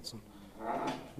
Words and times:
רצון. 0.00 0.20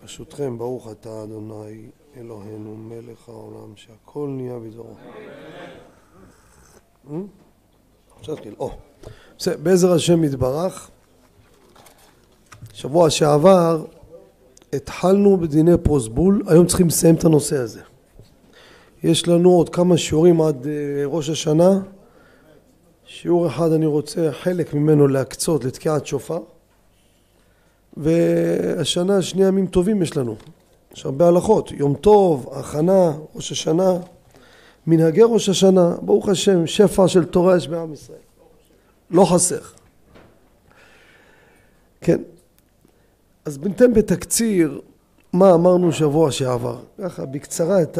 ברשותכם, 0.00 0.58
ברוך 0.58 0.88
אתה 0.90 1.22
אדוני 1.22 1.86
אלוהינו 2.16 2.76
מלך 2.76 3.28
העולם 3.28 3.76
שהכל 3.76 4.28
נהיה 4.28 4.58
בדברו. 4.58 4.94
אפשר 8.20 8.32
להתחיל. 8.32 8.54
או, 8.58 8.70
בסדר, 9.38 9.56
בעזר 9.62 9.92
השם 9.92 10.24
יתברך. 10.24 10.90
שבוע 12.72 13.10
שעבר 13.10 13.84
התחלנו 14.72 15.36
בדיני 15.36 15.78
פרוסבול, 15.82 16.42
היום 16.46 16.66
צריכים 16.66 16.86
לסיים 16.86 17.14
את 17.14 17.24
הנושא 17.24 17.56
הזה. 17.56 17.80
יש 19.02 19.28
לנו 19.28 19.50
עוד 19.50 19.68
כמה 19.68 19.96
שיעורים 19.96 20.40
עד 20.40 20.66
ראש 21.04 21.30
השנה. 21.30 21.80
שיעור 23.04 23.46
אחד 23.46 23.72
אני 23.72 23.86
רוצה 23.86 24.32
חלק 24.32 24.74
ממנו 24.74 25.08
להקצות 25.08 25.64
לתקיעת 25.64 26.06
שופר 26.06 26.38
והשנה 27.96 29.16
השנייה 29.16 29.48
ימים 29.48 29.66
טובים 29.66 30.02
יש 30.02 30.16
לנו, 30.16 30.36
יש 30.94 31.04
הרבה 31.04 31.28
הלכות, 31.28 31.72
יום 31.72 31.94
טוב, 31.94 32.48
הכנה, 32.52 33.12
ראש 33.34 33.52
השנה, 33.52 33.96
מנהגי 34.86 35.22
ראש 35.22 35.48
השנה, 35.48 35.94
ברוך 36.02 36.28
השם, 36.28 36.66
שפע 36.66 37.08
של 37.08 37.24
תורה 37.24 37.56
יש 37.56 37.68
בעם 37.68 37.92
ישראל, 37.92 38.18
לא 39.10 39.24
חסר. 39.24 39.60
כן, 42.00 42.20
אז 43.44 43.58
בינתיים 43.58 43.94
בתקציר 43.94 44.80
מה 45.32 45.54
אמרנו 45.54 45.92
שבוע 45.92 46.30
שעבר, 46.32 46.80
ככה 46.98 47.26
בקצרה 47.26 47.82
את, 47.82 47.98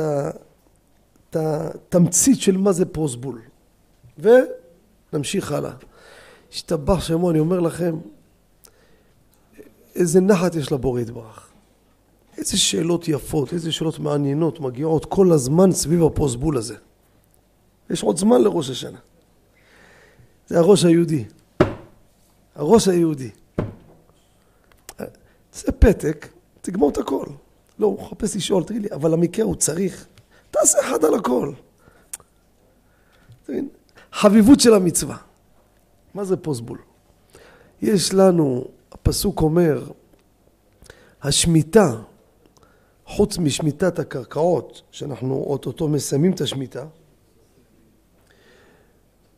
את 1.31 1.37
התמצית 1.37 2.41
של 2.41 2.57
מה 2.57 2.73
זה 2.73 2.87
פרוסבול 2.87 3.41
ונמשיך 4.19 5.53
הלאה. 5.53 5.73
השתבח 6.53 7.01
שמו, 7.01 7.31
אני 7.31 7.39
אומר 7.39 7.61
לכם, 7.61 7.97
איזה 10.01 10.21
נחת 10.21 10.55
יש 10.55 10.73
לבורא 10.73 11.01
יתברך. 11.01 11.49
איזה 12.39 12.59
שאלות 12.59 13.09
יפות, 13.09 13.53
איזה 13.53 13.73
שאלות 13.73 13.99
מעניינות 13.99 14.61
מגיעות 14.61 15.05
כל 15.05 15.33
הזמן 15.33 15.73
סביב 15.73 16.05
הפרוסבול 16.05 16.57
הזה. 16.57 16.77
יש 17.91 18.03
עוד 18.03 18.17
זמן 18.17 18.43
לראש 18.43 18.71
השנה. 18.71 18.99
זה 20.47 20.59
הראש 20.59 20.85
היהודי. 20.85 21.25
הראש 22.55 22.89
היהודי. 22.89 23.31
זה 25.53 25.73
פתק, 25.73 26.29
תגמור 26.61 26.91
את 26.91 26.99
הכל. 26.99 27.27
לא, 27.79 27.87
הוא 27.87 28.03
מחפש 28.03 28.37
לשאול, 28.37 28.65
תגיד 28.65 28.83
לי, 28.83 28.89
אבל 28.93 29.13
המקרה 29.13 29.45
הוא 29.45 29.55
צריך. 29.55 30.07
תעשה 30.51 30.79
אחד 30.81 31.05
על 31.05 31.15
הכל. 31.15 31.53
חביבות 34.13 34.61
של 34.61 34.75
המצווה. 34.75 35.17
מה 36.15 36.25
זה 36.25 36.37
פרוסבול? 36.37 36.79
יש 37.83 38.15
לנו 38.15 38.65
הפסוק 38.93 39.41
אומר, 39.41 39.91
השמיטה, 41.23 41.97
חוץ 43.07 43.39
משמיטת 43.39 43.99
הקרקעות, 43.99 44.83
שאנחנו 44.91 45.35
אוטוטו 45.35 45.89
מסיימים 45.89 46.33
את 46.33 46.41
השמיטה, 46.41 46.87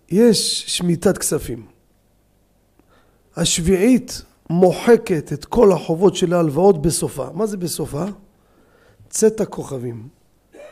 יש 0.08 0.64
שמיטת 0.76 1.18
כספים. 1.18 1.66
השביעית 3.36 4.22
מוחקת 4.50 5.32
את 5.32 5.44
כל 5.44 5.72
החובות 5.72 6.16
של 6.16 6.32
ההלוואות 6.32 6.82
בסופה. 6.82 7.28
מה 7.34 7.46
זה 7.46 7.56
בסופה? 7.56 8.04
צאת 9.08 9.40
הכוכבים. 9.40 10.08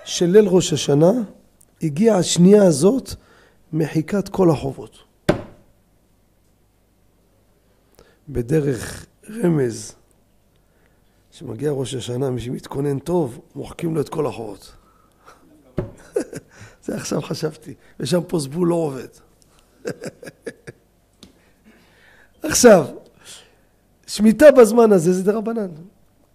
של 0.05 0.27
ליל 0.27 0.49
ראש 0.49 0.73
השנה 0.73 1.11
הגיעה 1.83 2.19
השנייה 2.19 2.65
הזאת 2.65 3.11
מחיקת 3.73 4.29
כל 4.29 4.51
החובות. 4.51 4.99
בדרך 8.29 9.07
רמז 9.45 9.95
שמגיע 11.31 11.71
ראש 11.71 11.95
השנה, 11.95 12.31
מי 12.31 12.41
שמתכונן 12.41 12.99
טוב, 12.99 13.41
מוחקים 13.55 13.95
לו 13.95 14.01
את 14.01 14.09
כל 14.09 14.27
החורות. 14.27 14.73
זה 16.85 16.97
עכשיו 16.97 17.23
חשבתי, 17.23 17.75
ושם 18.01 18.21
פה 18.29 18.39
זבול 18.39 18.69
לא 18.69 18.75
עובד. 18.75 19.09
עכשיו, 22.43 22.87
שמיטה 24.07 24.51
בזמן 24.51 24.93
הזה 24.93 25.13
זה 25.13 25.23
דרבנן. 25.23 25.71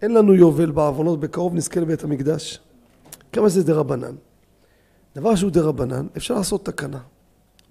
אין 0.02 0.14
לנו 0.14 0.34
יובל 0.34 0.72
בעוונות, 0.72 1.20
בקרוב 1.20 1.56
נזכה 1.56 1.80
לבית 1.80 2.04
המקדש. 2.04 2.60
כמה 3.32 3.50
זה 3.50 3.64
דרבנן? 3.64 4.16
דבר 5.16 5.36
שהוא 5.36 5.52
דרבנן, 5.52 6.08
אפשר 6.18 6.34
לעשות 6.34 6.66
תקנה. 6.66 7.00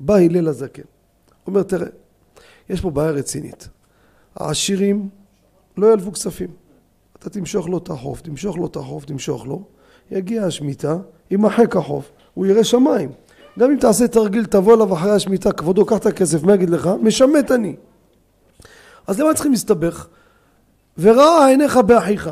בא 0.00 0.14
הלל 0.14 0.48
הזקן, 0.48 0.82
אומר, 1.46 1.62
תראה, 1.62 1.88
יש 2.68 2.80
פה 2.80 2.90
בעיה 2.90 3.10
רצינית. 3.10 3.68
העשירים 4.34 5.08
לא 5.76 5.92
ילוו 5.92 6.12
כספים. 6.12 6.63
אתה 7.24 7.30
תמשוך 7.30 7.68
לו 7.68 7.78
את 7.78 7.90
החוב, 7.90 8.20
תמשוך 8.22 8.56
לו 8.56 8.66
את 8.66 8.76
החוב, 8.76 9.04
תמשוך 9.04 9.46
לו, 9.46 9.62
יגיע 10.10 10.44
השמיטה, 10.44 10.96
יימחק 11.30 11.76
החוב, 11.76 12.04
הוא 12.34 12.46
יראה 12.46 12.64
שמיים. 12.64 13.10
גם 13.58 13.70
אם 13.70 13.76
תעשה 13.76 14.08
תרגיל, 14.08 14.44
תבוא 14.44 14.74
אליו 14.74 14.94
אחרי 14.94 15.10
השמיטה, 15.10 15.52
כבודו, 15.52 15.86
קח 15.86 15.96
את 15.96 16.06
הכסף, 16.06 16.42
מה 16.42 16.54
יגיד 16.54 16.70
לך? 16.70 16.90
משמט 17.02 17.50
אני. 17.50 17.76
אז 19.06 19.20
למה 19.20 19.34
צריכים 19.34 19.52
להסתבך? 19.52 20.06
וראה 20.98 21.46
עיניך 21.46 21.76
באחיך. 21.76 22.30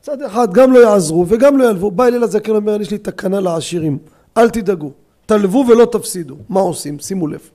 צד 0.00 0.22
אחד 0.22 0.52
גם 0.52 0.72
לא 0.72 0.78
יעזרו 0.78 1.26
וגם 1.28 1.58
לא 1.58 1.64
ילוו. 1.64 1.90
בא 1.90 2.06
אליל 2.06 2.22
הזקן 2.22 2.52
אומר, 2.52 2.80
יש 2.80 2.90
לי 2.90 2.98
תקנה 2.98 3.40
לעשירים, 3.40 3.98
אל 4.36 4.50
תדאגו, 4.50 4.92
תלוו 5.26 5.64
ולא 5.68 5.84
תפסידו. 5.84 6.36
מה 6.48 6.60
עושים? 6.60 6.98
שימו 6.98 7.26
לב. 7.26 7.50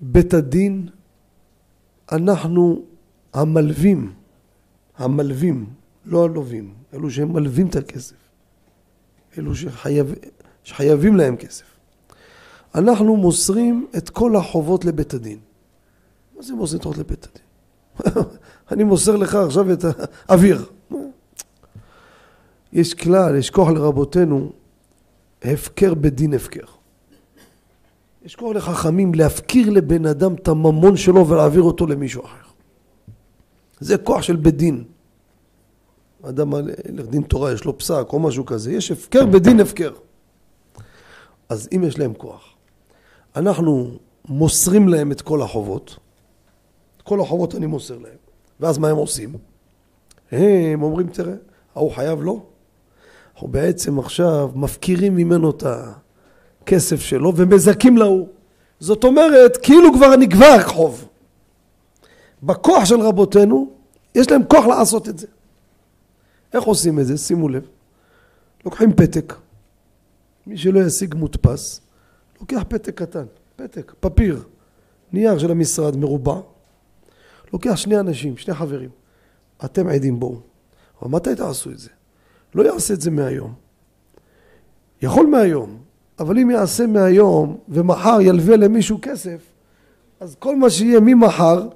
בית 0.00 0.34
הדין 0.34 0.88
אנחנו 2.12 2.82
המלווים, 3.34 4.12
המלווים, 4.98 5.66
לא 6.04 6.24
הלווים, 6.24 6.74
אלו 6.94 7.10
שהם 7.10 7.32
מלווים 7.32 7.66
את 7.66 7.76
הכסף, 7.76 8.16
אלו 9.38 9.54
שחייב, 9.54 10.14
שחייבים 10.64 11.16
להם 11.16 11.36
כסף. 11.36 11.64
אנחנו 12.74 13.16
מוסרים 13.16 13.86
את 13.96 14.10
כל 14.10 14.36
החובות 14.36 14.84
לבית 14.84 15.14
הדין. 15.14 15.38
מה 16.36 16.42
זה 16.42 16.54
מוסר 16.54 16.76
את 16.76 16.80
החובות 16.80 16.98
לבית 16.98 17.28
הדין? 17.30 17.44
אני 18.72 18.84
מוסר 18.84 19.16
לך 19.16 19.34
עכשיו 19.34 19.72
את 19.72 19.84
האוויר. 20.28 20.64
יש 22.72 22.94
כלל, 22.94 23.36
יש 23.36 23.50
כוח 23.50 23.68
לרבותינו, 23.68 24.52
הפקר 25.42 25.94
בדין 25.94 26.34
הפקר. 26.34 26.64
יש 28.24 28.36
כוח 28.36 28.56
לחכמים 28.56 29.14
להפקיר 29.14 29.70
לבן 29.70 30.06
אדם 30.06 30.34
את 30.34 30.48
הממון 30.48 30.96
שלו 30.96 31.28
ולהעביר 31.28 31.62
אותו 31.62 31.86
למישהו 31.86 32.24
אחר. 32.24 32.47
זה 33.80 33.98
כוח 33.98 34.22
של 34.22 34.36
בית 34.36 34.56
דין. 34.56 34.84
אדם 36.22 36.52
ילך 36.88 37.06
דין 37.06 37.22
תורה, 37.22 37.52
יש 37.52 37.64
לו 37.64 37.78
פסק 37.78 38.06
או 38.12 38.18
משהו 38.18 38.46
כזה, 38.46 38.72
יש 38.72 38.90
הפקר 38.90 39.26
בדין 39.26 39.60
הפקר. 39.60 39.92
אז 41.48 41.68
אם 41.76 41.84
יש 41.84 41.98
להם 41.98 42.14
כוח, 42.14 42.54
אנחנו 43.36 43.90
מוסרים 44.28 44.88
להם 44.88 45.12
את 45.12 45.20
כל 45.22 45.42
החובות, 45.42 45.96
את 46.96 47.02
כל 47.02 47.20
החובות 47.20 47.54
אני 47.54 47.66
מוסר 47.66 47.98
להם, 47.98 48.16
ואז 48.60 48.78
מה 48.78 48.88
הם 48.88 48.96
עושים? 48.96 49.32
הם 50.32 50.82
אומרים, 50.82 51.08
תראה, 51.08 51.34
ההוא 51.74 51.92
חייב 51.92 52.22
לו, 52.22 52.42
אנחנו 53.34 53.48
בעצם 53.48 53.98
עכשיו 53.98 54.50
מפקירים 54.54 55.16
ממנו 55.16 55.50
את. 55.50 55.64
הכסף 56.68 57.00
שלו 57.00 57.32
ומזכים 57.36 57.96
להוא. 57.96 58.26
זאת 58.80 59.04
אומרת, 59.04 59.56
כאילו 59.56 59.94
כבר 59.94 60.16
נגבר 60.16 60.62
חוב. 60.62 61.07
בכוח 62.42 62.84
של 62.84 63.00
רבותינו, 63.00 63.70
יש 64.14 64.30
להם 64.30 64.44
כוח 64.44 64.66
לעשות 64.66 65.08
את 65.08 65.18
זה. 65.18 65.26
איך 66.52 66.64
עושים 66.64 67.00
את 67.00 67.06
זה? 67.06 67.16
שימו 67.18 67.48
לב. 67.48 67.66
לוקחים 68.64 68.92
פתק, 68.92 69.34
מי 70.46 70.56
שלא 70.56 70.80
ישיג 70.80 71.14
מודפס, 71.14 71.80
לוקח 72.40 72.62
פתק 72.68 72.94
קטן, 72.94 73.24
פתק, 73.56 73.92
פפיר, 74.00 74.42
נייר 75.12 75.38
של 75.38 75.50
המשרד 75.50 75.96
מרובע, 75.96 76.40
לוקח 77.52 77.76
שני 77.76 78.00
אנשים, 78.00 78.36
שני 78.36 78.54
חברים, 78.54 78.90
אתם 79.64 79.88
עדים 79.88 80.20
בואו. 80.20 80.40
אבל 81.02 81.10
מתי 81.10 81.34
תעשו 81.34 81.70
את 81.70 81.78
זה? 81.78 81.88
לא 82.54 82.62
יעשה 82.62 82.94
את 82.94 83.00
זה 83.00 83.10
מהיום. 83.10 83.54
יכול 85.02 85.26
מהיום, 85.26 85.78
אבל 86.18 86.38
אם 86.38 86.50
יעשה 86.50 86.86
מהיום 86.86 87.58
ומחר 87.68 88.20
ילווה 88.20 88.56
למישהו 88.56 88.98
כסף, 89.02 89.40
אז 90.20 90.36
כל 90.38 90.56
מה 90.56 90.70
שיהיה 90.70 91.00
ממחר 91.00 91.68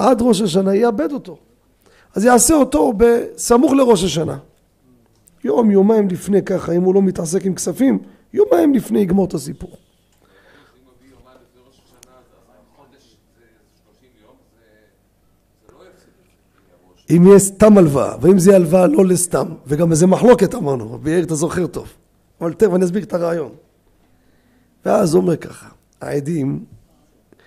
עד 0.00 0.22
ראש 0.22 0.40
השנה 0.40 0.74
יאבד 0.74 1.12
אותו. 1.12 1.36
אז 2.14 2.24
יעשה 2.24 2.54
אותו 2.54 2.92
בסמוך 2.96 3.72
לראש 3.72 4.04
השנה. 4.04 4.38
יום, 5.44 5.70
יומיים 5.70 6.08
לפני 6.08 6.42
ככה, 6.42 6.72
אם 6.72 6.82
הוא 6.82 6.94
לא 6.94 7.02
מתעסק 7.02 7.44
עם 7.44 7.54
כספים, 7.54 7.98
יומיים 8.32 8.74
לפני 8.74 8.98
יגמור 8.98 9.24
את 9.24 9.34
הסיפור. 9.34 9.70
אם 17.10 17.26
יהיה 17.26 17.38
סתם 17.38 17.78
הלוואה, 17.78 18.16
ואם 18.20 18.38
זה 18.38 18.56
הלוואה 18.56 18.86
לא 18.86 19.04
לסתם, 19.04 19.46
וגם 19.66 19.90
איזה 19.90 20.06
מחלוקת 20.06 20.54
אמרנו, 20.54 20.98
ויאיר 21.02 21.24
אתה 21.24 21.34
זוכר 21.34 21.66
טוב. 21.66 21.88
אבל 22.40 22.52
תכף 22.52 22.74
אני 22.74 22.84
אסביר 22.84 23.02
את 23.02 23.12
הרעיון. 23.12 23.52
ואז 24.84 25.14
הוא 25.14 25.22
אומר 25.22 25.36
ככה, 25.36 25.68
העדים, 26.00 26.64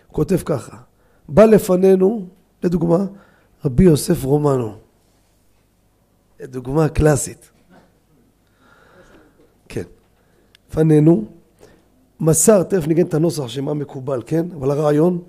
הוא 0.07 0.15
כותב 0.15 0.37
ככה, 0.45 0.77
בא 1.29 1.45
לפנינו, 1.45 2.27
לדוגמה, 2.63 3.05
רבי 3.65 3.83
יוסף 3.83 4.23
רומנו. 4.23 4.75
דוגמה 6.43 6.89
קלאסית. 6.89 7.49
כן. 9.69 9.83
לפנינו, 10.69 11.25
מסר, 12.19 12.63
תכף 12.63 12.87
ניגן 12.87 13.05
את 13.05 13.13
הנוסח 13.13 13.47
שמה 13.47 13.73
מקובל, 13.73 14.21
כן? 14.25 14.45
אבל 14.55 14.71
הרעיון, 14.71 15.21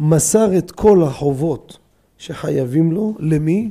מסר 0.00 0.58
את 0.58 0.70
כל 0.70 1.02
החובות 1.02 1.78
שחייבים 2.18 2.92
לו, 2.92 3.16
למי? 3.18 3.70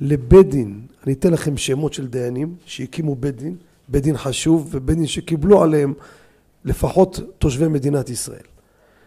לבית 0.00 0.48
דין. 0.48 0.86
אני 1.06 1.12
אתן 1.12 1.32
לכם 1.32 1.56
שמות 1.56 1.92
של 1.92 2.06
דיינים 2.06 2.54
שהקימו 2.64 3.14
בית 3.14 3.36
דין, 3.36 3.56
בית 3.88 4.02
דין 4.02 4.16
חשוב 4.16 4.68
ובית 4.70 4.96
דין 4.96 5.06
שקיבלו 5.06 5.62
עליהם 5.62 5.94
לפחות 6.64 7.20
תושבי 7.38 7.68
מדינת 7.68 8.10
ישראל. 8.10 8.46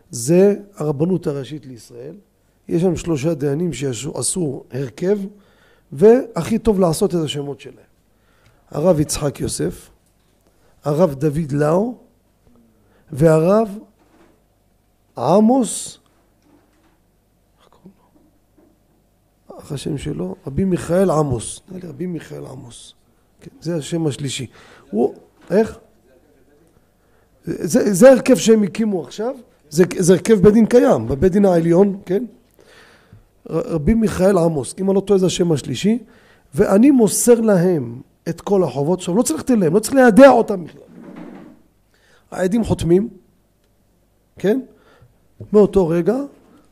זה 0.09 0.55
הרבנות 0.75 1.27
הראשית 1.27 1.65
לישראל. 1.65 2.15
יש 2.69 2.81
שם 2.81 2.95
שלושה 2.95 3.33
דיינים 3.33 3.73
שעשו 3.73 4.63
הרכב 4.71 5.19
והכי 5.91 6.59
טוב 6.59 6.79
לעשות 6.79 7.15
את 7.15 7.19
השמות 7.19 7.59
שלהם. 7.59 7.75
הרב 8.71 8.99
יצחק 8.99 9.39
יוסף, 9.39 9.89
הרב 10.83 11.13
דוד 11.13 11.51
לאו 11.51 11.97
והרב 13.11 13.77
עמוס 15.17 15.99
איך 19.65 19.71
השם 19.71 19.97
שלו? 19.97 20.35
רבי 20.47 20.65
מיכאל 20.65 21.11
עמוס. 21.11 21.61
נראה 21.69 21.81
לי 21.83 21.87
רבי 21.89 22.05
מיכאל 22.05 22.45
עמוס. 22.45 22.93
כן, 23.41 23.51
זה 23.61 23.75
השם 23.75 24.07
השלישי. 24.07 24.47
הוא, 24.91 25.15
איך? 25.49 25.77
זה, 27.45 27.93
זה 27.93 28.11
הרכב 28.11 28.35
שהם 28.35 28.63
הקימו 28.63 29.03
עכשיו, 29.03 29.35
זה, 29.69 29.83
זה 29.97 30.13
הרכב 30.13 30.33
בית 30.33 30.53
דין 30.53 30.65
קיים, 30.65 31.07
בבית 31.07 31.31
דין 31.31 31.45
העליון, 31.45 31.99
כן? 32.05 32.25
רבי 33.49 33.93
מיכאל 33.93 34.37
עמוס, 34.37 34.75
אם 34.79 34.89
אני 34.89 34.95
לא 34.95 35.01
טועה 35.01 35.19
זה 35.19 35.25
השם 35.25 35.51
השלישי, 35.51 35.99
ואני 36.55 36.91
מוסר 36.91 37.41
להם 37.41 38.01
את 38.29 38.41
כל 38.41 38.63
החובות. 38.63 38.99
עכשיו 38.99 39.15
לא 39.15 39.23
צריך 39.23 39.39
לתת 39.39 39.55
לא 39.71 39.79
צריך 39.79 39.95
לידע 39.95 40.29
אותם 40.29 40.63
בכלל. 40.63 40.81
העדים 42.31 42.63
חותמים, 42.63 43.09
כן? 44.39 44.59
מאותו 45.53 45.87
רגע 45.87 46.15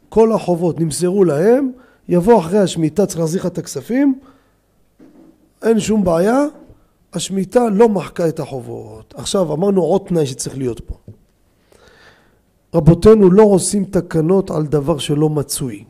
כל 0.09 0.31
החובות 0.31 0.79
נמסרו 0.79 1.23
להם, 1.23 1.71
יבוא 2.09 2.39
אחרי 2.39 2.59
השמיטה, 2.59 3.05
צריך 3.05 3.19
להחזיר 3.19 3.41
לך 3.41 3.47
את 3.47 3.57
הכספים, 3.57 4.19
אין 5.63 5.79
שום 5.79 6.03
בעיה, 6.03 6.45
השמיטה 7.13 7.69
לא 7.69 7.89
מחקה 7.89 8.27
את 8.27 8.39
החובות. 8.39 9.13
עכשיו 9.17 9.53
אמרנו 9.53 9.81
עוד 9.81 10.01
תנאי 10.07 10.25
שצריך 10.25 10.57
להיות 10.57 10.79
פה. 10.79 10.95
רבותינו 12.73 13.31
לא 13.31 13.43
עושים 13.43 13.85
תקנות 13.85 14.51
על 14.51 14.65
דבר 14.65 14.97
שלא 14.97 15.29
מצוי. 15.29 15.83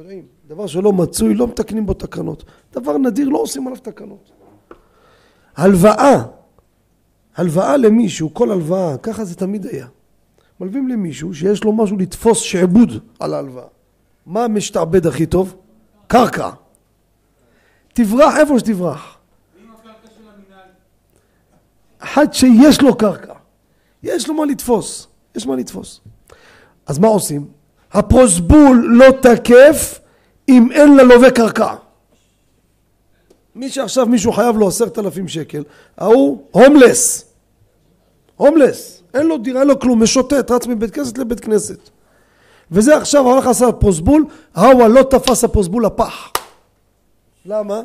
יודעים, 0.00 0.26
דבר 0.46 0.66
שלא 0.66 0.92
מצוי 0.92 1.34
לא 1.34 1.46
מתקנים 1.46 1.86
בו 1.86 1.94
תקנות. 1.94 2.44
דבר 2.72 2.98
נדיר 2.98 3.28
לא 3.28 3.38
עושים 3.38 3.66
עליו 3.66 3.80
תקנות. 3.80 4.30
הלוואה, 5.56 6.22
הלוואה 7.36 7.76
למישהו, 7.76 8.34
כל 8.34 8.50
הלוואה, 8.50 8.98
ככה 8.98 9.24
זה 9.24 9.34
תמיד 9.34 9.66
היה. 9.66 9.86
מלווים 10.60 10.88
למישהו 10.88 11.34
שיש 11.34 11.64
לו 11.64 11.72
משהו 11.72 11.96
לתפוס 11.96 12.38
שעבוד 12.38 12.90
על 13.20 13.34
ההלוואה. 13.34 13.66
מה 14.26 14.48
משתעבד 14.48 15.06
הכי 15.06 15.26
טוב? 15.26 15.56
קרקע. 16.06 16.50
תברח 17.92 18.34
איפה 18.36 18.58
שתברח. 18.58 19.18
אחד 21.98 22.32
שיש 22.32 22.82
לו 22.82 22.96
קרקע, 22.96 23.34
יש 24.02 24.28
לו 24.28 24.34
מה 24.34 24.44
לתפוס, 24.44 25.08
יש 25.34 25.46
מה 25.46 25.56
לתפוס. 25.56 26.00
אז 26.86 26.98
מה 26.98 27.08
עושים? 27.08 27.48
הפרוסבול 27.94 28.86
לא 28.88 29.06
תקף 29.22 30.00
אם 30.48 30.72
אין 30.72 30.96
ללווה 30.96 31.30
קרקע. 31.30 31.74
מי 33.54 33.70
שעכשיו 33.70 34.06
מישהו 34.06 34.32
חייב 34.32 34.56
לו 34.56 34.68
עשרת 34.68 34.98
אלפים 34.98 35.28
שקל, 35.28 35.64
ההוא 35.98 36.42
הומלס. 36.50 37.24
הומלס. 38.36 39.02
אין 39.14 39.26
לו 39.26 39.38
דירה, 39.38 39.60
אין 39.60 39.68
לו 39.68 39.80
כלום, 39.80 40.02
משוטט, 40.02 40.50
רץ 40.50 40.66
מבית 40.66 40.90
כנסת 40.90 41.18
לבית 41.18 41.40
כנסת. 41.40 41.78
וזה 42.70 42.96
עכשיו 42.96 43.22
הולך 43.22 43.46
לעשות 43.46 43.76
פרוסבול, 43.80 44.24
ההוא 44.54 44.86
לא 44.86 45.02
תפס 45.02 45.44
הפרוסבול 45.44 45.86
לפח. 45.86 46.32
למה? 47.46 47.80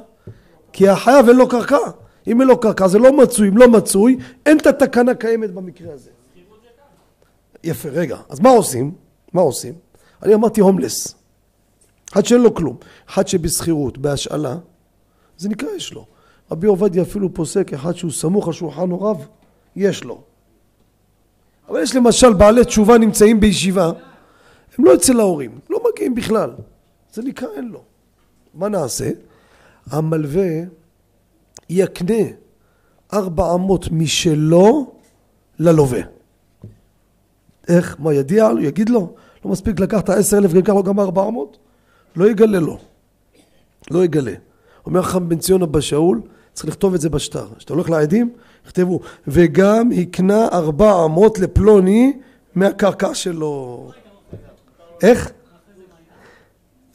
כי 0.74 0.90
החייב 0.90 1.28
אין 1.28 1.38
לו 1.38 1.48
קרקע. 1.48 1.78
אם 2.28 2.42
אין 2.42 2.48
לו 2.48 2.60
קרקע 2.60 2.88
זה 2.88 3.00
לא 3.00 3.18
מצוי, 3.18 3.50
אם 3.50 3.58
לא 3.58 3.68
מצוי, 3.68 4.18
אין 4.46 4.58
את 4.58 4.68
התקנה 4.68 5.14
קיימת 5.14 5.52
במקרה 5.52 5.94
הזה. 5.94 6.10
יפה, 7.64 7.90
רגע. 7.90 8.18
אז 8.30 8.40
מה 8.40 8.50
עושים? 8.50 8.92
מה 9.34 9.42
עושים? 9.42 9.89
אני 10.24 10.34
אמרתי 10.34 10.62
הומלס. 10.62 11.16
אחד 12.14 12.26
שאין 12.26 12.42
לו 12.42 12.56
כלום. 12.56 12.78
אחד 13.10 13.28
שבשכירות, 13.28 13.98
בהשאלה, 13.98 14.58
זה 15.38 15.50
נקרא 15.50 15.70
יש 15.76 15.94
לו. 15.94 16.06
רבי 16.52 16.68
עובדיה 16.68 17.04
אפילו 17.04 17.34
פוסק 17.34 17.74
אחד 17.74 17.96
שהוא 17.96 18.12
סמוך 18.12 18.48
על 18.48 18.54
שולחן 18.54 18.90
הוריו, 18.90 19.16
יש 19.76 20.04
לו. 20.04 20.22
אבל 21.70 21.84
יש 21.84 21.96
למשל 21.96 22.34
בעלי 22.34 22.66
תשובה 22.66 22.98
נמצאים 22.98 23.40
בישיבה, 23.40 23.92
הם 24.78 24.86
לא 24.86 24.96
אצל 24.96 25.20
ההורים, 25.20 25.60
לא 25.70 25.80
מגיעים 25.90 26.16
בכלל. 26.16 26.52
זה 27.14 27.22
נקרא 27.22 27.48
אין 27.56 27.68
לו. 27.68 27.84
מה 28.54 28.70
נעשה? 28.70 29.10
המלווה 29.88 30.48
יקנה 31.70 32.24
ארבע 33.14 33.54
אמות 33.54 33.92
משלו 33.92 34.94
ללווה. 35.60 36.02
איך? 37.68 37.96
מה 38.00 38.14
ידיע 38.14 38.50
לו? 38.50 38.62
יגיד 38.62 38.90
לו? 38.90 39.16
לא 39.46 39.52
מספיק 39.52 39.80
לקחת 39.80 40.10
עשר 40.10 40.38
אלף 40.38 40.52
ויקח 40.54 40.74
לו 40.74 40.84
גם 40.84 41.00
ארבע 41.00 41.28
אמות? 41.28 41.58
לא 42.16 42.30
יגלה 42.30 42.60
לו. 42.60 42.78
לא 43.92 44.04
יגלה. 44.04 44.34
אומר 44.86 45.02
חכם 45.02 45.30
בן 45.30 45.38
ציון 45.38 45.62
אבא 45.62 45.82
שאול, 45.82 46.22
צריך 46.54 46.70
לכתוב 46.70 46.94
את 46.94 47.02
זה 47.02 47.10
בשטר. 47.10 47.48
כשאתה 47.58 47.74
הולך 47.74 47.90
לעדים, 47.90 48.34
יכתבו, 48.66 49.00
וגם 49.28 49.90
הקנה 49.92 50.48
ארבע 50.48 51.06
אמות 51.06 51.40
לפלוני 51.40 52.14
מהקרקע 52.56 53.16
שלו. 53.16 53.92
איך? 55.04 55.32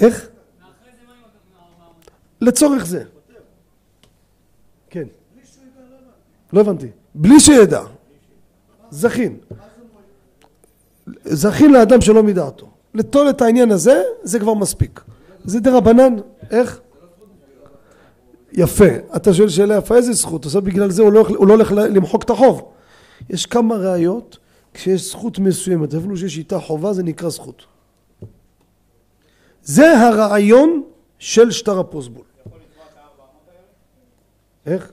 איך? 0.01 0.29
לצורך 2.41 2.87
זה. 2.87 3.05
כן. 4.91 5.05
לא 6.53 6.61
הבנתי. 6.61 6.89
בלי 7.15 7.41
שידע. 7.41 7.83
זכין. 8.91 9.37
זכין 11.25 11.73
לאדם 11.73 12.01
שלא 12.01 12.23
מדעתו. 12.23 12.67
לטול 12.95 13.31
את 13.31 13.43
העניין 13.43 13.71
הזה, 13.71 14.03
זה 14.23 14.41
כבר 14.41 14.55
מספיק. 14.55 15.01
זה 15.45 15.61
דה 15.61 15.77
רבנן, 15.77 16.15
איך? 16.51 16.81
יפה. 18.53 18.89
אתה 19.17 19.35
שואל 19.35 19.49
שאלה 19.49 19.77
יפה, 19.77 19.97
איזה 19.97 20.13
זכות? 20.13 20.47
עכשיו 20.47 20.63
בגלל 20.63 20.91
זה 20.91 21.03
הוא 21.03 21.13
לא, 21.13 21.27
הוא 21.29 21.47
לא 21.47 21.53
הולך 21.53 21.73
למחוק 21.73 22.23
את 22.23 22.31
החוב. 22.31 22.63
יש 23.31 23.47
כמה 23.47 23.77
ראיות, 23.77 24.39
כשיש 24.75 25.11
זכות 25.11 25.39
מסוימת, 25.39 25.95
אפילו 25.95 26.17
שיש 26.17 26.39
איתה 26.39 26.61
חובה, 26.61 26.93
זה 26.93 27.03
נקרא 27.03 27.29
זכות. 27.29 27.65
זה 29.63 29.99
הרעיון 29.99 30.83
של 31.19 31.51
שטר 31.51 31.79
הפוסבול. 31.79 32.25
איך? 34.67 34.93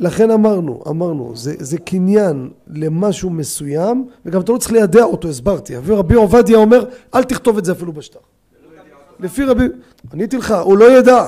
לכן 0.00 0.30
אמרנו, 0.30 0.82
אמרנו, 0.88 1.36
זה, 1.36 1.54
זה 1.58 1.78
קניין 1.78 2.50
למשהו 2.66 3.30
מסוים, 3.30 4.08
וגם 4.26 4.40
אתה 4.40 4.52
לא 4.52 4.58
צריך 4.58 4.72
לידע 4.72 5.02
אותו, 5.02 5.28
הסברתי. 5.28 5.74
ורבי 5.84 6.14
עובדיה 6.14 6.56
אומר, 6.56 6.84
אל 7.14 7.24
תכתוב 7.24 7.58
את 7.58 7.64
זה 7.64 7.72
אפילו 7.72 7.92
בשטר. 7.92 8.18
לפי 9.20 9.44
רבי... 9.44 9.64
עניתי 10.12 10.36
לך, 10.36 10.54
הוא 10.64 10.78
לא 10.78 10.98
ידע. 10.98 11.26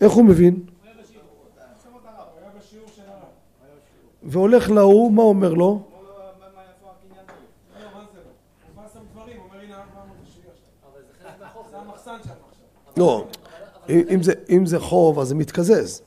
איך 0.00 0.12
הוא 0.12 0.24
מבין? 0.24 0.60
והולך 4.22 4.70
להוא, 4.70 5.12
מה 5.12 5.22
אומר 5.22 5.54
לו? 5.54 5.91
לא, 12.96 13.26
אם 14.50 14.66
זה 14.66 14.80
חוב 14.80 15.18
אז 15.18 15.28
זה 15.28 15.34
מתקזז. 15.34 16.02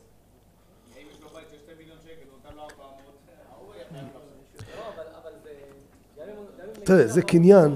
תראה, 6.83 7.07
זה 7.07 7.21
קניין, 7.21 7.75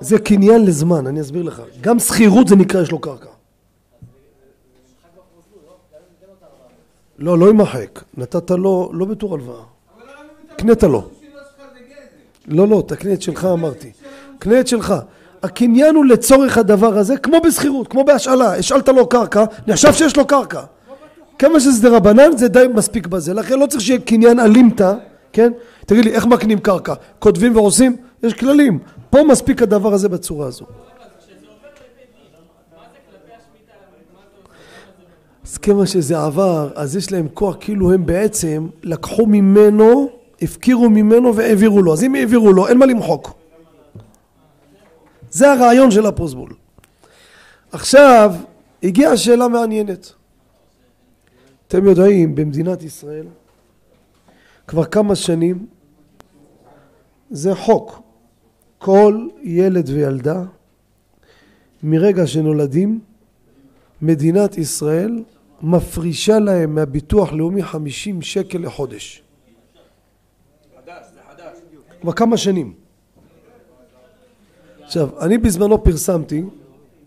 זה 0.00 0.18
קניין 0.18 0.64
לזמן, 0.64 1.06
אני 1.06 1.20
אסביר 1.20 1.42
לך. 1.42 1.62
גם 1.80 1.98
שכירות 1.98 2.48
זה 2.48 2.56
נקרא 2.56 2.82
יש 2.82 2.90
לו 2.90 2.98
קרקע. 2.98 3.30
לא, 7.18 7.38
לא 7.38 7.46
יימחק. 7.46 8.02
נתת 8.16 8.50
לו, 8.50 8.90
לא 8.92 9.04
בתור 9.04 9.34
הלוואה. 9.34 9.64
קנית 10.56 10.82
לו. 10.82 11.08
לא, 12.46 12.68
לא, 12.68 12.82
תקנה 12.88 13.12
את 13.12 13.22
שלך 13.22 13.44
אמרתי. 13.44 13.92
קנה 14.38 14.60
את 14.60 14.68
שלך. 14.68 14.94
הקניין 15.44 15.94
הוא 15.94 16.04
לצורך 16.04 16.58
הדבר 16.58 16.98
הזה, 16.98 17.16
כמו 17.16 17.40
בשכירות, 17.46 17.88
כמו 17.88 18.04
בהשאלה. 18.04 18.56
השאלת 18.56 18.88
לו 18.88 19.06
קרקע, 19.06 19.44
נחשב 19.66 19.92
שיש 19.92 20.16
לו 20.16 20.26
קרקע. 20.26 20.60
כמה 21.38 21.60
שזה 21.60 21.88
רבנן 21.88 22.36
זה 22.36 22.48
די 22.48 22.66
מספיק 22.74 23.06
בזה, 23.06 23.34
לכן 23.34 23.58
לא 23.58 23.66
צריך 23.66 23.82
שיהיה 23.82 24.00
קניין 24.00 24.40
אלימתא, 24.40 24.92
כן? 25.32 25.52
תגיד 25.86 26.04
לי, 26.04 26.10
איך 26.10 26.26
מקנים 26.26 26.58
קרקע? 26.58 26.94
כותבים 27.18 27.56
ועושים? 27.56 27.96
יש 28.22 28.34
כללים. 28.34 28.78
פה 29.10 29.22
מספיק 29.22 29.62
הדבר 29.62 29.94
הזה 29.94 30.08
בצורה 30.08 30.46
הזו. 30.46 30.64
אז 35.44 35.58
כיוון 35.58 35.86
שזה 35.86 36.18
עבר, 36.18 36.70
אז 36.74 36.96
יש 36.96 37.12
להם 37.12 37.28
כוח 37.34 37.56
כאילו 37.60 37.92
הם 37.92 38.06
בעצם 38.06 38.66
לקחו 38.82 39.26
ממנו, 39.26 40.08
הפקירו 40.42 40.90
ממנו 40.90 41.34
והעבירו 41.34 41.82
לו. 41.82 41.92
אז 41.92 42.04
אם 42.04 42.14
העבירו 42.14 42.52
לו, 42.52 42.68
אין 42.68 42.78
מה 42.78 42.86
למחוק. 42.86 43.43
זה 45.34 45.52
הרעיון 45.52 45.90
של 45.90 46.06
הפוסבול. 46.06 46.54
עכשיו, 47.72 48.34
הגיעה 48.82 49.16
שאלה 49.16 49.48
מעניינת. 49.48 50.12
אתם 51.68 51.84
יודעים, 51.86 52.34
במדינת 52.34 52.82
ישראל, 52.82 53.26
כבר 54.66 54.84
כמה 54.84 55.14
שנים, 55.14 55.66
זה 57.30 57.54
חוק. 57.54 58.02
כל 58.78 59.28
ילד 59.42 59.88
וילדה, 59.88 60.42
מרגע 61.82 62.26
שנולדים, 62.26 63.00
מדינת 64.02 64.58
ישראל 64.58 65.24
מפרישה 65.62 66.38
להם 66.38 66.74
מהביטוח 66.74 67.32
לאומי 67.32 67.62
50 67.62 68.22
שקל 68.22 68.58
לחודש. 68.58 69.22
כבר 72.00 72.12
כמה 72.12 72.36
שנים. 72.36 72.83
עכשיו, 74.84 75.08
אני 75.20 75.38
בזמנו 75.38 75.84
פרסמתי, 75.84 76.42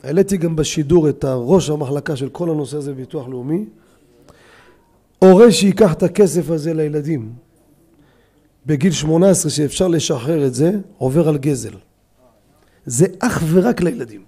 העליתי 0.04 0.38
גם 0.38 0.56
בשידור 0.56 1.10
את 1.10 1.26
ראש 1.28 1.70
המחלקה 1.70 2.16
של 2.16 2.30
כל 2.30 2.50
הנושא 2.50 2.78
הזה 2.78 2.94
בביטוח 2.94 3.28
לאומי, 3.28 3.66
הורה 5.20 5.52
שייקח 5.52 5.94
את 5.94 6.04
הכסף 6.04 6.50
הזה 6.50 6.74
לילדים 6.74 7.34
בגיל 8.66 8.92
18 8.92 9.52
שאפשר 9.52 9.88
לשחרר 9.88 10.48
את 10.48 10.54
זה, 10.54 10.72
עובר 10.98 11.30
על 11.30 11.38
גזל. 11.38 11.74
זה 12.86 13.06
אך 13.20 13.44
ורק 13.52 13.82
לילדים. 13.82 14.22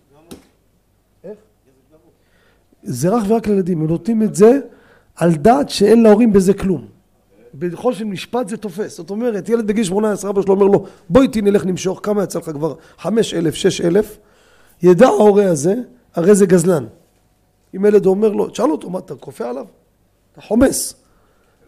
זה 2.84 3.18
אך 3.18 3.24
ורק 3.27 3.48
לילדים, 3.48 3.82
הם 3.82 3.88
נותנים 3.88 4.24
את 4.24 4.36
זה 4.36 4.60
על 5.15 5.36
דעת 5.36 5.70
שאין 5.70 6.03
להורים 6.03 6.34
בזה 6.34 6.53
כלום. 6.53 6.99
בכל 7.53 7.94
של 7.94 8.03
משפט 8.03 8.48
זה 8.48 8.58
תופס. 8.58 8.98
זאת 8.98 9.10
אומרת, 9.10 9.50
ילד 9.50 9.68
בגיל 9.68 9.84
18, 9.84 10.32
אבא 10.32 10.41
שלו 10.41 10.53
אומר 10.53 10.65
לו, 10.65 10.86
בוא 11.10 11.22
איתי 11.22 11.41
נלך 11.41 11.65
נמשוך, 11.65 12.00
כמה 12.03 12.24
יצא 12.24 12.39
לך 12.39 12.50
כבר? 12.50 12.74
5,000, 12.98 13.56
6,000. 13.56 14.18
ידע 14.82 15.08
ההורה 15.08 15.50
הזה, 15.50 15.74
הרי 16.15 16.36
זה 16.36 16.46
גזלן. 16.46 16.86
אם 17.75 17.86
ילד 17.86 18.06
אומר 18.06 18.29
לו, 18.29 18.50
תשאל 18.50 18.72
אותו, 18.72 18.89
מה 18.89 19.00
אתה 19.00 19.15
כופה 19.15 19.50
עליו? 19.50 19.65
אתה 20.32 20.41
חומס. 20.41 20.94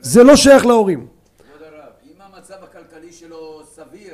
זה 0.02 0.24
לא 0.24 0.36
שייך 0.36 0.66
להורים. 0.66 1.08
כבוד 1.38 1.68
הרב, 1.68 1.92
אם 2.06 2.22
המצב 2.22 2.56
הכלכלי 2.64 3.14
שלו 3.14 3.62
סביר, 3.76 4.14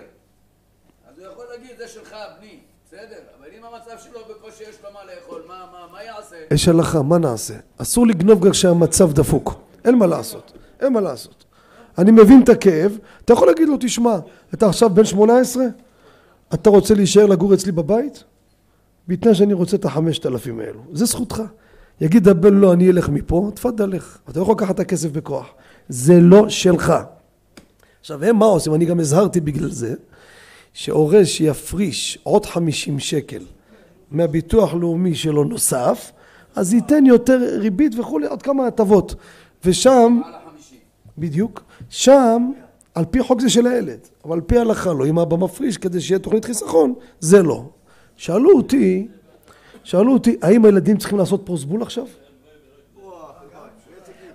אז 1.10 1.20
הוא 1.20 1.28
יכול 1.32 1.46
להגיד, 1.52 1.78
זה 1.78 1.88
שלך, 1.88 2.16
בני, 2.40 2.60
בסדר, 2.88 3.20
אבל 3.40 3.48
אם 3.58 3.64
המצב 3.64 4.04
שלו 4.04 4.20
בקושי 4.30 4.64
יש 4.64 4.76
לו 4.84 4.90
מה 4.94 5.00
לאכול, 5.06 5.42
מה, 5.48 5.66
מה, 5.72 5.88
מה 5.92 6.04
יעשה? 6.04 6.36
יש 6.54 6.68
הלכה, 6.68 7.02
מה 7.02 7.18
נעשה? 7.18 7.54
אסור 7.78 8.08
לגנוב 8.08 8.46
גם 8.46 8.52
כשהמצב 8.52 9.14
דפוק. 9.14 9.54
אין 9.86 9.96
מה 9.96 10.08
לעשות. 10.08 10.52
אין 10.80 10.94
מה 10.94 11.02
לעשות. 11.02 11.46
אני 11.98 12.12
מבין 12.12 12.42
את 12.44 12.50
הכאב, 12.50 12.98
אתה 13.26 13.34
יכול 13.34 13.48
להגיד 13.48 13.68
לו, 13.68 13.76
תשמע, 13.80 14.18
אתה 14.54 14.68
עכשיו 14.68 14.90
בן 14.90 15.06
18? 15.06 15.64
אתה 16.54 16.70
רוצה 16.70 16.94
להישאר 16.94 17.26
לגור 17.26 17.54
אצלי 17.54 17.72
בבית? 17.72 18.24
בתנאי 19.08 19.36
שאני 19.36 19.54
רוצה 19.54 19.76
את 19.76 19.86
החמשת 19.86 20.26
אלפים 20.26 20.60
האלו. 20.60 20.80
זה 20.94 21.06
זכותך. 21.06 21.42
יגיד 22.02 22.28
הבן 22.28 22.54
לא, 22.54 22.74
אני 22.74 22.90
אלך 22.90 23.10
מפה, 23.10 23.52
תפאדל 23.54 23.86
לך. 23.86 24.18
אתה 24.30 24.40
לא 24.40 24.44
יכול 24.44 24.56
לקחת 24.56 24.76
את 24.76 24.80
הכסף 24.80 25.12
בכוח. 25.12 25.48
זה 25.90 26.20
לא 26.20 26.50
שלך. 26.50 26.94
עכשיו, 28.00 28.24
הם 28.24 28.36
מה 28.36 28.46
עושים? 28.46 28.74
אני 28.74 28.86
גם 28.86 29.00
הזהרתי 29.00 29.40
בגלל 29.40 29.72
זה, 29.72 29.94
שהורה 30.74 31.26
שיפריש 31.26 32.20
עוד 32.24 32.46
חמישים 32.46 33.00
שקל 33.00 33.44
מהביטוח 34.12 34.74
לאומי 34.74 35.16
שלו 35.16 35.44
נוסף, 35.44 36.12
אז 36.56 36.74
ייתן 36.74 37.06
יותר 37.06 37.40
ריבית 37.60 38.00
וכולי, 38.00 38.28
עוד 38.28 38.42
כמה 38.42 38.68
הטבות. 38.68 39.16
ושם, 39.66 40.22
בדיוק, 41.18 41.64
שם, 41.90 42.52
על 42.96 43.06
פי 43.06 43.24
חוק 43.24 43.42
זה 43.42 43.50
של 43.50 43.68
הילד, 43.68 44.00
אבל 44.26 44.34
על 44.34 44.42
פי 44.42 44.58
ההלכה 44.58 44.94
לא, 44.94 45.06
אם 45.06 45.20
אבא 45.20 45.38
מפריש 45.38 45.78
כדי 45.78 46.02
שיהיה 46.02 46.20
תוכנית 46.20 46.46
חיסכון, 46.46 46.94
זה 47.20 47.44
לא. 47.44 47.64
שאלו 48.16 48.58
אותי, 48.58 49.08
שאלו 49.84 50.14
אותי, 50.14 50.38
האם 50.42 50.66
הילדים 50.66 50.98
צריכים 50.98 51.18
לעשות 51.18 51.42
פרוסבול 51.46 51.82
עכשיו? 51.82 52.06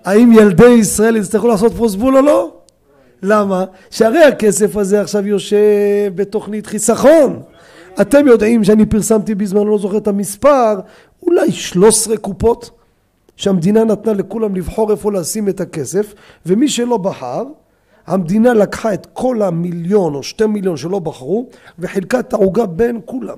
האם 0.04 0.32
ילדי 0.32 0.70
ישראל 0.70 1.16
יצטרכו 1.16 1.48
לעשות 1.48 1.72
פרוסבול 1.72 2.16
או 2.16 2.22
לא? 2.22 2.54
למה? 3.22 3.64
שהרי 3.90 4.24
הכסף 4.24 4.76
הזה 4.76 5.00
עכשיו 5.00 5.26
יושב 5.26 6.12
בתוכנית 6.14 6.66
חיסכון. 6.66 7.42
אתם 8.00 8.26
יודעים 8.26 8.64
שאני 8.64 8.86
פרסמתי 8.86 9.34
בזמן, 9.34 9.66
לא 9.66 9.78
זוכר 9.78 9.96
את 9.96 10.08
המספר, 10.08 10.80
אולי 11.22 11.52
13 11.52 12.16
קופות 12.16 12.70
שהמדינה 13.42 13.84
נתנה 13.84 14.12
לכולם 14.12 14.56
לבחור 14.56 14.90
איפה 14.90 15.12
לשים 15.12 15.48
את 15.48 15.60
הכסף, 15.60 16.14
ומי 16.46 16.68
שלא 16.68 16.96
בחר, 16.96 17.42
המדינה 18.06 18.54
לקחה 18.54 18.94
את 18.94 19.06
כל 19.12 19.42
המיליון 19.42 20.14
או 20.14 20.22
שתי 20.22 20.46
מיליון 20.46 20.76
שלא 20.76 20.98
בחרו 20.98 21.48
וחילקה 21.78 22.20
את 22.20 22.32
העוגה 22.32 22.66
בין 22.66 23.00
כולם. 23.04 23.36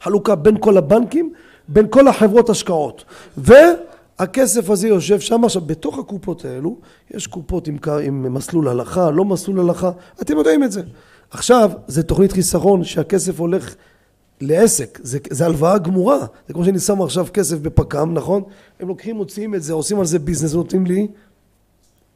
חלוקה 0.00 0.34
בין 0.34 0.56
כל 0.60 0.76
הבנקים, 0.76 1.32
בין 1.68 1.86
כל 1.90 2.08
החברות 2.08 2.50
השקעות. 2.50 3.04
והכסף 3.36 4.70
הזה 4.70 4.88
יושב 4.88 5.20
שם. 5.20 5.44
עכשיו, 5.44 5.62
בתוך 5.62 5.98
הקופות 5.98 6.44
האלו, 6.44 6.76
יש 7.14 7.26
קופות 7.26 7.68
עם, 7.68 7.76
עם 8.02 8.34
מסלול 8.34 8.68
הלכה, 8.68 9.10
לא 9.10 9.24
מסלול 9.24 9.60
הלכה, 9.60 9.90
אתם 10.22 10.36
יודעים 10.36 10.64
את 10.64 10.72
זה. 10.72 10.82
עכשיו, 11.30 11.70
זה 11.86 12.02
תוכנית 12.02 12.32
חיסכון 12.32 12.84
שהכסף 12.84 13.40
הולך 13.40 13.74
לעסק, 14.40 14.98
זה, 15.02 15.18
זה 15.30 15.46
הלוואה 15.46 15.78
גמורה, 15.78 16.18
זה 16.48 16.54
כמו 16.54 16.64
שאני 16.64 16.78
שם 16.78 17.02
עכשיו 17.02 17.26
כסף 17.32 17.58
בפק"ם, 17.58 18.14
נכון? 18.14 18.42
הם 18.80 18.88
לוקחים, 18.88 19.16
מוציאים 19.16 19.54
את 19.54 19.62
זה, 19.62 19.72
עושים 19.72 19.98
על 19.98 20.04
זה 20.06 20.18
ביזנס, 20.18 20.54
נותנים 20.54 20.86
לי 20.86 21.08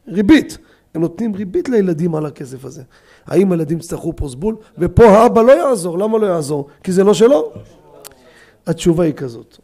ריבית. 0.08 0.58
הם 0.94 1.00
נותנים 1.00 1.34
ריבית 1.34 1.68
לילדים 1.68 2.14
על 2.14 2.26
הכסף 2.26 2.64
הזה. 2.64 2.82
האם 3.26 3.52
הילדים 3.52 3.78
יצטרכו 3.78 4.12
פרוסבול? 4.12 4.56
ופה 4.78 5.04
האבא 5.04 5.42
לא 5.42 5.52
יעזור, 5.52 5.98
למה 5.98 6.18
לא 6.18 6.26
יעזור? 6.26 6.68
כי 6.82 6.92
זה 6.92 7.04
לא 7.04 7.14
שלו. 7.14 7.52
התשובה 8.66 9.04
היא 9.04 9.14
כזאת, 9.14 9.58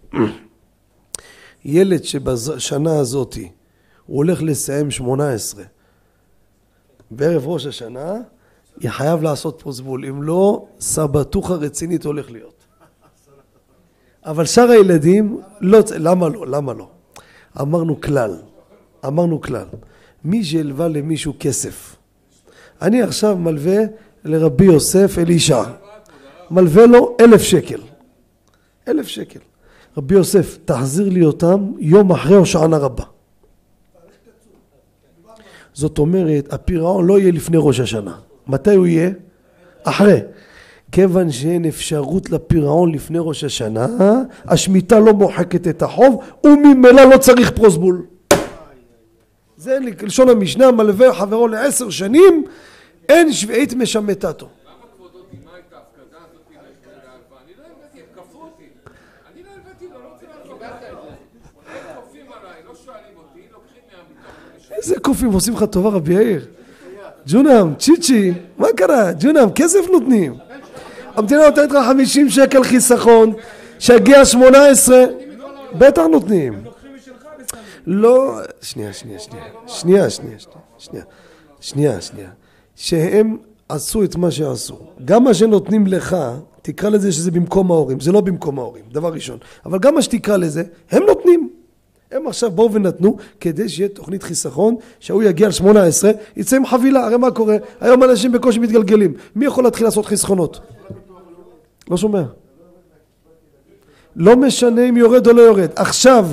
ילד 1.64 2.04
שבשנה 2.04 2.98
הזאתי 2.98 3.48
הוא 4.06 4.16
הולך 4.16 4.42
לסיים 4.42 4.90
שמונה 4.90 5.32
עשרה 5.32 5.64
בערב 7.10 7.46
ראש 7.46 7.66
השנה, 7.66 8.14
חייב 8.86 9.22
לעשות 9.22 9.60
פרוסבול, 9.62 10.04
אם 10.04 10.22
לא, 10.22 10.66
סבתוכה 10.80 11.54
רצינית 11.54 12.04
הולך 12.04 12.30
להיות. 12.30 12.64
אבל 14.24 14.44
שאר 14.44 14.70
הילדים, 14.70 15.40
לא, 15.60 15.78
למה 15.98 16.28
לא? 16.28 16.46
למה 16.46 16.72
לא? 16.72 16.88
אמרנו 17.60 18.00
כלל, 18.00 18.36
אמרנו 19.06 19.40
כלל, 19.40 19.66
מי 20.24 20.44
שהלווה 20.44 20.88
למישהו 20.88 21.34
כסף, 21.40 21.96
אני 22.82 23.02
עכשיו 23.02 23.36
מלווה 23.36 23.78
לרבי 24.24 24.64
יוסף 24.64 25.18
אלישע, 25.18 25.62
מלווה 26.50 26.86
לו 26.86 27.16
אלף 27.20 27.42
שקל, 27.42 27.80
אלף 28.88 29.06
שקל. 29.06 29.40
רבי 29.96 30.14
יוסף, 30.14 30.58
תחזיר 30.64 31.08
לי 31.08 31.24
אותם 31.24 31.72
יום 31.78 32.12
אחרי 32.12 32.36
הושענא 32.36 32.76
רבה. 32.76 33.04
זאת 35.74 35.98
אומרת, 35.98 36.52
הפירעון 36.52 37.06
לא 37.06 37.18
יהיה 37.18 37.32
לפני 37.32 37.56
ראש 37.60 37.80
השנה. 37.80 38.18
מתי 38.48 38.74
הוא 38.74 38.86
יהיה? 38.86 39.10
אחרי. 39.84 40.20
כיוון 40.92 41.30
שאין 41.30 41.64
אפשרות 41.64 42.30
לפירעון 42.30 42.92
לפני 42.92 43.18
ראש 43.20 43.44
השנה, 43.44 43.86
השמיטה 44.44 45.00
לא 45.00 45.12
מוחקת 45.12 45.68
את 45.68 45.82
החוב, 45.82 46.22
וממילא 46.44 47.04
לא 47.04 47.18
צריך 47.18 47.50
פרוסבול. 47.50 48.06
זה 49.56 49.78
לשון 50.02 50.28
המשנה, 50.28 50.70
מלווה 50.70 51.14
חברו 51.14 51.48
לעשר 51.48 51.90
שנים, 51.90 52.44
אין 53.08 53.32
שביעית 53.32 53.74
משמטתו. 53.74 54.48
איזה 64.70 65.00
קופים 65.00 65.32
עושים 65.32 65.54
לך 65.54 65.64
טובה 65.64 65.90
רבי 65.90 66.14
יאיר? 66.14 66.55
ג'ונם, 67.26 67.72
צ'יצ'י, 67.78 68.32
מה 68.58 68.66
קרה? 68.76 69.12
ג'ונם, 69.20 69.48
כסף 69.54 69.90
נותנים. 69.92 70.34
המדינה 71.14 71.46
נותנת 71.46 71.72
לך 71.72 71.86
50 71.86 72.30
שקל 72.30 72.64
חיסכון, 72.64 73.32
שיגיע 73.78 74.24
18, 74.24 75.04
בטח 75.78 76.02
נותנים. 76.02 76.64
לא, 77.86 78.40
שנייה, 78.60 78.92
שנייה, 78.92 79.18
שנייה, 79.18 79.44
שנייה, 79.66 80.10
שנייה, 80.10 80.38
שנייה, 80.78 81.04
שנייה, 81.60 82.00
שנייה, 82.00 82.30
שהם 82.76 83.36
עשו 83.68 84.04
את 84.04 84.16
מה 84.16 84.30
שעשו. 84.30 84.78
גם 85.04 85.24
מה 85.24 85.34
שנותנים 85.34 85.86
לך, 85.86 86.16
תקרא 86.62 86.88
לזה 86.88 87.12
שזה 87.12 87.30
במקום 87.30 87.70
ההורים, 87.70 88.00
זה 88.00 88.12
לא 88.12 88.20
במקום 88.20 88.58
ההורים, 88.58 88.84
דבר 88.92 89.12
ראשון. 89.12 89.38
אבל 89.66 89.78
גם 89.78 89.94
מה 89.94 90.02
שתקרא 90.02 90.36
לזה, 90.36 90.62
הם 90.90 91.02
נותנים. 91.02 91.45
הם 92.12 92.26
עכשיו 92.26 92.50
באו 92.50 92.72
ונתנו 92.72 93.16
כדי 93.40 93.68
שיהיה 93.68 93.88
תוכנית 93.88 94.22
חיסכון, 94.22 94.76
שההוא 95.00 95.22
יגיע 95.22 95.48
ל-18, 95.48 96.06
יצא 96.36 96.56
עם 96.56 96.66
חבילה, 96.66 97.06
הרי 97.06 97.16
מה 97.16 97.30
קורה? 97.30 97.56
היום 97.80 98.04
אנשים 98.04 98.32
בקושי 98.32 98.58
מתגלגלים, 98.58 99.14
מי 99.36 99.46
יכול 99.46 99.64
להתחיל 99.64 99.86
לעשות 99.86 100.06
חסכונות? 100.06 100.60
לא 101.90 101.96
שומע. 101.96 102.22
לא 104.16 104.36
משנה 104.36 104.88
אם 104.88 104.96
יורד 104.96 105.26
או 105.26 105.32
לא 105.32 105.42
יורד, 105.42 105.68
עכשיו 105.76 106.26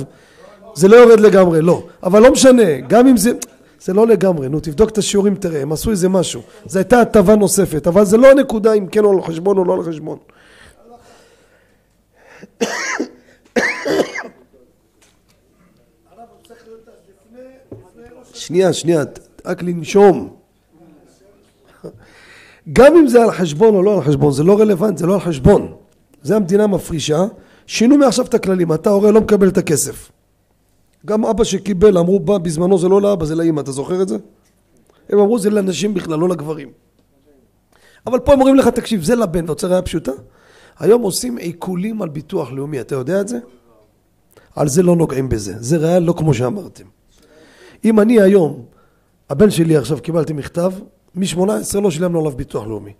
זה 0.74 0.88
לא 0.88 0.96
יורד 0.96 1.20
לגמרי, 1.20 1.62
לא, 1.62 1.86
אבל 2.02 2.22
לא 2.22 2.32
משנה, 2.32 2.80
גם 2.88 3.06
אם 3.06 3.16
זה, 3.16 3.32
זה 3.80 3.92
לא 3.92 4.06
לגמרי, 4.06 4.48
נו 4.48 4.60
תבדוק 4.60 4.90
את 4.90 4.98
השיעורים 4.98 5.34
תראה, 5.34 5.62
הם 5.62 5.72
עשו 5.72 5.90
איזה 5.90 6.08
משהו, 6.08 6.42
זו 6.66 6.78
הייתה 6.78 7.00
הטבה 7.00 7.36
נוספת, 7.36 7.86
אבל 7.86 8.04
זה 8.04 8.16
לא 8.16 8.30
הנקודה 8.30 8.72
אם 8.72 8.86
כן 8.86 9.04
או 9.04 9.12
על 9.12 9.22
חשבון 9.22 9.58
או 9.58 9.64
לא 9.64 9.74
על 9.74 9.82
חשבון. 9.82 10.18
שנייה, 18.46 18.72
שנייה, 18.72 19.04
רק 19.44 19.62
לנשום. 19.62 20.36
גם 22.72 22.96
אם 22.96 23.06
זה 23.08 23.22
על 23.22 23.30
חשבון 23.30 23.74
או 23.74 23.82
לא 23.82 23.94
על 23.94 24.02
חשבון, 24.02 24.32
זה 24.32 24.42
לא 24.42 24.60
רלוונטי, 24.60 24.98
זה 24.98 25.06
לא 25.06 25.14
על 25.14 25.20
חשבון. 25.20 25.74
זה 26.22 26.36
המדינה 26.36 26.66
מפרישה, 26.66 27.24
שינו 27.66 27.98
מעכשיו 27.98 28.24
את 28.24 28.34
הכללים, 28.34 28.72
אתה 28.72 28.90
הורה 28.90 29.10
לא 29.10 29.20
מקבל 29.20 29.48
את 29.48 29.58
הכסף. 29.58 30.10
גם 31.06 31.24
אבא 31.24 31.44
שקיבל, 31.44 31.98
אמרו 31.98 32.20
בא 32.20 32.38
בזמנו 32.38 32.78
זה 32.78 32.88
לא 32.88 33.02
לאבא, 33.02 33.24
זה 33.24 33.34
לאמא, 33.34 33.60
אתה 33.60 33.72
זוכר 33.72 34.02
את 34.02 34.08
זה? 34.08 34.16
הם 35.08 35.18
אמרו 35.18 35.38
זה 35.38 35.50
לנשים 35.50 35.94
בכלל, 35.94 36.18
לא 36.18 36.28
לגברים. 36.28 36.68
אבל 38.06 38.18
פה 38.18 38.32
הם 38.32 38.38
אומרים 38.40 38.56
לך, 38.56 38.68
תקשיב, 38.68 39.02
זה 39.02 39.14
לבן, 39.14 39.44
אתה 39.44 39.52
רוצה 39.52 39.66
ראיה 39.66 39.82
פשוטה? 39.82 40.12
היום 40.78 41.02
עושים 41.02 41.36
עיקולים 41.36 42.02
על 42.02 42.08
ביטוח 42.08 42.52
לאומי, 42.52 42.80
אתה 42.80 42.94
יודע 42.94 43.20
את 43.20 43.28
זה? 43.28 43.38
על 44.56 44.68
זה 44.68 44.82
לא 44.82 44.96
נוגעים 44.96 45.28
בזה, 45.28 45.54
זה 45.58 45.76
ראיה 45.76 45.98
לא 45.98 46.14
כמו 46.18 46.34
שאמרתם. 46.34 46.84
אם 47.84 48.00
אני 48.00 48.20
היום, 48.20 48.64
הבן 49.30 49.50
שלי 49.50 49.76
עכשיו 49.76 49.98
קיבלתי 50.02 50.32
מכתב, 50.32 50.72
מ-18 51.14 51.80
לא 51.82 51.90
שילמנו 51.90 52.20
עליו 52.20 52.32
ביטוח 52.32 52.66
לאומי. 52.66 52.92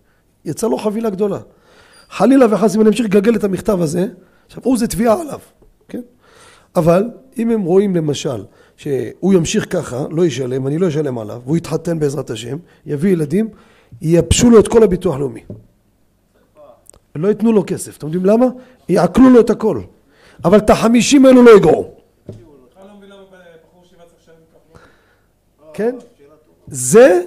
יצא 0.44 0.68
לו 0.68 0.78
חבילה 0.78 1.10
גדולה. 1.10 1.38
חלילה 2.10 2.46
וחס 2.50 2.76
אם 2.76 2.80
אני 2.80 2.88
אמשיך 2.88 3.06
לגלגל 3.06 3.36
את 3.36 3.44
המכתב 3.44 3.80
הזה, 3.80 4.06
עכשיו 4.46 4.62
הוא 4.64 4.78
זה 4.78 4.86
תביעה 4.86 5.20
עליו, 5.20 5.38
כן? 5.88 6.00
אבל 6.76 7.10
אם 7.38 7.50
הם 7.50 7.62
רואים 7.62 7.96
למשל 7.96 8.44
שהוא 8.76 9.34
ימשיך 9.34 9.72
ככה, 9.72 10.04
לא 10.10 10.26
ישלם, 10.26 10.66
אני 10.66 10.78
לא 10.78 10.88
אשלם 10.88 11.18
עליו, 11.18 11.42
והוא 11.44 11.56
יתחתן 11.56 11.98
בעזרת 11.98 12.30
השם, 12.30 12.56
יביא 12.86 13.12
ילדים, 13.12 13.48
ייבשו 14.02 14.50
לו 14.50 14.58
את 14.58 14.68
כל 14.68 14.82
הביטוח 14.82 15.16
לאומי. 15.16 15.40
לא 17.14 17.28
ייתנו 17.28 17.52
לו 17.52 17.64
כסף, 17.66 17.96
אתם 17.96 18.06
יודעים 18.06 18.24
למה? 18.24 18.46
יעקלו 18.88 19.30
לו 19.30 19.40
את 19.40 19.50
הכל. 19.50 19.80
אבל 20.44 20.58
את 20.58 20.70
החמישים 20.70 21.26
האלו 21.26 21.42
לא 21.42 21.56
יגרעו. 21.56 21.93
כן? 25.74 25.96
זה, 26.66 27.22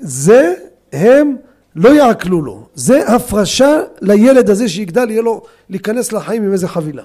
זה 0.00 0.54
הם 0.92 1.36
לא 1.76 1.88
יעקלו 1.88 2.42
לו. 2.42 2.66
זה 2.74 3.06
הפרשה 3.06 3.80
לילד 4.00 4.50
הזה 4.50 4.68
שיגדל, 4.68 5.10
יהיה 5.10 5.22
לו 5.22 5.42
להיכנס 5.68 6.12
לחיים 6.12 6.42
עם 6.42 6.52
איזה 6.52 6.68
חבילה. 6.68 7.02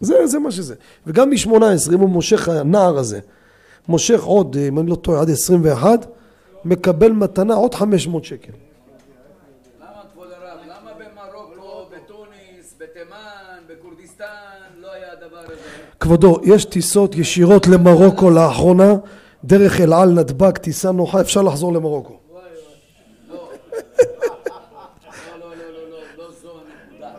זה, 0.00 0.26
זה 0.26 0.38
מה 0.38 0.50
שזה. 0.50 0.74
וגם 1.06 1.30
מ-18, 1.30 1.94
אם 1.94 2.00
הוא 2.00 2.08
מושך, 2.08 2.48
הנער 2.48 2.98
הזה, 2.98 3.20
מושך 3.88 4.22
עוד, 4.22 4.56
אם 4.68 4.78
אני 4.78 4.90
לא 4.90 4.94
טועה, 4.94 5.20
עד 5.20 5.30
21, 5.30 6.06
מקבל 6.64 7.12
מתנה 7.12 7.54
עוד 7.54 7.74
500 7.74 8.24
שקל. 8.24 8.52
לא? 14.80 14.88
כבודו, 16.00 16.38
יש 16.44 16.64
טיסות 16.64 17.14
ישירות 17.14 17.66
למרוקו 17.66 18.30
לאחרונה, 18.30 18.94
דרך 19.44 19.80
אל 19.80 19.92
על 19.92 20.12
נתב"ג, 20.12 20.58
טיסה 20.58 20.92
נוחה, 20.92 21.20
אפשר 21.20 21.42
לחזור 21.42 21.72
למרוקו. 21.72 22.18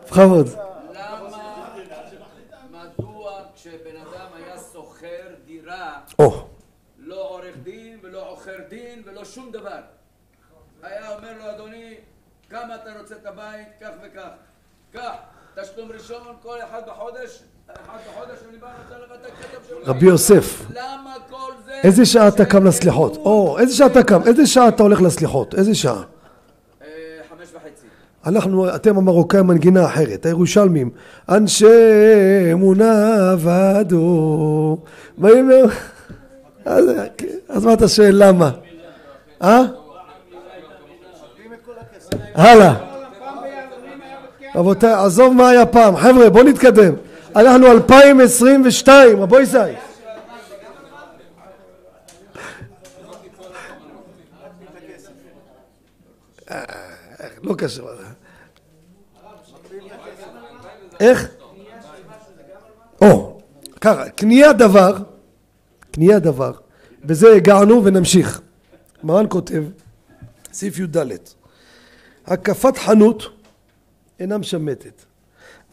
בכבוד. 0.05 0.47
למה, 0.93 1.75
מדוע 2.71 3.41
כשבן 3.55 3.95
אדם 3.95 4.27
היה 4.36 4.55
שוכר 4.73 5.27
דירה, 5.45 5.99
לא 6.97 7.27
עורך 7.29 7.58
דין 7.63 7.99
ולא 8.01 8.29
עוכר 8.29 8.58
דין 8.69 9.03
ולא 9.05 9.25
שום 9.25 9.51
דבר, 9.51 9.82
היה 10.84 11.15
אומר 11.15 11.38
לו, 11.38 11.49
אדוני, 11.49 11.95
כמה 12.49 12.75
אתה 12.75 12.99
רוצה 12.99 13.15
את 13.15 13.25
הבית, 13.25 13.67
כך 13.82 13.89
וכך, 14.03 14.29
קח, 14.91 15.15
תשלום 15.55 15.91
ראשון, 15.91 16.36
כל 16.41 16.62
אחד 16.62 16.82
בחודש, 16.88 17.43
רבי 19.86 20.05
יוסף? 20.05 20.65
איזה 21.84 22.05
שעה 22.05 22.27
אתה 22.27 22.45
קם 22.45 22.65
לסליחות? 22.65 23.17
או, 23.17 23.58
איזה 23.60 23.75
שעה 23.75 23.88
אתה 23.88 24.03
קם? 24.03 24.21
איזה 24.25 24.47
שעה 24.47 24.67
אתה 24.67 24.84
הולך 24.84 25.01
לסליחות? 25.01 25.55
איזה 25.55 25.75
שעה? 25.75 26.01
אנחנו, 28.25 28.75
אתם 28.75 28.97
המרוקאים 28.97 29.47
מנגינה 29.47 29.86
אחרת, 29.86 30.25
הירושלמים, 30.25 30.89
אנשי 31.29 31.65
אמונה 32.51 33.32
עבדו, 33.32 34.77
באים. 35.17 35.51
אז, 36.65 36.86
אז 37.49 37.65
מה 37.65 37.73
אתה 37.73 37.88
שואל 37.88 38.12
למה? 38.13 38.51
אה? 39.43 39.62
הלאה. 42.36 42.73
רבותיי, 44.55 44.93
עזוב 44.93 45.34
מה 45.34 45.49
היה 45.49 45.65
פעם, 45.65 45.97
חבר'ה 45.97 46.29
בואו 46.29 46.43
נתקדם. 46.43 46.93
אנחנו 47.39 47.71
2022, 47.71 49.21
רבו 49.21 49.39
ישי. 49.39 49.58
לא 57.43 57.56
קשור. 57.58 57.89
איך? 60.99 61.28
או, 63.02 63.41
ככה, 63.82 64.10
קנייה 64.10 64.54
דבר, 64.54 64.97
קנייה 65.91 66.19
דבר, 66.19 66.52
בזה 67.06 67.34
הגענו 67.36 67.84
ונמשיך. 67.84 68.41
מרן 69.04 69.25
כותב, 69.30 69.63
סעיף 70.54 70.80
י"ד, 70.80 70.97
הקפת 72.25 72.78
חנות 72.78 73.23
אינה 74.19 74.38
משמטת, 74.38 75.06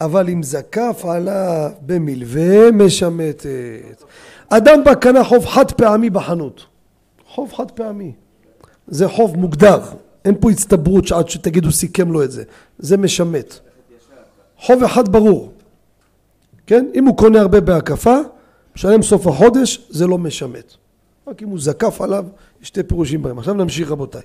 אבל 0.01 0.29
אם 0.29 0.43
זקף 0.43 1.05
עליו 1.05 1.71
במלווה 1.81 2.71
משמטת. 2.71 4.03
אדם 4.49 4.83
בא 4.83 4.93
קנה 4.93 5.23
חוב 5.23 5.45
חד 5.45 5.71
פעמי 5.71 6.09
בחנות, 6.09 6.65
חוב 7.27 7.53
חד 7.53 7.71
פעמי, 7.71 8.11
זה 8.87 9.07
חוב 9.07 9.37
מוגדר, 9.37 9.81
אין 10.25 10.35
פה 10.39 10.51
הצטברות 10.51 11.07
שעד 11.07 11.29
שתגידו 11.29 11.71
סיכם 11.71 12.11
לו 12.11 12.23
את 12.23 12.31
זה, 12.31 12.43
זה 12.79 12.97
משמט. 12.97 13.53
חוב 14.57 14.83
אחד 14.83 15.09
ברור, 15.09 15.51
כן? 16.67 16.85
אם 16.95 17.05
הוא 17.05 17.17
קונה 17.17 17.41
הרבה 17.41 17.61
בהקפה, 17.61 18.17
משלם 18.75 19.01
סוף 19.01 19.27
החודש, 19.27 19.87
זה 19.89 20.07
לא 20.07 20.17
משמט. 20.17 20.73
רק 21.27 21.43
אם 21.43 21.47
הוא 21.47 21.59
זקף 21.59 22.01
עליו, 22.01 22.25
יש 22.61 22.67
שתי 22.67 22.83
פירושים 22.83 23.21
בהם. 23.21 23.39
עכשיו 23.39 23.53
נמשיך 23.53 23.91
רבותיי. 23.91 24.21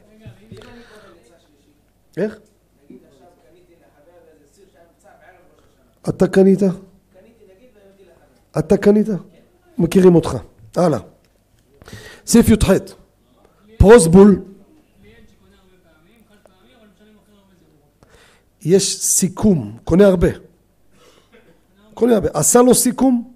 איך? 2.16 2.38
אתה 6.08 6.26
קנית? 6.26 6.60
אתה 8.58 8.76
קנית? 8.76 9.06
מכירים 9.78 10.14
אותך. 10.14 10.36
הלאה. 10.76 10.98
סעיף 12.26 12.48
י"ח 12.48 12.70
פרוסבול 13.78 14.42
יש 18.64 19.00
סיכום, 19.02 19.78
קונה 19.84 20.06
הרבה. 20.06 20.28
קונה 21.94 22.14
הרבה. 22.14 22.28
עשה 22.34 22.62
לו 22.62 22.74
סיכום? 22.74 23.32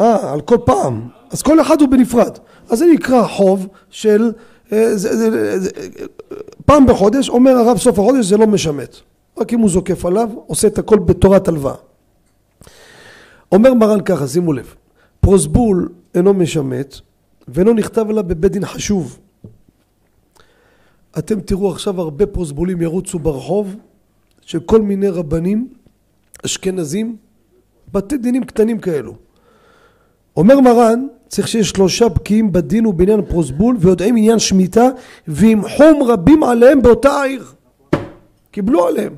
אה, 0.00 0.32
על 0.32 0.40
כל 0.40 0.58
פעם. 0.64 1.08
אז 1.30 1.42
כל 1.42 1.60
אחד 1.60 1.80
הוא 1.80 1.88
בנפרד. 1.88 2.38
אז 2.70 2.78
זה 2.78 2.84
נקרא 2.94 3.26
חוב 3.26 3.68
של... 3.90 4.32
אה, 4.72 4.96
זה, 4.96 5.16
זה, 5.16 5.58
זה, 5.58 5.70
פעם 6.66 6.86
בחודש, 6.86 7.28
אומר 7.28 7.50
הרב 7.50 7.78
סוף 7.78 7.98
החודש 7.98 8.26
זה 8.26 8.36
לא 8.36 8.46
משמט. 8.46 8.96
רק 9.38 9.52
אם 9.52 9.60
הוא 9.60 9.70
זוקף 9.70 10.04
עליו, 10.06 10.30
עושה 10.46 10.68
את 10.68 10.78
הכל 10.78 10.98
בתורת 10.98 11.48
הלוואה. 11.48 11.74
אומר 13.52 13.74
מרן 13.74 14.00
ככה, 14.00 14.28
שימו 14.28 14.52
לב, 14.52 14.74
פרוסבול 15.20 15.88
אינו 16.14 16.34
משמט 16.34 16.94
ואינו 17.48 17.72
נכתב 17.72 18.10
עליו 18.10 18.24
בבית 18.24 18.52
דין 18.52 18.66
חשוב. 18.66 19.18
אתם 21.18 21.40
תראו 21.40 21.70
עכשיו 21.70 22.00
הרבה 22.00 22.26
פרוסבולים 22.26 22.82
ירוצו 22.82 23.18
ברחוב 23.18 23.76
של 24.40 24.60
כל 24.60 24.82
מיני 24.82 25.08
רבנים 25.08 25.68
אשכנזים, 26.44 27.16
בתי 27.92 28.18
דינים 28.18 28.44
קטנים 28.44 28.78
כאלו. 28.78 29.14
אומר 30.36 30.60
מרן, 30.60 31.06
צריך 31.34 31.48
שיש 31.48 31.70
שלושה 31.70 32.08
בקיאים 32.08 32.52
בדין 32.52 32.86
ובעניין 32.86 33.24
פרוסבול 33.24 33.76
ויודעים 33.80 34.16
עניין 34.16 34.38
שמיטה 34.38 34.88
ועם 35.28 35.68
חום 35.68 36.02
רבים 36.02 36.42
עליהם 36.42 36.82
באותה 36.82 37.10
העיר. 37.10 37.44
קיבלו 38.50 38.86
עליהם. 38.86 39.14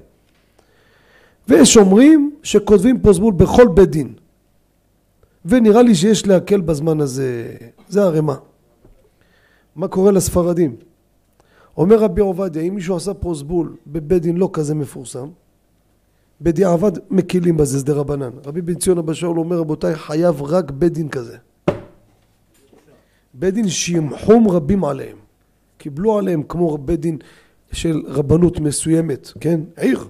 ויש 1.49 1.77
אומרים 1.77 2.31
שכותבים 2.43 3.01
פרוזבול 3.01 3.33
בכל 3.33 3.69
בית 3.69 3.91
דין. 3.91 4.15
ונראה 5.45 5.83
לי 5.83 5.95
שיש 5.95 6.27
להקל 6.27 6.61
בזמן 6.61 7.01
הזה, 7.01 7.55
זה 7.89 8.03
הרמה. 8.03 8.37
מה 9.77 9.89
קורה 9.89 10.13
לספרדים? 10.13 10.77
אומר 11.77 11.99
רבי 11.99 12.21
עובדיה, 12.21 12.63
אם 12.63 12.75
מישהו 12.75 12.97
עשה 12.97 13.15
פרוזבול 13.15 13.77
בבית 13.87 14.23
דין 14.23 14.37
לא 14.37 14.51
כזה 14.53 14.75
מפורסם, 14.75 15.29
בדיעבד 16.41 16.93
מקילים 17.11 17.57
בזה, 17.57 17.79
שדה 17.79 17.93
רבנן. 17.93 18.31
רבי 18.47 18.61
בן 18.63 18.75
ציון 18.75 18.99
אבא 18.99 19.15
שאול 19.15 19.39
אומר, 19.39 19.57
רבותיי, 19.59 19.95
חייב 19.95 20.43
רק 20.43 20.71
בית 20.71 20.93
דין 20.93 21.09
כזה. 21.09 21.37
בית 23.39 23.55
דין 23.55 23.69
שימחום 23.69 24.49
רבים 24.49 24.85
עליהם. 24.85 25.17
קיבלו 25.79 26.19
עליהם 26.19 26.43
כמו 26.43 26.79
בית 26.79 27.01
דין 27.01 27.19
של 27.73 28.03
רבנות 28.07 28.61
מסוימת, 28.61 29.33
כן? 29.41 29.61
עיר, 29.77 30.05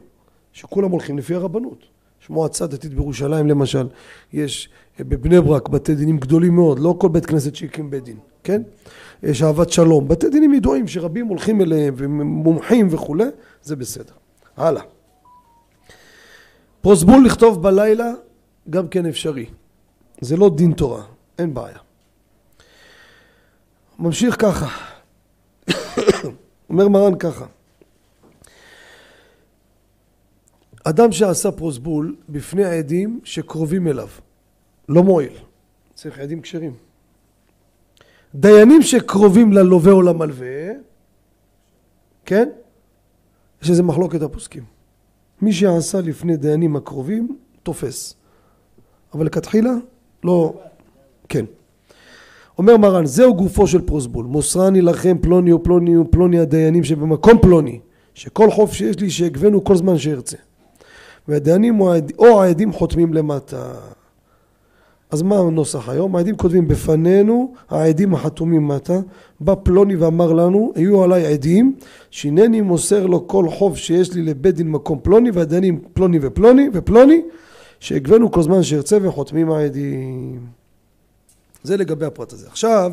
שכולם 0.53 0.91
הולכים 0.91 1.19
לפי 1.19 1.35
הרבנות. 1.35 1.85
יש 2.23 2.31
מועצה 2.31 2.67
דתית 2.67 2.95
בירושלים 2.95 3.47
למשל, 3.47 3.87
יש 4.33 4.69
בבני 5.01 5.41
ברק 5.41 5.69
בתי 5.69 5.95
דינים 5.95 6.19
גדולים 6.19 6.55
מאוד, 6.55 6.79
לא 6.79 6.97
כל 6.99 7.09
בית 7.09 7.27
כנסת 7.27 7.55
שהקים 7.55 7.91
בית 7.91 8.05
דין, 8.05 8.17
כן? 8.45 8.63
יש 9.23 9.43
אהבת 9.43 9.71
שלום, 9.71 10.09
בתי 10.09 10.29
דינים 10.29 10.55
ידועים 10.55 10.89
שרבים 10.89 11.27
הולכים 11.27 11.61
אליהם 11.61 11.95
ומומחים 11.97 12.89
וכולי, 12.91 13.25
זה 13.63 13.77
בסדר. 13.77 14.13
הלאה. 14.57 14.83
פרוסבול 16.81 17.25
לכתוב 17.27 17.63
בלילה 17.63 18.13
גם 18.71 18.89
כן 18.89 19.07
אפשרי. 19.07 19.47
זה 20.21 20.37
לא 20.37 20.51
דין 20.57 20.73
תורה, 20.73 21.03
אין 21.39 21.55
בעיה. 21.55 21.86
ממשיך 23.99 24.37
ככה. 24.43 24.67
אומר 26.71 26.89
מרן 26.89 27.19
ככה. 27.19 27.47
אדם 30.85 31.13
שעשה 31.13 31.53
פרוסבול 31.53 32.17
בפני 32.29 32.65
העדים 32.65 33.21
שקרובים 33.25 33.89
אליו, 33.89 34.09
לא 34.89 35.03
מועיל. 35.03 35.33
צריך 35.95 36.19
עדים 36.19 36.41
כשרים. 36.41 36.75
דיינים 38.35 38.83
שקרובים 38.83 39.53
ללווה 39.53 39.93
או 39.93 40.03
למלווה, 40.03 40.73
כן? 42.25 42.49
יש 43.63 43.71
איזה 43.71 43.83
מחלוקת 43.83 44.23
הפוסקים. 44.23 44.65
מי 45.43 45.53
שעשה 45.53 46.01
לפני 46.01 46.37
דיינים 46.37 46.77
הקרובים, 46.77 47.39
תופס. 47.63 48.15
אבל 49.15 49.27
לכתחילה, 49.27 49.73
לא... 50.25 50.55
כן. 51.29 51.45
אומר 52.59 52.77
מרן, 52.77 53.07
זהו 53.07 53.35
גופו 53.35 53.67
של 53.67 53.81
פרוסבול, 53.81 54.27
מוסרני 54.27 54.83
לכם 54.83 55.17
פלוני 55.21 55.53
או 55.53 55.63
פלוני 55.63 55.97
או 55.97 56.11
פלוני 56.11 56.39
הדיינים 56.39 56.85
שבמקום 56.85 57.39
פלוני, 57.43 57.81
שכל 58.15 58.51
חוף 58.51 58.73
שיש 58.73 59.01
לי 59.01 59.11
שיגבנו 59.11 59.65
כל 59.65 59.77
זמן 59.77 59.99
שארצה. 59.99 60.37
והדיינים 61.29 61.81
או 62.19 62.43
העדים 62.43 62.73
חותמים 62.73 63.15
למטה. 63.15 63.73
אז 65.11 65.23
מה 65.23 65.39
הנוסח 65.39 65.89
היום? 65.89 66.17
העדים 66.17 66.37
כותבים 66.37 66.69
בפנינו, 66.69 67.53
העדים 67.71 68.15
החתומים 68.15 68.69
מטה, 68.69 69.01
בא 69.41 69.55
פלוני 69.63 69.97
ואמר 69.97 70.33
לנו, 70.33 70.73
היו 70.75 71.03
עליי 71.03 71.27
עדים, 71.27 71.77
שהנני 72.11 72.61
מוסר 72.61 73.07
לו 73.07 73.29
כל 73.29 73.49
חוב 73.49 73.77
שיש 73.77 74.15
לי 74.15 74.23
לבית 74.23 74.55
דין 74.55 74.71
מקום 74.71 74.99
פלוני, 75.03 75.31
והדיינים 75.31 75.81
פלוני 75.93 76.19
ופלוני 76.23 76.69
ופלוני, 76.73 77.23
שהגבנו 77.81 78.31
כל 78.31 78.43
זמן 78.43 78.63
שירצה 78.63 78.99
וחותמים 79.03 79.51
העדים. 79.51 80.66
זה 81.63 81.77
לגבי 81.77 82.07
הפרט 82.07 82.33
הזה. 82.33 82.47
עכשיו, 82.47 82.93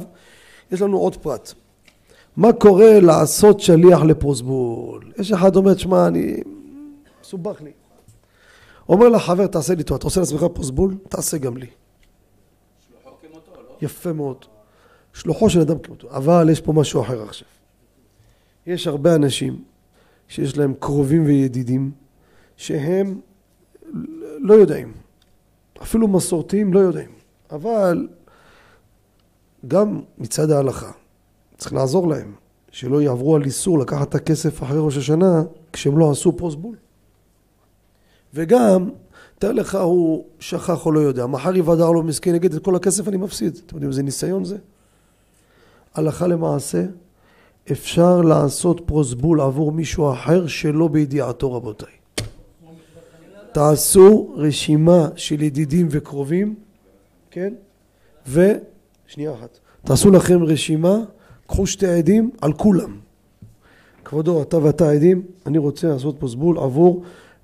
יש 0.71 0.82
לנו 0.82 0.97
עוד 0.97 1.15
פרט. 1.15 1.54
מה 2.38 2.54
קורה 2.54 2.99
לעשות 2.99 3.60
שליח 3.60 4.02
לפרוסבול? 4.02 5.12
יש 5.19 5.32
אחד 5.32 5.56
אומר, 5.56 5.78
שמע, 5.78 6.08
אני... 6.08 6.38
מסובך 7.21 7.62
לי. 7.62 7.71
אומר 8.89 9.10
לחבר, 9.10 9.47
תעשה 9.47 9.76
לי 9.76 9.84
טובה, 9.84 9.97
אתה 9.97 10.08
עושה 10.08 10.19
לעצמך 10.19 10.45
פרוסבול? 10.54 10.95
תעשה 11.10 11.38
גם 11.38 11.58
לי. 11.58 11.67
שלוחו 12.88 13.15
כמותו, 13.21 13.52
לא? 13.56 13.76
יפה 13.82 14.13
מאוד. 14.13 14.45
שלוחו 15.13 15.49
של 15.49 15.62
אדם 15.62 15.80
כמותו. 15.80 16.08
אבל 16.12 16.49
יש 16.52 16.62
פה 16.62 16.73
משהו 16.73 17.02
אחר 17.02 17.23
עכשיו. 17.23 17.47
יש 18.67 18.88
הרבה 18.88 19.15
אנשים 19.15 19.63
שיש 20.28 20.58
להם 20.58 20.73
קרובים 20.80 21.26
וידידים 21.26 21.91
שהם 22.58 23.19
לא 24.39 24.54
יודעים. 24.54 24.93
אפילו 25.82 26.08
מסורתיים 26.08 26.73
לא 26.73 26.80
יודעים. 26.80 27.12
אבל 27.52 28.08
גם 29.67 30.02
מצד 30.17 30.52
ההלכה 30.52 30.91
צריך 31.58 31.73
לעזור 31.73 32.08
להם, 32.08 32.34
שלא 32.71 33.02
יעברו 33.02 33.36
על 33.36 33.43
איסור 33.43 33.80
לקחת 33.80 34.10
את 34.10 34.15
הכסף 34.15 34.63
אחרי 34.63 34.78
ראש 34.80 34.97
השנה 34.97 35.43
כשהם 35.73 35.97
לא 35.97 36.12
עשו 36.12 36.38
פרוסבול. 36.38 36.76
וגם, 38.34 38.89
תאר 39.39 39.52
לך, 39.52 39.76
הוא 39.76 40.26
שכח 40.39 40.86
או 40.86 40.91
לא 40.91 40.99
יודע, 40.99 41.26
מחר 41.26 41.56
יוודע 41.56 41.86
לו 41.86 42.04
מסכן, 42.04 42.36
יגיד 42.36 42.54
את 42.54 42.63
כל 42.63 42.76
הכסף 42.76 43.08
אני 43.08 43.17
מפסיד. 43.17 43.60
אתם 43.65 43.76
יודעים 43.76 43.89
איזה 43.89 44.04
ניסיון 44.04 44.45
זה? 44.45 44.58
הלכה 45.93 46.28
למעשה, 46.28 46.86
אפשר 47.71 48.21
לעשות 48.21 48.82
פרוסבול 48.86 49.41
עבור 49.41 49.71
מישהו 49.71 50.12
אחר 50.12 50.47
שלא 50.47 50.88
בידיעתו 50.88 51.54
רבותיי. 51.54 51.93
תעשו 53.52 54.34
רשימה 54.36 55.08
של 55.15 55.41
ידידים 55.41 55.88
וקרובים, 55.91 56.56
כן? 57.32 57.54
ו... 58.28 58.52
שנייה 59.13 59.34
אחת. 59.34 59.60
תעשו 59.86 60.12
לכם 60.12 60.43
רשימה, 60.43 60.97
קחו 61.47 61.67
שתי 61.67 61.88
עדים 61.88 62.32
על 62.41 62.54
כולם. 62.54 62.99
כבודו, 64.06 64.41
אתה 64.41 64.58
ואתה 64.58 64.89
עדים, 64.89 65.21
אני 65.45 65.58
רוצה 65.58 65.88
לעשות 65.88 66.19
פרוסבול 66.19 66.58
עבור 66.58 67.04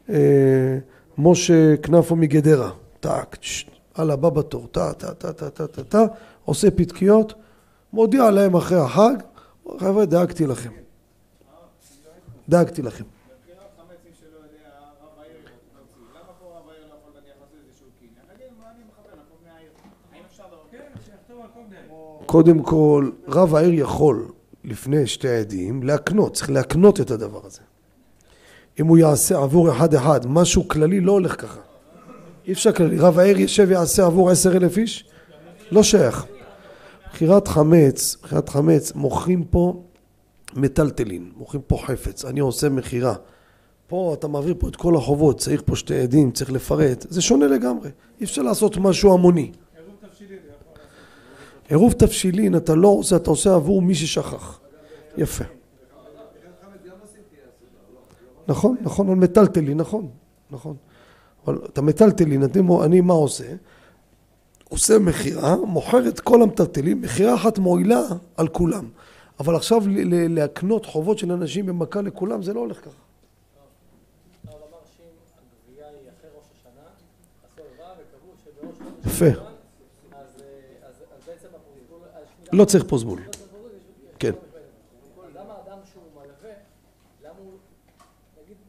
אה, 0.09 0.77
משה 1.17 1.77
כנפו 1.77 2.15
מגדרה. 2.15 2.71
טאק, 2.99 3.37
הלאה, 3.95 4.15
בא 4.15 4.29
בתור, 4.29 4.67
טה, 4.67 4.93
טה, 4.93 5.13
טה, 5.13 5.33
טה, 5.33 5.49
טה, 5.49 5.67
טה, 5.67 5.83
טה, 5.83 6.05
עושה 6.45 6.71
פתקיות, 6.71 7.33
מודיע 7.93 8.31
להם 8.31 8.55
אחרי 8.55 8.79
החג, 8.79 9.15
חבר'ה, 9.79 10.05
דאגתי 10.05 10.45
לכם. 10.45 10.71
דאגתי 12.49 12.81
לכם. 12.81 13.03
מבחינת 13.03 13.59
חמץ, 13.77 13.97
מי 14.05 14.11
שלא 14.19 14.37
יודע, 14.37 14.69
רב 15.01 15.19
העיר 15.21 15.37
מוציא. 15.79 16.01
למה 16.15 16.31
פה 16.39 16.45
רב 16.45 16.69
העיר 16.69 16.83
לא 16.89 16.93
יכול 16.99 17.11
נניח 17.21 17.35
לעשות 17.41 17.59
איזשהו 17.67 17.87
קניין? 17.99 18.25
נגיד, 18.33 18.51
מה 18.59 18.65
אני 18.71 18.83
מכוון, 18.89 19.19
הכל 19.19 19.37
מהעיר. 19.45 19.71
האם 20.13 20.21
אפשר 20.31 20.43
דבר 20.47 20.65
כזה? 20.71 20.99
קודם 22.29 22.59
כל, 22.59 23.09
רב 23.27 23.55
העיר 23.55 23.73
יכול, 23.73 24.27
לפני 24.63 25.07
שתי 25.07 25.29
עדים, 25.29 25.83
להקנות, 25.83 26.33
צריך 26.33 26.49
להקנות 26.49 27.01
את 27.01 27.11
הדבר 27.11 27.39
הזה. 27.45 27.59
אם 28.79 28.87
הוא 28.87 28.97
יעשה 28.97 29.37
עבור 29.37 29.71
אחד 29.71 29.93
אחד, 29.93 30.19
משהו 30.27 30.67
כללי 30.67 31.01
לא 31.01 31.11
הולך 31.11 31.41
ככה. 31.41 31.59
אי 32.47 32.53
אפשר 32.53 32.71
כללי. 32.71 32.97
רב 32.97 33.19
העיר 33.19 33.39
ישב 33.39 33.65
ויעשה 33.69 34.05
עבור 34.05 34.29
עשר 34.29 34.57
אלף 34.57 34.77
איש? 34.77 35.09
לא 35.71 35.83
שייך. 35.83 36.25
מכירת 37.13 37.47
חמץ, 37.47 38.17
מכירת 38.23 38.49
חמץ, 38.49 38.91
מוכרים 38.95 39.43
פה 39.43 39.83
מטלטלין, 40.55 41.31
מוכרים 41.37 41.61
פה 41.67 41.77
חפץ, 41.85 42.25
אני 42.25 42.39
עושה 42.39 42.69
מכירה. 42.69 43.13
פה 43.87 44.15
אתה 44.19 44.27
מעביר 44.27 44.55
פה 44.59 44.67
את 44.67 44.75
כל 44.75 44.95
החובות, 44.95 45.39
צריך 45.39 45.61
פה 45.65 45.75
שתי 45.75 45.99
עדים, 45.99 46.31
צריך 46.31 46.51
לפרט, 46.51 47.05
זה 47.09 47.21
שונה 47.21 47.47
לגמרי. 47.47 47.89
אי 48.19 48.25
אפשר 48.25 48.41
לעשות 48.41 48.77
משהו 48.77 49.13
המוני. 49.13 49.51
עירוב 51.69 51.93
תבשילין 51.93 52.55
אתה 52.55 52.75
לא 52.75 52.87
עושה, 52.87 53.15
אתה 53.15 53.29
עושה 53.29 53.55
עבור 53.55 53.81
מי 53.81 53.95
ששכח. 53.95 54.59
יפה. 55.17 55.43
נכון, 58.47 58.77
נכון, 58.81 59.09
על 59.09 59.15
מטלטלין, 59.15 59.77
נכון, 59.77 60.09
נכון. 60.51 60.75
אבל 61.45 61.59
את 61.65 61.77
המטלטלין, 61.77 62.43
אני, 62.83 63.01
מה 63.01 63.13
עושה? 63.13 63.53
עושה 64.69 64.99
מכירה, 64.99 65.55
מוכר 65.55 66.07
את 66.07 66.19
כל 66.19 66.41
המטלטלים, 66.41 67.01
מכירה 67.01 67.35
אחת 67.35 67.57
מועילה 67.57 68.01
על 68.37 68.47
כולם. 68.47 68.89
אבל 69.39 69.55
עכשיו 69.55 69.81
להקנות 70.29 70.85
חובות 70.85 71.17
של 71.17 71.31
אנשים 71.31 71.65
במכה 71.65 72.01
לכולם, 72.01 72.43
זה 72.43 72.53
לא 72.53 72.59
הולך 72.59 72.77
ככה. 72.81 72.89
הרב 79.21 79.48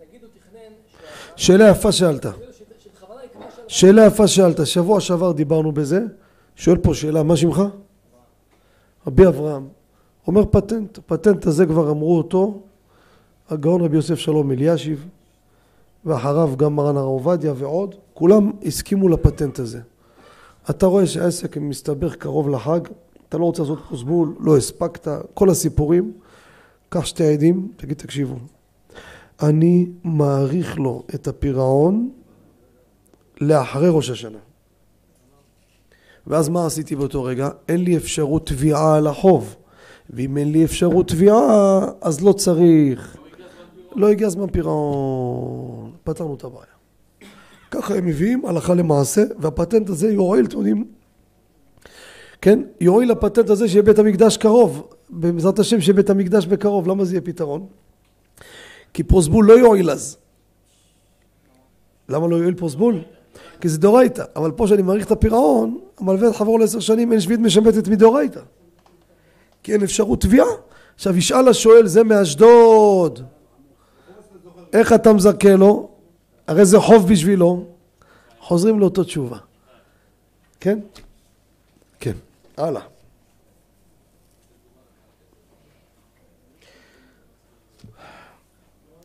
נגיד 0.00 0.22
הוא 0.22 0.30
תכנן, 0.38 0.72
שה- 0.92 0.98
שאלה 1.36 1.68
יפה 1.70 1.92
שאלת. 1.92 2.26
שאלה 3.68 4.06
יפה 4.06 4.28
שאלת. 4.28 4.66
שבוע 4.66 5.00
שעבר 5.00 5.32
דיברנו 5.32 5.72
בזה. 5.72 6.00
שואל 6.56 6.78
פה 6.78 6.94
שאלה, 6.94 7.22
מה 7.22 7.36
שמך? 7.36 7.62
רבי 9.06 9.26
אברהם. 9.26 9.68
אומר 10.26 10.44
פטנט. 10.50 10.98
הפטנט 10.98 11.46
הזה 11.46 11.66
כבר 11.66 11.90
אמרו 11.90 12.18
אותו 12.18 12.60
הגאון 13.50 13.80
רבי 13.80 13.96
יוסף 13.96 14.14
שלום 14.14 14.52
אלישיב, 14.52 15.08
ואחריו 16.04 16.50
גם 16.56 16.76
מרן 16.76 16.96
הרב 16.96 17.06
עובדיה 17.08 17.52
ועוד. 17.56 17.94
כולם 18.14 18.50
הסכימו 18.66 19.08
לפטנט 19.08 19.58
הזה. 19.58 19.80
אתה 20.70 20.86
רואה 20.86 21.06
שהעסק 21.06 21.56
מסתבך 21.56 22.14
קרוב 22.16 22.48
לחג, 22.48 22.80
אתה 23.30 23.38
לא 23.38 23.44
רוצה 23.44 23.62
לעשות 23.62 23.78
פרוסבול, 23.88 24.34
לא 24.40 24.56
הספקת, 24.56 25.08
כל 25.34 25.50
הסיפורים. 25.50 26.12
קח 26.88 27.04
שתי 27.04 27.24
עדים, 27.24 27.72
תגיד 27.76 27.96
תקשיבו, 27.96 28.36
אני 29.42 29.86
מעריך 30.04 30.78
לו 30.78 31.02
את 31.14 31.28
הפירעון 31.28 32.10
לאחרי 33.40 33.88
ראש 33.90 34.10
השנה. 34.10 34.38
ואז 36.26 36.48
מה 36.48 36.66
עשיתי 36.66 36.96
באותו 36.96 37.24
רגע? 37.24 37.48
אין 37.68 37.84
לי 37.84 37.96
אפשרות 37.96 38.46
תביעה 38.46 38.96
על 38.96 39.06
החוב. 39.06 39.56
ואם 40.10 40.36
אין 40.36 40.52
לי 40.52 40.64
אפשרות 40.64 41.08
תביעה, 41.08 41.80
אז 42.00 42.20
לא 42.20 42.32
צריך. 42.32 43.16
לא 43.96 44.08
הגיע 44.08 44.28
זמן 44.28 44.50
פירעון. 44.50 45.92
פתרנו 46.04 46.34
את 46.34 46.44
הבעיה. 46.44 46.64
ככה 47.70 47.94
הם 47.94 48.06
מביאים 48.06 48.46
הלכה 48.46 48.74
למעשה, 48.74 49.22
והפטנט 49.38 49.88
הזה 49.88 50.12
יועיל, 50.12 50.44
אתם 50.44 50.56
יודעים, 50.56 50.84
כן? 52.40 52.62
יועיל 52.80 53.10
הפטנט 53.10 53.50
הזה 53.50 53.68
שיהיה 53.68 53.82
בית 53.82 53.98
המקדש 53.98 54.36
קרוב. 54.36 54.88
בעזרת 55.10 55.58
השם 55.58 55.80
שיהיה 55.80 55.94
בית 55.94 56.10
המקדש 56.10 56.46
בקרוב. 56.46 56.88
למה 56.88 57.04
זה 57.04 57.14
יהיה 57.14 57.20
פתרון? 57.20 57.66
כי 58.94 59.02
פרוסבול 59.02 59.46
לא 59.46 59.52
יועיל 59.52 59.90
אז. 59.90 60.16
למה 62.08 62.26
לא 62.26 62.36
יועיל 62.36 62.54
פרוסבול? 62.54 63.02
כי 63.60 63.68
זה 63.68 63.78
דאורייתא. 63.78 64.24
אבל 64.36 64.50
פה 64.50 64.66
שאני 64.66 64.82
מעריך 64.82 65.06
את 65.06 65.10
הפירעון, 65.10 65.78
המלווה 65.98 66.32
חבור 66.32 66.60
לעשר 66.60 66.80
שנים, 66.80 67.12
אין 67.12 67.20
שביעית 67.20 67.40
משמטת 67.40 67.88
מדאורייתא. 67.88 68.40
כי 69.62 69.72
אין 69.72 69.82
אפשרות 69.82 70.20
תביעה. 70.20 70.46
עכשיו 70.94 71.16
ישאל 71.16 71.48
השואל, 71.48 71.86
זה 71.86 72.04
מאשדוד. 72.04 73.20
איך 74.72 74.92
אתה 74.92 75.12
מזכה 75.12 75.56
לו? 75.56 75.88
הרי 76.46 76.64
זה 76.64 76.78
חוב 76.78 77.08
בשבילו. 77.08 77.64
חוזרים 78.40 78.80
לאותו 78.80 79.04
תשובה. 79.04 79.38
כן? 80.60 80.78
הלאה. 82.56 82.82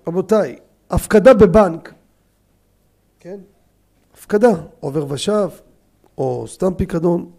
רבותיי, 0.07 0.59
הפקדה 0.89 1.33
בבנק, 1.33 1.93
כן? 3.19 3.39
הפקדה, 4.13 4.51
עובר 4.79 5.11
ושב, 5.11 5.49
או 6.17 6.45
סתם 6.47 6.73
פיקדון, 6.73 7.31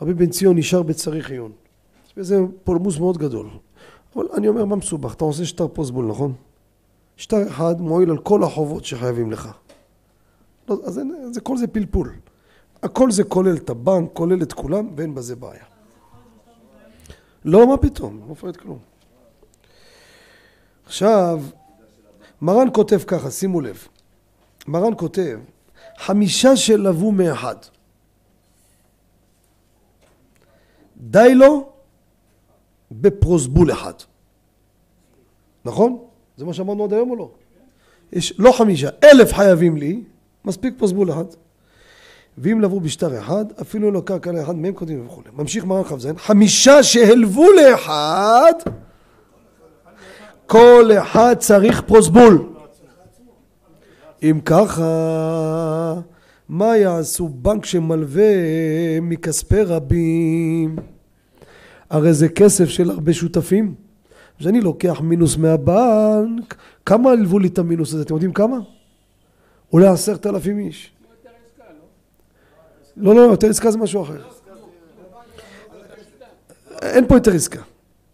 רבי 0.00 0.14
בן 0.14 0.30
ציון 0.30 0.58
נשאר 0.58 0.82
בצריך 0.82 1.30
עיון. 1.30 1.52
יש 2.06 2.14
בזה 2.16 2.40
פולמוס 2.64 2.98
מאוד 2.98 3.18
גדול. 3.18 3.48
אבל 4.16 4.26
אני 4.34 4.48
אומר, 4.48 4.64
מה 4.64 4.76
מסובך? 4.76 5.14
אתה 5.14 5.24
עושה 5.24 5.44
שטר 5.44 5.68
פוסבול, 5.68 6.06
נכון? 6.06 6.34
שטר 7.16 7.48
אחד 7.48 7.80
מועיל 7.80 8.10
על 8.10 8.18
כל 8.18 8.42
החובות 8.42 8.84
שחייבים 8.84 9.32
לך. 9.32 9.48
לא, 10.68 10.76
אז 10.84 10.98
אין, 10.98 11.32
זה, 11.32 11.40
כל 11.40 11.56
זה 11.56 11.66
פלפול. 11.66 12.12
הכל 12.82 13.10
זה 13.10 13.24
כולל 13.24 13.56
את 13.56 13.70
הבנק, 13.70 14.10
כולל 14.12 14.42
את 14.42 14.52
כולם, 14.52 14.88
ואין 14.96 15.14
בזה 15.14 15.36
בעיה. 15.36 15.64
לא, 17.44 17.66
מה 17.66 17.76
פתאום? 17.76 18.20
לא 18.20 18.26
מפרט 18.26 18.56
כלום. 18.56 18.78
עכשיו, 20.86 21.42
מרן 22.42 22.68
כותב 22.72 22.98
ככה, 23.06 23.30
שימו 23.30 23.60
לב. 23.60 23.88
מרן 24.68 24.92
כותב, 24.96 25.40
חמישה 25.98 26.56
שלוו 26.56 27.12
מאחד. 27.12 27.56
די 30.96 31.34
לו 31.34 31.68
בפרוסבול 32.90 33.72
אחד. 33.72 33.94
נכון? 35.64 35.98
זה 36.36 36.44
מה 36.44 36.54
שאמרנו 36.54 36.84
עד 36.84 36.92
היום 36.92 37.10
או 37.10 37.16
לא? 37.16 37.30
יש 38.12 38.32
לא 38.38 38.52
חמישה, 38.52 38.88
אלף 39.04 39.32
חייבים 39.32 39.76
לי, 39.76 40.02
מספיק 40.44 40.74
פרוסבול 40.78 41.12
אחד. 41.12 41.24
ואם 42.38 42.60
לבוא 42.60 42.80
בשטר 42.80 43.18
אחד, 43.18 43.44
אפילו 43.60 43.90
לא 43.90 44.02
קרקע 44.04 44.32
לאחד 44.32 44.56
מהם 44.56 44.74
כותבים 44.74 45.06
וכולי. 45.06 45.28
ממשיך 45.36 45.64
מרן 45.64 45.84
כ"ז, 45.84 46.08
חמישה 46.16 46.82
שהלוו 46.82 47.44
לאחד, 47.52 48.52
כל 50.46 50.90
אחד 51.02 51.36
צריך 51.38 51.80
פרוסבול. 51.80 52.48
אם 54.22 54.40
ככה, 54.44 55.94
מה 56.48 56.76
יעשו 56.76 57.28
בנק 57.28 57.64
שמלווה 57.64 58.30
מכספי 59.02 59.62
רבים? 59.62 60.76
הרי 61.90 62.14
זה 62.14 62.28
כסף 62.28 62.68
של 62.68 62.90
הרבה 62.90 63.12
שותפים. 63.12 63.74
כשאני 64.38 64.60
לוקח 64.60 65.00
מינוס 65.00 65.36
מהבנק, 65.36 66.54
כמה 66.86 67.10
הלוו 67.10 67.38
לי 67.38 67.48
את 67.48 67.58
המינוס 67.58 67.94
הזה? 67.94 68.02
אתם 68.02 68.14
יודעים 68.14 68.32
כמה? 68.32 68.56
אולי 69.72 69.86
עשרת 69.86 70.26
אלפים 70.26 70.58
איש. 70.58 70.95
לא, 72.96 73.14
לא, 73.14 73.20
יותר 73.20 73.50
עסקה 73.50 73.70
זה 73.70 73.78
משהו 73.78 74.02
אחר. 74.02 74.22
אין 76.82 77.06
פה 77.06 77.16
יותר 77.16 77.34
עסקה, 77.34 77.60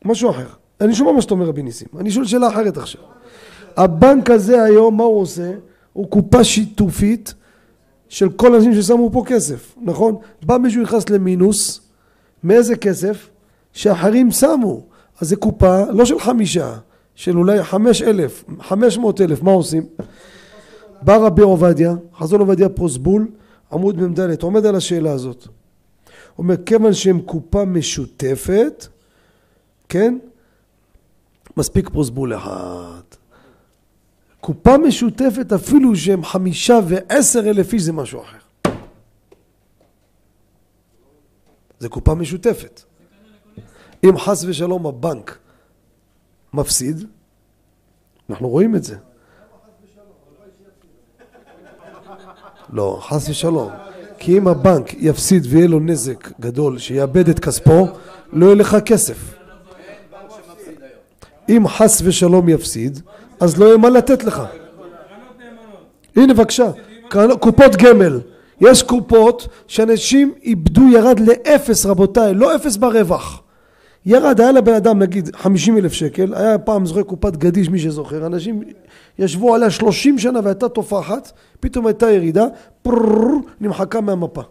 משהו 0.05 0.31
אחר. 0.31 0.47
אני 0.81 0.95
שומע 0.95 1.13
מה 1.13 1.23
שאתה 1.23 1.35
אומר 1.35 1.47
רבי 1.47 1.63
ניסים, 1.63 1.89
אני 1.99 2.11
שואל 2.11 2.27
שאלה 2.27 2.49
אחרת 2.49 2.77
עכשיו. 2.77 3.01
הבנק 3.77 4.31
הזה 4.31 4.63
היום, 4.63 4.97
מה 4.97 5.05
הוא 5.05 5.21
עושה? 5.21 5.53
הוא 5.93 6.11
קופה 6.11 6.45
שיתופית 6.45 7.35
של 8.09 8.31
כל 8.31 8.55
האנשים 8.55 8.75
ששמו 8.75 9.11
פה 9.13 9.23
כסף, 9.27 9.75
נכון? 9.83 10.17
בא 10.43 10.59
מישהו 10.59 10.83
נכנס 10.83 11.11
למינוס, 11.11 11.81
מאיזה 12.45 12.77
כסף? 12.77 13.29
שאחרים 13.73 14.31
שמו. 14.31 14.83
אז 15.21 15.29
זה 15.29 15.37
קופה 15.37 15.83
לא 15.91 16.05
של 16.05 16.21
חמישה, 16.21 16.75
של 17.15 17.39
אולי 17.39 17.65
חמש 17.65 18.03
אלף, 18.03 18.45
חמש 18.61 18.99
מאות 18.99 19.21
אלף, 19.21 19.43
מה 19.43 19.51
עושים? 19.51 19.87
בא 21.03 21.17
רבי 21.17 21.43
עובדיה, 21.43 21.95
חזון 22.19 22.41
עובדיה 22.41 22.69
פרוסבול, 22.69 23.29
עמוד 23.73 24.03
מ"ד, 24.03 24.43
עומד 24.43 24.67
על 24.67 24.77
השאלה 24.77 25.13
הזאת. 25.13 25.47
אומר, 26.39 26.55
כיוון 26.67 26.93
שהם 26.93 27.21
קופה 27.21 27.65
משותפת, 27.65 28.87
כן? 29.89 30.19
מספיק 31.57 31.89
פרוסבול 31.89 32.37
אחד. 32.37 33.03
קופה 34.41 34.79
משותפת 34.79 35.53
אפילו 35.53 35.97
שהם 35.97 36.25
חמישה 36.25 36.79
ועשר 36.89 37.41
אלף 37.41 37.73
איש 37.73 37.83
זה 37.83 37.93
משהו 37.93 38.23
אחר. 38.23 38.39
זה 41.79 41.89
קופה 41.89 42.15
משותפת. 42.15 42.83
אם 44.05 44.19
חס 44.19 44.45
ושלום 44.45 44.87
הבנק 44.87 45.39
מפסיד, 46.55 47.07
אנחנו 48.31 48.49
רואים 48.49 48.77
את 48.77 48.85
זה. 48.85 48.97
לא, 52.73 52.99
חס 53.01 53.29
ושלום. 53.29 53.71
כי 54.19 54.39
אם 54.39 54.49
הבנק 54.49 54.95
יפסיד 54.99 55.47
ויהיה 55.49 55.69
לו 55.69 55.81
נזק 55.81 56.31
גדול, 56.41 56.79
שיאבד 56.79 57.29
את 57.29 57.39
כספו, 57.39 57.89
לא 58.33 58.47
יהיה 58.47 58.55
לך 58.55 58.77
כסף. 58.85 59.35
אם 61.49 61.69
חס 61.69 62.03
ושלום 62.05 62.49
יפסיד, 62.49 63.01
אז 63.41 63.59
לא 63.59 63.67
יהיה 63.67 63.77
מה 63.77 63.91
לתת 63.91 64.25
לך. 64.25 64.43
הנה 66.17 66.35
בבקשה, 66.35 66.71
קופות 67.41 67.77
גמל. 67.77 68.21
יש 68.61 68.83
קופות 68.83 69.49
שאנשים 69.67 70.35
איבדו, 70.43 70.89
ירד 70.93 71.21
לאפס 71.21 71.87
רבותיי, 71.87 72.35
לא 72.35 72.57
אפס 72.57 72.77
ברווח. 72.77 73.43
ירד, 74.07 74.41
היה 74.41 74.53
לבן 74.53 74.75
אדם 74.75 74.99
נגיד 74.99 75.37
50 75.37 75.77
אלף 75.77 75.93
שקל, 75.93 76.35
היה 76.35 76.59
פעם 76.59 76.87
זוכר 76.87 77.03
קופת 77.03 77.37
גדיש 77.37 77.69
מי 77.69 77.79
שזוכר, 77.79 78.27
אנשים 78.27 78.63
ישבו 79.19 79.55
עליה 79.55 79.71
30 79.71 80.19
שנה 80.19 80.41
והייתה 80.45 80.69
תופחת, 80.69 81.33
פתאום 81.61 81.87
הייתה 81.87 82.11
ירידה, 82.11 82.45
פרררר, 82.83 83.37
נמחקה 83.61 84.01
מהמפה. 84.01 84.43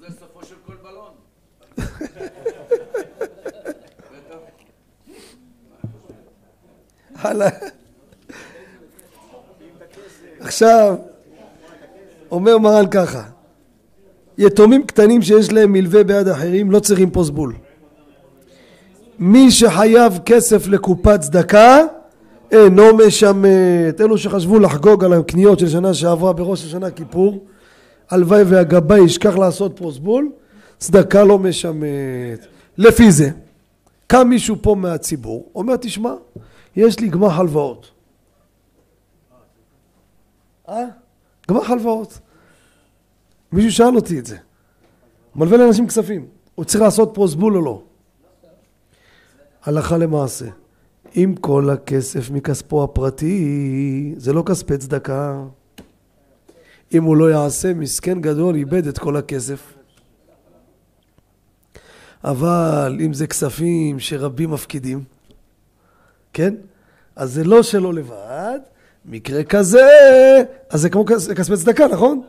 זה 0.00 0.06
סופו 0.20 0.46
של 0.46 0.54
כל 0.66 0.72
בלון. 0.82 1.10
הלאה. 7.22 7.48
עכשיו, 10.40 10.94
אומר 12.30 12.58
מרן 12.58 12.86
ככה, 12.90 13.22
יתומים 14.38 14.86
קטנים 14.86 15.22
שיש 15.22 15.52
להם 15.52 15.72
מלווה 15.72 16.04
ביד 16.04 16.28
אחרים 16.28 16.70
לא 16.70 16.80
צריכים 16.80 17.10
פוסבול. 17.10 17.54
מי 19.18 19.50
שחייב 19.50 20.18
כסף 20.24 20.66
לקופת 20.66 21.20
צדקה 21.20 21.80
אינו 22.50 22.96
משמט. 22.96 24.00
אלו 24.00 24.18
שחשבו 24.18 24.58
לחגוג 24.58 25.04
על 25.04 25.12
הקניות 25.12 25.58
של 25.58 25.68
שנה 25.68 25.94
שעברה 25.94 26.32
בראש 26.32 26.64
השנה 26.64 26.90
כיפור, 26.90 27.44
הלוואי 28.10 28.42
והגבאי 28.42 29.00
ישכח 29.00 29.36
לעשות 29.36 29.76
פרוסבול, 29.76 30.30
צדקה 30.78 31.24
לא 31.24 31.38
משמט. 31.38 32.46
לפי 32.78 33.12
זה, 33.12 33.30
קם 34.06 34.28
מישהו 34.28 34.56
פה 34.62 34.74
מהציבור, 34.74 35.50
אומר 35.54 35.76
תשמע, 35.76 36.14
יש 36.76 37.00
לי 37.00 37.08
גמח 37.08 37.38
הלוואות. 37.38 37.90
אה? 40.68 40.84
גמח 41.50 41.70
הלוואות. 41.70 42.18
מישהו 43.52 43.72
שאל 43.72 43.96
אותי 43.96 44.18
את 44.18 44.26
זה. 44.26 44.36
מלווה 45.36 45.58
לאנשים 45.58 45.86
כספים. 45.86 46.26
הוא 46.54 46.64
צריך 46.64 46.82
לעשות 46.82 47.10
פרוסבול 47.14 47.56
או 47.56 47.62
לא? 47.62 47.82
הלכה 49.66 49.98
למעשה. 49.98 50.46
אם 51.16 51.34
כל 51.40 51.70
הכסף 51.70 52.30
מכספו 52.30 52.84
הפרטי, 52.84 54.14
זה 54.16 54.32
לא 54.32 54.42
כספי 54.46 54.78
צדקה. 54.78 55.42
אם 56.94 57.02
הוא 57.02 57.16
לא 57.16 57.30
יעשה, 57.30 57.74
מסכן 57.74 58.20
גדול, 58.20 58.54
איבד 58.54 58.86
את 58.86 58.98
כל 58.98 59.16
הכסף. 59.16 59.74
אבל 62.24 62.98
אם 63.04 63.12
זה 63.12 63.26
כספים 63.26 64.00
שרבים 64.00 64.50
מפקידים, 64.50 65.04
כן? 66.32 66.54
אז 67.16 67.32
זה 67.32 67.44
לא 67.44 67.62
שלו 67.62 67.92
לבד, 67.92 68.58
מקרה 69.04 69.44
כזה, 69.44 69.88
אז 70.70 70.80
זה 70.80 70.90
כמו 70.90 71.04
כספי 71.36 71.56
צדקה, 71.56 71.86
נכון? 71.88 72.22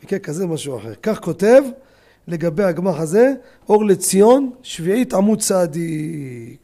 כן, 0.00 0.18
כזה 0.18 0.46
משהו 0.46 0.78
אחר. 0.78 0.94
כך 1.02 1.20
כותב 1.20 1.62
לגבי 2.28 2.64
הגמח 2.64 3.00
הזה, 3.00 3.32
אור 3.68 3.84
לציון, 3.84 4.50
שביעית 4.62 5.14
עמוד 5.14 5.40
צדיק. 5.40 6.59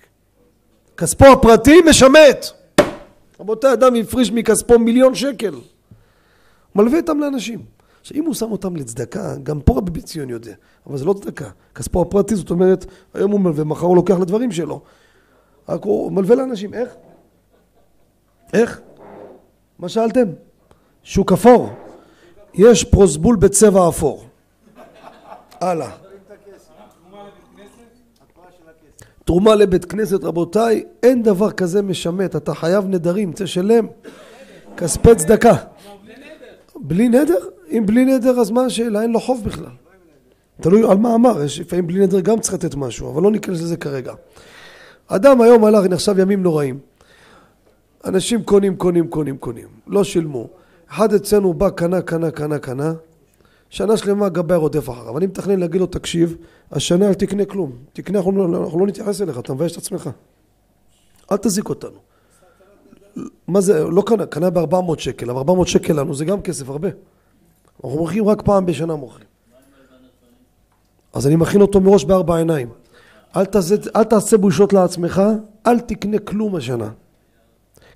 כספו 0.97 1.25
הפרטי 1.25 1.81
משמט. 1.91 2.47
רבותיי, 3.41 3.73
אדם 3.73 3.95
הפריש 3.95 4.33
מכספו 4.33 4.79
מיליון 4.79 5.15
שקל. 5.15 5.55
מלווה 6.75 6.99
אותם 6.99 7.21
לאנשים. 7.21 7.63
עכשיו, 8.01 8.17
אם 8.17 8.25
הוא 8.25 8.35
שם 8.35 8.53
אותם 8.53 8.77
לצדקה, 8.77 9.37
גם 9.43 9.61
פה 9.61 9.77
רבי 9.77 10.03
ציון 10.03 10.31
יודע, 10.31 10.55
אבל 10.87 10.99
זה 10.99 11.05
לא 11.05 11.13
צדקה. 11.13 11.49
כספו 11.75 12.03
הפרטי, 12.03 12.37
זאת 12.37 12.51
אומרת, 12.51 12.87
היום 13.15 13.31
הוא 13.31 13.41
מלווה, 13.41 13.65
מחר 13.65 13.87
הוא 13.87 13.97
לוקח 13.97 14.15
לדברים 14.19 14.53
שלו. 14.53 14.81
רק 15.69 15.85
הוא 15.85 16.13
מלווה 16.13 16.37
לאנשים. 16.37 16.75
איך? 16.75 16.89
איך? 18.53 18.81
מה 19.79 19.89
שאלתם? 19.89 20.29
שוק 21.03 21.33
אפור. 21.33 21.69
יש 22.55 22.85
פרוסבול 22.85 23.37
בצבע 23.37 23.89
אפור. 23.89 24.25
הלאה. 25.61 26.06
תרומה 29.27 29.55
לבית 29.55 29.85
כנסת, 29.85 30.25
רבותיי, 30.25 30.85
אין 31.03 31.23
דבר 31.23 31.51
כזה 31.51 31.83
משמט, 31.83 32.37
אתה 32.37 32.55
חייב 32.55 32.87
נדרים, 32.87 33.33
תשלם 33.35 33.87
כספי 34.77 35.15
צדקה. 35.15 35.55
בלי 36.77 37.09
נדר? 37.09 37.39
אם 37.71 37.83
בלי 37.87 38.05
נדר 38.05 38.41
אז 38.41 38.51
מה 38.51 38.65
השאלה? 38.65 39.03
אין 39.03 39.13
לו 39.13 39.21
חוב 39.21 39.45
בכלל. 39.45 39.71
תלוי 40.61 40.91
על 40.91 40.97
מה 40.97 41.15
אמר, 41.15 41.43
יש 41.45 41.61
לפעמים 41.61 41.87
בלי 41.87 42.01
נדר 42.01 42.21
גם 42.21 42.41
צריך 42.41 42.55
לתת 42.55 42.75
משהו, 42.75 43.11
אבל 43.11 43.23
לא 43.23 43.31
ניכנס 43.31 43.61
לזה 43.61 43.77
כרגע. 43.77 44.15
אדם 45.09 45.41
היום 45.41 45.65
הלך, 45.65 45.93
עכשיו 45.93 46.21
ימים 46.21 46.43
נוראים. 46.43 46.79
אנשים 48.05 48.43
קונים, 48.43 48.77
קונים, 48.77 49.09
קונים, 49.09 49.37
קונים, 49.37 49.69
לא 49.87 50.05
שילמו. 50.05 50.49
אחד 50.91 51.15
אצלנו 51.15 51.55
בא, 51.55 51.71
קנה, 51.71 52.03
קנה, 52.03 52.31
קנה, 52.31 52.59
קנה, 52.59 52.93
שנה 53.71 53.97
שלמה 53.97 54.29
גבי 54.29 54.55
רודף 54.55 54.91
אחריו. 54.91 55.19
אני 55.19 55.27
מתכנן 55.27 55.61
להגיד 55.61 55.81
לו, 55.81 55.87
תקשיב, 55.87 56.37
השנה 56.73 57.09
אל 57.09 57.15
תקנה 57.15 57.45
כלום. 57.45 57.73
תקנה, 57.93 58.19
אנחנו 58.19 58.33
לא, 58.33 58.65
אנחנו 58.65 58.79
לא 58.79 58.87
נתייחס 58.87 59.23
אליך, 59.23 59.39
אתה 59.39 59.55
מבייש 59.55 59.73
את 59.73 59.77
עצמך. 59.77 60.11
אל 61.33 61.37
תזיק 61.37 61.69
אותנו. 61.69 61.99
מה 63.49 63.61
זה, 63.61 63.85
לא 63.85 64.03
קנה, 64.07 64.27
קנה 64.27 64.51
ב-400 64.51 64.99
שקל, 64.99 65.31
אבל 65.31 65.39
400 65.39 65.69
שקל 65.69 65.93
לנו 65.93 66.15
זה 66.15 66.25
גם 66.25 66.43
כסף 66.43 66.69
הרבה. 66.69 66.89
אנחנו 67.85 67.99
מוכרים 67.99 68.29
רק 68.29 68.43
פעם 68.43 68.67
בשנה 68.67 68.97
מוכרים. 68.97 69.27
אז 71.13 71.27
אני 71.27 71.37
מכין 71.37 71.61
אותו 71.61 71.81
מראש 71.81 72.05
בארבע 72.05 72.37
עיניים. 72.37 72.69
אל 73.37 73.45
תעשה, 73.45 73.75
אל 73.97 74.05
תעשה 74.05 74.37
בושות 74.37 74.73
לעצמך, 74.73 75.23
אל 75.67 75.81
תקנה 75.81 76.19
כלום 76.19 76.57
השנה. 76.57 76.91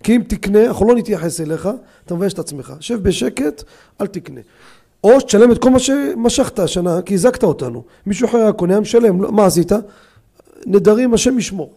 כי 0.02 0.16
אם 0.16 0.22
תקנה, 0.28 0.66
אנחנו 0.66 0.88
לא 0.88 0.94
נתייחס 0.94 1.40
אליך, 1.40 1.68
אתה 2.06 2.14
מבייש 2.14 2.32
את 2.32 2.38
עצמך. 2.38 2.72
שב 2.80 3.02
בשקט, 3.02 3.62
אל 4.00 4.06
תקנה. 4.06 4.40
או 5.04 5.20
שתשלם 5.20 5.52
את 5.52 5.58
כל 5.58 5.70
מה 5.70 5.78
שמשכת 5.78 6.58
השנה, 6.58 7.02
כי 7.02 7.14
הזקת 7.14 7.42
אותנו. 7.42 7.84
מישהו 8.06 8.28
אחר 8.28 8.38
היה 8.38 8.52
קונה, 8.52 8.72
היה 8.72 8.80
משלם. 8.80 9.22
לא, 9.22 9.32
מה 9.32 9.46
עשית? 9.46 9.72
נדרים, 10.66 11.14
השם 11.14 11.38
ישמור. 11.38 11.72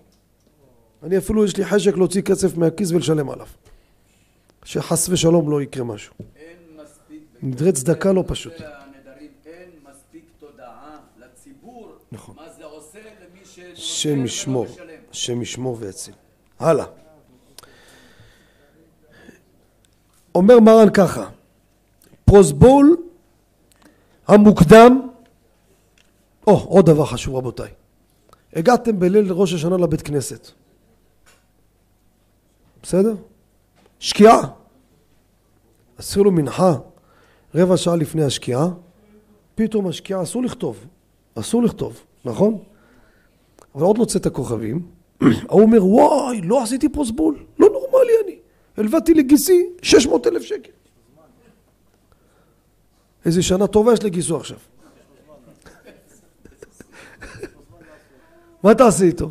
אני 1.03 1.17
אפילו, 1.17 1.45
יש 1.45 1.57
לי 1.57 1.65
חשק 1.65 1.97
להוציא 1.97 2.21
כסף 2.21 2.57
מהכיס 2.57 2.91
ולשלם 2.91 3.29
עליו. 3.29 3.47
שחס 4.65 5.09
ושלום 5.09 5.51
לא 5.51 5.61
יקרה 5.61 5.83
משהו. 5.83 6.13
נדרי 7.41 7.71
צדקה 7.71 8.11
לא 8.11 8.23
פשוט. 8.27 8.53
נכון. 12.11 12.35
מה 12.35 12.41
זה 12.57 12.65
עושה 12.65 12.99
למי 12.99 13.39
שנותן 13.45 13.71
השם 13.73 14.19
ולא 14.19 14.25
ישמור. 14.25 14.67
השם 15.11 15.41
ישמור 15.41 15.77
ויציל. 15.79 16.13
הלאה. 16.59 16.85
אומר 20.35 20.59
מרן 20.59 20.89
ככה, 20.93 21.29
פרוסבול 22.25 22.97
המוקדם, 24.27 25.07
או, 26.47 26.59
עוד 26.59 26.85
דבר 26.85 27.05
חשוב 27.05 27.35
רבותיי, 27.35 27.69
הגעתם 28.53 28.99
בליל 28.99 29.31
ראש 29.31 29.53
השנה 29.53 29.77
לבית 29.77 30.01
כנסת, 30.01 30.47
בסדר? 32.83 33.15
שקיעה, 33.99 34.41
עשינו 35.97 36.31
מנחה 36.31 36.75
רבע 37.55 37.77
שעה 37.77 37.95
לפני 37.95 38.23
השקיעה, 38.23 38.67
פתאום 39.55 39.87
השקיעה 39.87 40.23
אסור 40.23 40.43
לכתוב, 40.43 40.85
אסור 41.35 41.63
לכתוב, 41.63 42.03
נכון? 42.25 42.57
אבל 43.75 43.83
עוד 43.83 43.97
לא 43.97 44.05
צאת 44.05 44.25
הכוכבים, 44.25 44.87
ההוא 45.49 45.61
אומר 45.61 45.85
וואי 45.85 46.41
לא 46.41 46.63
עשיתי 46.63 46.89
פרוסבול, 46.89 47.45
לא 47.59 47.67
נורמלי 47.67 48.13
אני, 48.25 48.35
הלוויתי 48.77 49.13
לגיסי 49.13 49.69
600 49.81 50.27
אלף 50.27 50.41
שקל. 50.41 50.71
איזה 53.25 53.41
שנה 53.41 53.67
טובה 53.67 53.93
יש 53.93 54.03
לגיסו 54.03 54.37
עכשיו. 54.37 54.57
מה 58.63 58.75
תעשה 58.75 59.05
איתו? 59.05 59.29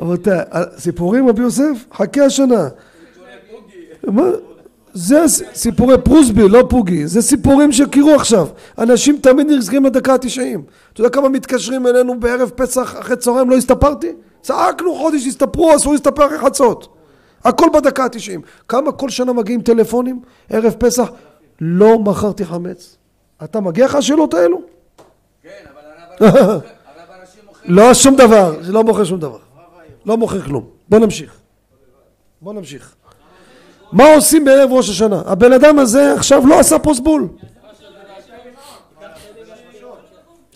אבל 0.00 0.16
תראה, 0.16 0.62
סיפורים 0.78 1.28
רבי 1.28 1.42
יוסף, 1.42 1.84
חכה 1.92 2.24
השנה. 2.24 2.68
זה 4.94 5.24
סיפורי 5.54 5.98
פרוסבי, 6.04 6.48
לא 6.48 6.66
פוגי, 6.70 7.06
זה 7.06 7.22
סיפורים 7.22 7.72
שהכירו 7.72 8.14
עכשיו. 8.14 8.48
אנשים 8.78 9.18
תמיד 9.22 9.46
נזכרים 9.46 9.84
לדקה 9.84 10.14
התשעים. 10.14 10.62
אתה 10.92 11.00
יודע 11.00 11.10
כמה 11.10 11.28
מתקשרים 11.28 11.86
אלינו 11.86 12.20
בערב 12.20 12.50
פסח 12.54 12.94
אחרי 13.00 13.16
צהריים 13.16 13.50
לא 13.50 13.56
הסתפרתי? 13.56 14.12
צעקנו 14.42 14.94
חודש, 14.94 15.26
הסתפרו, 15.26 15.76
אסור 15.76 15.92
להסתפר 15.92 16.26
אחרי 16.26 16.38
חצות. 16.38 16.88
הכל 17.44 17.66
בדקה 17.74 18.04
התשעים. 18.04 18.40
כמה 18.68 18.92
כל 18.92 19.08
שנה 19.08 19.32
מגיעים 19.32 19.62
טלפונים, 19.62 20.20
ערב 20.50 20.74
פסח, 20.78 21.10
לא 21.60 21.98
מכרתי 21.98 22.44
חמץ. 22.44 22.96
אתה 23.44 23.60
מגיע 23.60 23.84
לך 23.84 23.94
השאלות 23.94 24.34
האלו? 24.34 24.60
כן, 25.42 25.50
אבל 25.72 25.80
הרב 26.18 26.62
הראשי 27.08 27.38
מוכר-. 27.46 27.62
לא 27.64 27.94
שום 27.94 28.16
דבר, 28.16 28.62
זה 28.62 28.72
לא 28.72 28.84
מוכר 28.84 29.04
שום 29.04 29.20
דבר. 29.20 29.38
לא 30.06 30.16
מוכר 30.16 30.42
כלום. 30.42 30.64
בוא 30.88 30.98
נמשיך. 30.98 31.36
בוא 32.40 32.52
נמשיך. 32.52 32.94
מה 33.92 34.14
עושים 34.14 34.44
בערב 34.44 34.70
ראש 34.72 34.90
השנה? 34.90 35.22
הבן 35.26 35.52
אדם 35.52 35.78
הזה 35.78 36.12
עכשיו 36.12 36.46
לא 36.46 36.60
עשה 36.60 36.78
פוסבול. 36.78 37.28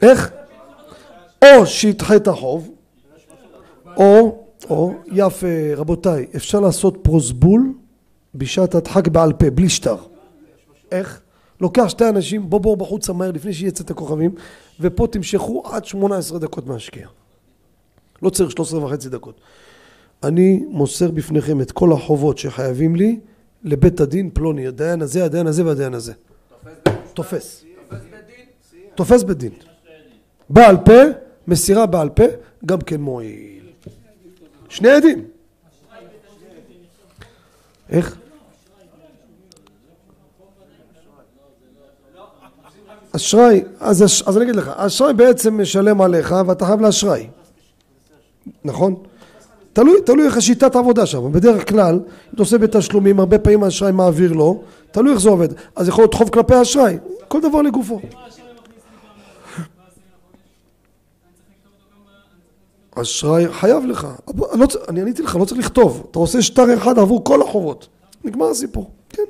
איך? 0.03 0.31
או 1.45 1.66
שידחה 1.66 2.16
את 2.16 2.29
החוב, 2.29 2.71
או, 3.97 4.38
או, 4.71 4.93
יפה, 5.07 5.47
רבותיי, 5.77 6.27
אפשר 6.37 6.61
לעשות 6.61 6.99
פרוסבול 7.03 7.73
בשעת 8.35 8.75
הדחק 8.75 9.09
בעל 9.09 9.33
פה, 9.33 9.51
בלי 9.51 9.69
שטר. 9.69 9.97
איך? 10.93 11.21
לוקח 11.61 11.88
שתי 11.88 12.09
אנשים, 12.09 12.51
בוא 12.51 12.61
בואו 12.61 12.77
בחוצה 12.77 13.12
מהר 13.12 13.31
לפני 13.31 13.53
שיצא 13.53 13.85
את 13.85 13.90
הכוכבים, 13.90 14.35
ופה 14.81 15.07
תמשכו 15.07 15.62
עד 15.66 15.85
18 15.85 16.38
דקות 16.38 16.66
מהשקיעה. 16.66 17.11
לא 18.23 18.31
צריך 18.31 18.51
13 18.51 18.85
וחצי 18.85 19.09
דקות. 19.09 19.40
אני 20.23 20.64
מוסר 20.68 21.11
בפניכם 21.11 21.61
את 21.61 21.73
כל 21.73 21.92
החובות 21.92 22.38
שחייבים 22.38 22.96
לי 22.96 23.20
לבית 23.64 24.01
הדין 24.01 24.31
פלוני, 24.31 24.66
הדיין 24.66 25.03
הזה, 25.03 25.25
הדיין 25.25 25.46
הזה 25.46 25.66
והדיין 25.66 25.94
הזה. 25.94 26.12
תופס. 27.14 27.64
תופס 28.94 29.23
בית 29.23 29.38
דין. 29.38 29.53
בעל 30.51 30.77
פה, 30.85 31.03
מסירה 31.46 31.87
בעל 31.87 32.09
פה, 32.09 32.25
גם 32.66 32.81
כן 32.81 33.01
מועיל. 33.01 33.66
שני 34.68 34.90
עדים. 34.90 35.25
איך? 37.90 38.18
אשראי, 43.16 43.62
אז, 43.81 44.05
אש- 44.05 44.23
אז 44.23 44.37
אני 44.37 44.44
אגיד 44.44 44.57
לך, 44.57 44.70
אשראי 44.77 45.12
בעצם 45.14 45.61
משלם 45.61 46.01
עליך 46.01 46.35
ואתה 46.46 46.66
חייב 46.66 46.81
לאשראי, 46.81 47.27
נכון? 48.64 48.94
תלוי, 49.73 50.03
תלוי 50.05 50.27
איך 50.27 50.37
השיטת 50.37 50.75
העבודה 50.77 51.07
שם, 51.07 51.33
בדרך 51.33 51.68
כלל, 51.68 51.94
אם 51.94 52.01
אתה 52.35 52.42
עושה 52.42 52.59
בתשלומים, 52.59 53.20
הרבה 53.20 53.38
פעמים 53.38 53.62
האשראי 53.64 53.92
מעביר 53.92 54.33
לו, 54.33 54.62
תלוי 54.90 55.12
איך 55.12 55.20
זה 55.20 55.29
עובד, 55.29 55.49
אז 55.77 55.88
יכול 55.88 56.03
להיות 56.03 56.14
חוב 56.14 56.29
כלפי 56.29 56.55
האשראי, 56.55 56.99
כל 57.29 57.40
דבר 57.40 57.63
לגופו. 57.63 58.00
אשראי 62.94 63.48
חייב 63.52 63.85
לך, 63.87 64.06
לא, 64.37 64.67
אני 64.88 65.00
עניתי 65.00 65.23
לך, 65.23 65.37
לא 65.37 65.44
צריך 65.44 65.61
לכתוב, 65.61 66.06
אתה 66.11 66.19
עושה 66.19 66.42
שטר 66.42 66.75
אחד 66.75 66.98
עבור 66.98 67.25
כל 67.25 67.42
החובות, 67.42 67.88
נגמר 68.25 68.46
הסיפור, 68.50 68.90
כן. 69.08 69.23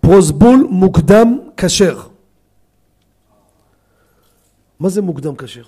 פרוסבול 0.00 0.66
מוקדם 0.70 1.38
כשר. 1.56 2.00
מה 4.80 4.88
זה 4.88 5.02
מוקדם 5.02 5.36
כשר? 5.36 5.62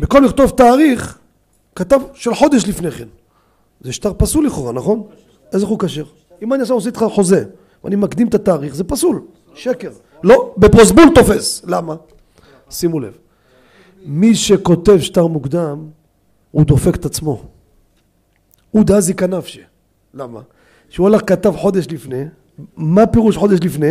במקום 0.00 0.24
לכתוב 0.24 0.50
תאריך, 0.50 1.18
כתב 1.74 2.00
של 2.14 2.34
חודש 2.34 2.66
לפני 2.66 2.90
כן. 2.90 3.08
זה 3.80 3.92
שטר 3.92 4.12
פסול 4.16 4.46
לכאורה, 4.46 4.72
נכון? 4.72 5.06
איזה 5.52 5.66
חוק 5.66 5.84
כשר? 5.84 6.04
אם 6.42 6.52
אני 6.52 6.62
עושה 6.70 6.88
איתך 6.88 7.04
חוזה, 7.14 7.44
ואני 7.84 7.96
מקדים 7.96 8.28
את 8.28 8.34
התאריך, 8.34 8.74
זה 8.74 8.84
פסול, 8.84 9.22
שקר. 9.54 9.90
לא, 10.22 10.54
בפרוסבול 10.56 11.04
תופס. 11.14 11.62
למה? 11.66 11.94
שימו 12.70 13.00
לב. 13.00 13.18
מי 14.04 14.34
שכותב 14.34 14.98
שטר 15.00 15.26
מוקדם, 15.26 15.86
הוא 16.50 16.64
דופק 16.64 16.94
את 16.96 17.04
עצמו. 17.04 17.44
הוא 18.70 18.84
דאזיקה 18.84 19.26
נפשי. 19.26 19.62
למה? 20.14 20.40
שהוא 20.88 21.06
הלך 21.06 21.20
כתב 21.26 21.52
חודש 21.56 21.86
לפני, 21.90 22.24
מה 22.76 23.06
פירוש 23.06 23.36
חודש 23.36 23.58
לפני? 23.62 23.90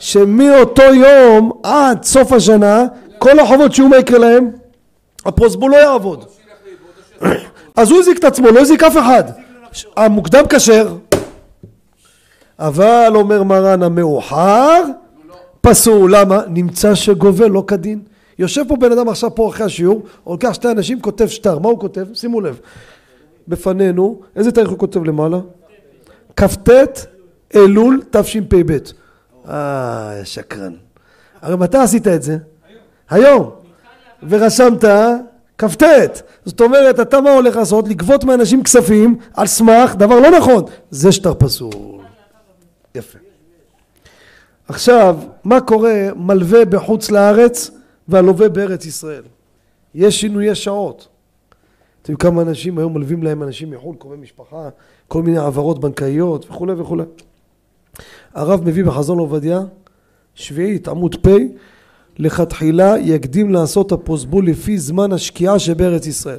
שמאותו 0.00 0.82
יום 0.82 1.52
עד 1.62 2.02
סוף 2.02 2.32
השנה, 2.32 2.84
כל 3.18 3.38
החובות 3.38 3.74
שהוא 3.74 3.88
מה 3.88 3.98
יקרה 3.98 4.18
להם? 4.18 4.50
הפרוסבול 5.26 5.70
לא 5.70 5.76
יעבוד. 5.76 6.24
אז 7.76 7.90
הוא 7.90 8.00
הזיק 8.00 8.18
את 8.18 8.24
עצמו, 8.24 8.50
לא 8.50 8.60
הזיק 8.60 8.82
אף 8.82 8.96
אחד. 8.96 9.24
המוקדם 9.96 10.44
כשר. 10.48 10.96
אבל 12.58 13.12
אומר 13.14 13.42
מרן 13.42 13.82
המאוחר, 13.82 14.82
פסול. 15.60 16.16
למה? 16.16 16.40
נמצא 16.48 16.94
שגובל 16.94 17.50
לא 17.50 17.64
כדין. 17.66 18.00
יושב 18.38 18.62
פה 18.68 18.76
בן 18.76 18.92
אדם 18.92 19.08
עכשיו 19.08 19.34
פה 19.34 19.48
אחרי 19.48 19.66
השיעור, 19.66 20.02
לוקח 20.26 20.52
שתי 20.52 20.70
אנשים, 20.70 21.00
כותב 21.00 21.26
שטר. 21.26 21.58
מה 21.58 21.68
הוא 21.68 21.78
כותב? 21.78 22.06
שימו 22.14 22.40
לב. 22.40 22.60
בפנינו, 23.48 24.20
איזה 24.36 24.52
תאריך 24.52 24.70
הוא 24.70 24.78
כותב 24.78 25.04
למעלה? 25.04 25.38
כ"ט 26.36 26.70
אלול 27.54 28.02
תשפ"ב. 28.10 28.78
אה, 29.48 30.20
שקרן. 30.24 30.74
הרי 31.42 31.56
מתי 31.56 31.78
עשית 31.78 32.08
את 32.08 32.22
זה? 32.22 32.36
היום. 33.10 33.50
ורשמת 34.28 34.84
כ"ט. 35.58 35.82
זאת 36.44 36.60
אומרת, 36.60 37.00
אתה 37.00 37.20
מה 37.20 37.30
הולך 37.30 37.56
לעשות? 37.56 37.88
לגבות 37.88 38.24
מאנשים 38.24 38.62
כספים 38.62 39.16
על 39.34 39.46
סמך 39.46 39.94
דבר 39.94 40.20
לא 40.20 40.30
נכון. 40.38 40.64
זה 40.90 41.12
שטר 41.12 41.34
פסול. 41.34 41.72
יפה. 42.94 43.18
עכשיו, 44.68 45.18
מה 45.44 45.60
קורה 45.60 46.08
מלווה 46.16 46.64
בחוץ 46.64 47.10
לארץ 47.10 47.70
והלווה 48.08 48.48
בארץ 48.48 48.86
ישראל? 48.86 49.22
יש 49.94 50.20
שינויי 50.20 50.54
שעות. 50.54 51.08
אתם 52.02 52.12
יודעים 52.12 52.32
כמה 52.32 52.42
אנשים 52.42 52.78
היום 52.78 52.94
מלווים 52.94 53.22
להם 53.22 53.42
אנשים 53.42 53.70
מחו"ל, 53.70 53.96
קרובי 53.98 54.16
משפחה, 54.16 54.68
כל 55.08 55.22
מיני 55.22 55.38
העברות 55.38 55.80
בנקאיות 55.80 56.46
וכולי 56.50 56.72
וכולי. 56.72 57.02
הרב 58.34 58.64
מביא 58.64 58.84
בחזון 58.84 59.18
עובדיה, 59.18 59.60
שביעית 60.34 60.88
עמוד 60.88 61.16
פ', 61.22 61.28
לכתחילה 62.18 62.98
יקדים 62.98 63.50
לעשות 63.50 63.92
הפוסבול 63.92 64.46
לפי 64.46 64.78
זמן 64.78 65.12
השקיעה 65.12 65.58
שבארץ 65.58 66.06
ישראל. 66.06 66.38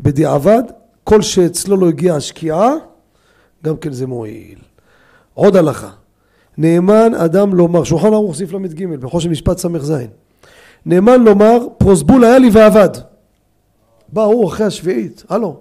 בדיעבד, 0.00 0.62
כל 1.04 1.22
שאצלו 1.22 1.76
לא 1.76 1.88
הגיעה 1.88 2.16
השקיעה, 2.16 2.72
גם 3.64 3.76
כן 3.76 3.92
זה 3.92 4.06
מועיל. 4.06 4.58
עוד 5.34 5.56
הלכה, 5.56 5.90
נאמן 6.58 7.14
אדם 7.14 7.54
לומר, 7.54 7.84
שולחן 7.84 8.12
ערוך 8.12 8.36
סעיף 8.36 8.52
ל"ג, 8.52 8.86
בחושן 8.86 9.30
משפט 9.30 9.58
ס"ז, 9.58 9.92
נאמן 10.86 11.22
לומר, 11.22 11.58
פרוסבול 11.78 12.24
היה 12.24 12.38
לי 12.38 12.50
ועבד. 12.52 12.88
בא 14.08 14.22
הוא 14.22 14.48
אחרי 14.48 14.66
השביעית, 14.66 15.24
הלו, 15.28 15.56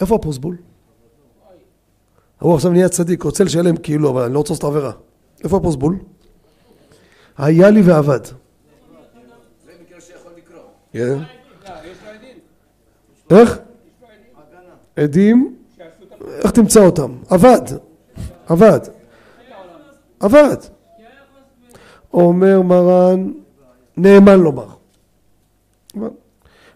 איפה 0.00 0.14
הפרוסבול? 0.14 0.56
הוא 2.38 2.54
עכשיו 2.54 2.72
נהיה 2.72 2.88
צדיק, 2.88 3.22
רוצה 3.22 3.44
לשלם 3.44 3.76
כאילו, 3.76 4.10
אבל 4.10 4.22
אני 4.22 4.34
לא 4.34 4.38
רוצה 4.38 4.52
לעשות 4.52 4.64
עבירה. 4.64 4.92
איפה 5.44 5.56
הפרוסבול? 5.56 5.98
היה 7.38 7.70
לי 7.70 7.82
ועבד. 7.82 8.20
כן. 10.92 11.18
איך? 13.30 13.58
עדים, 14.96 15.56
איך 16.42 16.50
תמצא 16.50 16.80
אותם? 16.80 17.16
עבד, 17.28 17.60
עבד, 18.46 18.80
עבד. 20.20 20.56
אומר 22.14 22.62
מרן, 22.62 23.32
נאמן 23.96 24.40
לומר. 24.40 24.66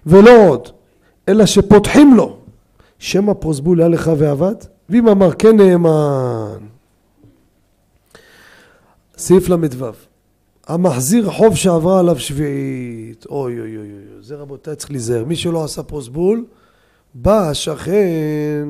ולא 0.07 0.49
עוד, 0.49 0.69
אלא 1.29 1.47
שפותחים 1.47 2.15
לו, 2.15 2.37
שמא 2.99 3.33
פרוסבול 3.33 3.81
היה 3.81 3.89
לך 3.89 4.11
ועבד, 4.19 4.55
ואם 4.91 5.09
אמר 5.09 5.32
כן 5.32 5.57
נאמן. 5.57 6.59
סעיף 9.16 9.49
ל"ו 9.49 9.86
המחזיר 10.66 11.30
חוב 11.30 11.57
שעברה 11.57 11.99
עליו 11.99 12.18
שביעית, 12.18 13.26
אוי 13.30 13.61
אוי 13.61 13.76
אוי 13.76 13.76
אוי, 13.76 14.22
זה 14.22 14.36
רבותיי 14.36 14.76
צריך 14.76 14.91
להיזהר, 14.91 15.24
מי 15.24 15.36
שלא 15.36 15.64
עשה 15.64 15.82
פרוסבול, 15.82 16.45
בא 17.14 17.49
השכן, 17.49 18.68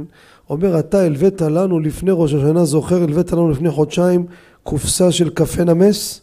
אומר 0.51 0.79
אתה 0.79 1.01
הלווית 1.01 1.41
לנו 1.41 1.81
לפני 1.81 2.11
ראש 2.15 2.35
השנה, 2.35 2.65
זוכר 2.65 3.03
הלווית 3.03 3.33
לנו 3.33 3.51
לפני 3.51 3.71
חודשיים 3.71 4.27
קופסה 4.63 5.13
של 5.13 5.31
קפה 5.31 5.65
נמס? 5.65 6.21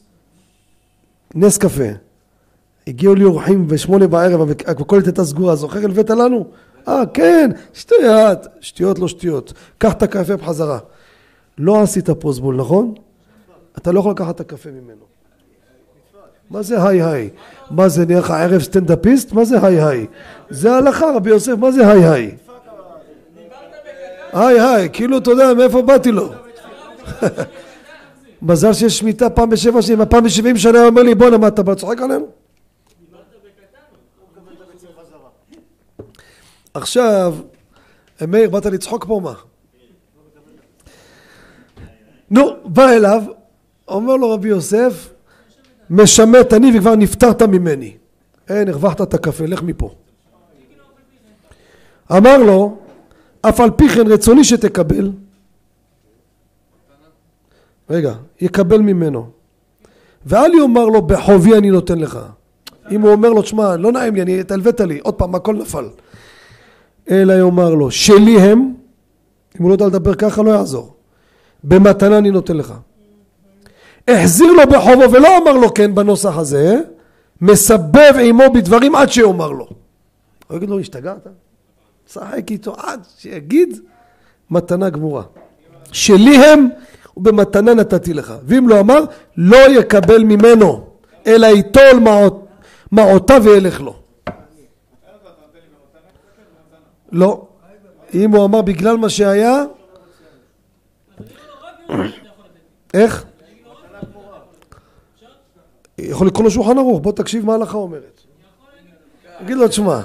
נס 1.35 1.57
קפה. 1.57 1.89
הגיעו 2.87 3.15
לי 3.15 3.23
אורחים 3.23 3.67
בשמונה 3.67 4.07
בערב, 4.07 4.49
המכולת 4.67 5.05
הייתה 5.05 5.25
סגורה, 5.25 5.55
זוכר 5.55 5.79
הלווית 5.79 6.09
לנו? 6.09 6.47
אה, 6.87 7.03
כן, 7.13 7.51
שטויות, 7.73 8.47
שטויות 8.61 8.99
לא 8.99 9.07
שטויות. 9.07 9.53
קח 9.77 9.93
את 9.93 10.03
הקפה 10.03 10.37
בחזרה. 10.37 10.79
לא 11.57 11.81
עשית 11.81 12.09
פרוסבול, 12.09 12.55
נכון? 12.55 12.93
אתה 13.77 13.91
לא 13.91 13.99
יכול 13.99 14.11
לקחת 14.11 14.35
את 14.35 14.39
הקפה 14.39 14.69
ממנו. 14.69 15.07
מה 16.49 16.61
זה 16.61 16.87
היי 16.87 17.01
היי? 17.01 17.29
מה 17.71 17.89
זה 17.89 18.05
נהיה 18.05 18.19
לך 18.19 18.31
ערב 18.31 18.61
סטנדאפיסט? 18.61 19.31
מה 19.31 19.45
זה 19.45 19.65
היי 19.65 19.83
היי? 19.83 20.05
זה 20.49 20.75
הלכה 20.75 21.05
רבי 21.15 21.29
יוסף, 21.29 21.53
מה 21.57 21.71
זה 21.71 21.91
היי 21.91 22.05
היי? 22.05 22.35
היי 24.33 24.59
היי, 24.59 24.89
כאילו 24.93 25.17
אתה 25.17 25.31
יודע 25.31 25.53
מאיפה 25.53 25.81
באתי 25.81 26.11
לו. 26.11 26.31
מזל 28.41 28.73
שיש 28.73 28.97
שמיטה 28.97 29.29
פעם 29.29 29.49
בשבע 29.49 29.81
שנים, 29.81 30.01
הפעם 30.01 30.23
בשבעים 30.23 30.57
שנה 30.57 30.85
אומר 30.85 31.03
לי 31.03 31.15
בואנה 31.15 31.37
מה 31.37 31.47
אתה 31.47 31.63
בא 31.63 31.75
צוחק 31.75 32.01
עלינו? 32.01 32.25
עכשיו, 36.77 37.35
מאיר 38.27 38.49
באת 38.49 38.65
לצחוק 38.65 39.05
פה 39.05 39.21
מה? 39.23 39.33
נו, 42.31 42.41
בא 42.65 42.89
אליו, 42.89 43.23
אומר 43.87 44.15
לו 44.15 44.31
רבי 44.31 44.49
יוסף 44.49 45.09
משמט 45.89 46.53
אני 46.53 46.77
וכבר 46.77 46.95
נפטרת 46.95 47.41
ממני. 47.41 47.97
אין, 48.49 48.67
הרווחת 48.67 49.01
את 49.01 49.13
הקפה, 49.13 49.45
לך 49.45 49.61
מפה. 49.63 49.95
אמר 52.11 52.37
לו, 52.37 52.77
אף 53.41 53.59
על 53.59 53.71
פי 53.71 53.89
כן 53.89 54.07
רצוני 54.07 54.43
שתקבל. 54.43 55.11
רגע, 57.89 58.13
יקבל 58.41 58.79
ממנו. 58.79 59.29
ואל 60.25 60.53
יאמר 60.53 60.85
לו, 60.85 61.01
בחובי 61.01 61.57
אני 61.57 61.69
נותן 61.69 61.99
לך. 61.99 62.19
אם 62.91 63.01
הוא 63.01 63.11
אומר 63.11 63.29
לו, 63.29 63.41
תשמע, 63.41 63.75
לא 63.75 63.91
נעים 63.91 64.15
לי, 64.15 64.21
אני, 64.21 64.43
תלווית 64.43 64.79
לי, 64.79 64.99
עוד 64.99 65.13
פעם, 65.13 65.35
הכל 65.35 65.55
נפל. 65.55 65.85
אלא 67.11 67.33
יאמר 67.33 67.73
לו, 67.75 67.91
שלי 67.91 68.39
הם, 68.41 68.73
אם 69.59 69.63
הוא 69.63 69.69
לא 69.69 69.73
יודע 69.73 69.85
לדבר 69.85 70.13
ככה, 70.13 70.43
לא 70.43 70.51
יעזור. 70.51 70.93
במתנה 71.63 72.17
אני 72.17 72.31
נותן 72.31 72.57
לך. 72.57 72.73
החזיר 74.07 74.51
לו 74.51 74.63
בחובו 74.71 75.11
ולא 75.11 75.37
אמר 75.37 75.53
לו 75.53 75.73
כן 75.73 75.95
בנוסח 75.95 76.37
הזה, 76.37 76.79
מסבב 77.41 78.13
עמו 78.21 78.43
בדברים 78.53 78.95
עד 78.95 79.11
שיאמר 79.11 79.51
לו. 79.51 79.67
הוא 80.47 80.57
יגיד 80.57 80.69
לו, 80.69 80.79
השתגעת? 80.79 81.27
שחק 82.13 82.51
איתו 82.51 82.75
עד 82.77 82.99
שיגיד 83.17 83.79
מתנה 84.49 84.89
גמורה. 84.89 85.23
שלי 85.91 86.37
הם 86.37 86.69
ובמתנה 87.17 87.73
נתתי 87.73 88.13
לך. 88.13 88.33
ואם 88.43 88.69
לא 88.69 88.79
אמר, 88.79 89.03
לא 89.37 89.79
יקבל 89.79 90.23
ממנו, 90.23 90.87
אלא 91.27 91.47
ייטול 91.47 91.99
מעותיו 92.91 93.41
וילך 93.45 93.81
לו. 93.81 93.95
לא. 97.11 97.47
אם 98.13 98.31
הוא 98.31 98.45
אמר 98.45 98.61
בגלל 98.61 98.97
מה 98.97 99.09
שהיה, 99.09 99.63
איך? 102.93 103.25
יכול 105.97 106.27
לקרוא 106.27 106.43
לו 106.43 106.51
שולחן 106.51 106.77
ערוך, 106.77 107.01
בוא 107.01 107.11
תקשיב 107.11 107.45
מה 107.45 107.53
ההלכה 107.53 107.77
אומרת. 107.77 108.21
תגיד 109.39 109.57
לו, 109.57 109.67
תשמע? 109.67 110.01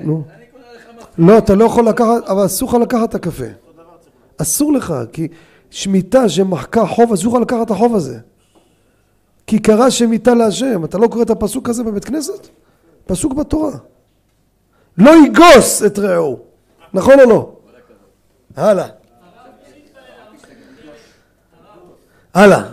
נו. 0.00 0.24
לא, 1.18 1.38
אתה 1.38 1.54
לא 1.54 1.64
יכול 1.64 1.88
לקחת, 1.88 2.24
אבל 2.26 2.46
אסור 2.46 2.68
לך 2.68 2.74
לקחת 2.74 3.08
את 3.10 3.14
הקפה. 3.14 3.44
אסור 4.42 4.72
לך, 4.72 4.94
כי 5.12 5.28
שמיטה 5.74 6.28
שמחקה 6.28 6.86
חוב, 6.86 7.12
אסור 7.12 7.36
לך 7.36 7.42
לקחת 7.42 7.66
את 7.66 7.70
החוב 7.70 7.94
הזה. 7.94 8.18
כי 9.46 9.58
קרא 9.58 9.90
שמיטה 9.90 10.34
להשם, 10.34 10.84
אתה 10.84 10.98
לא 10.98 11.06
קורא 11.06 11.22
את 11.22 11.30
הפסוק 11.30 11.68
הזה 11.68 11.84
בבית 11.84 12.04
כנסת? 12.04 12.48
פסוק 13.06 13.32
בתורה. 13.32 13.72
לא 14.98 15.12
יגוס 15.26 15.82
את 15.86 15.98
רעהו, 15.98 16.38
נכון 16.92 17.20
או 17.20 17.28
לא? 17.30 17.52
הלאה. 18.56 18.88
הלאה. 22.34 22.70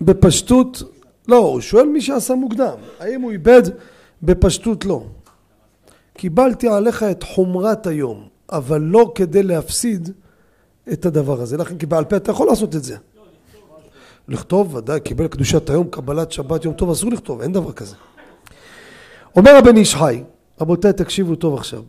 בפשטות, 0.00 0.82
לא, 1.28 1.36
הוא 1.36 1.60
שואל 1.60 1.86
מי 1.86 2.00
שעשה 2.00 2.34
מוקדם, 2.34 2.76
האם 3.00 3.22
הוא 3.22 3.30
איבד? 3.30 3.62
בפשטות 4.22 4.84
לא. 4.84 5.04
קיבלתי 6.18 6.68
עליך 6.68 7.02
את 7.02 7.22
חומרת 7.22 7.86
היום, 7.86 8.28
אבל 8.52 8.80
לא 8.80 9.12
כדי 9.14 9.42
להפסיד 9.42 10.10
את 10.92 11.06
הדבר 11.06 11.40
הזה. 11.40 11.56
לכן 11.56 11.78
כי 11.78 11.86
בעל 11.86 12.04
פה 12.04 12.16
אתה 12.16 12.30
יכול 12.30 12.46
לעשות 12.46 12.76
את 12.76 12.84
זה. 12.84 12.96
לכתוב, 14.28 14.74
ודאי, 14.74 15.00
קיבל 15.00 15.28
קדושת 15.28 15.70
היום, 15.70 15.88
קבלת 15.88 16.32
שבת, 16.32 16.64
יום 16.64 16.74
טוב, 16.74 16.90
אסור 16.90 17.10
לכתוב, 17.10 17.40
אין 17.40 17.52
דבר 17.52 17.72
כזה. 17.72 17.96
אומר 19.36 19.50
הבן 19.50 19.76
איש 19.76 19.94
חי, 19.94 20.22
רבותיי, 20.60 20.92
תקשיבו 20.92 21.34
טוב 21.34 21.54
עכשיו. 21.54 21.82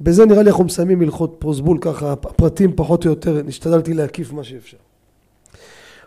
בזה 0.00 0.26
נראה 0.26 0.42
לי 0.42 0.50
אנחנו 0.50 0.64
מסיימים 0.64 1.02
הלכות 1.02 1.36
פרוסבול, 1.38 1.78
ככה 1.80 2.12
הפרטים 2.12 2.76
פחות 2.76 3.04
או 3.04 3.10
יותר, 3.10 3.42
נשתדלתי 3.42 3.94
להקיף 3.94 4.32
מה 4.32 4.44
שאפשר. 4.44 4.76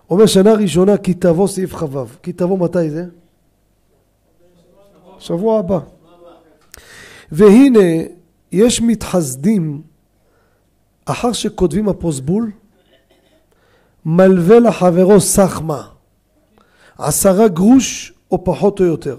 אומר 0.10 0.26
שנה 0.26 0.54
ראשונה 0.54 0.98
כי 0.98 1.14
תבוא 1.14 1.48
סעיף 1.48 1.76
כ"ו. 1.76 2.06
כי 2.24 2.34
תבוא 2.34 2.58
מתי 2.58 2.90
זה? 2.90 3.06
שבוע 5.20 5.60
הבא. 5.60 5.80
והנה 7.32 8.04
יש 8.52 8.82
מתחסדים 8.82 9.82
אחר 11.06 11.34
שכותבים 11.34 11.90
הפרוסבול 11.90 12.52
מלווה 14.06 14.60
לחברו 14.60 15.22
סחמה 15.22 15.88
עשרה 16.98 17.48
גרוש 17.48 18.14
או 18.32 18.44
פחות 18.44 18.80
או 18.80 18.86
יותר 18.86 19.18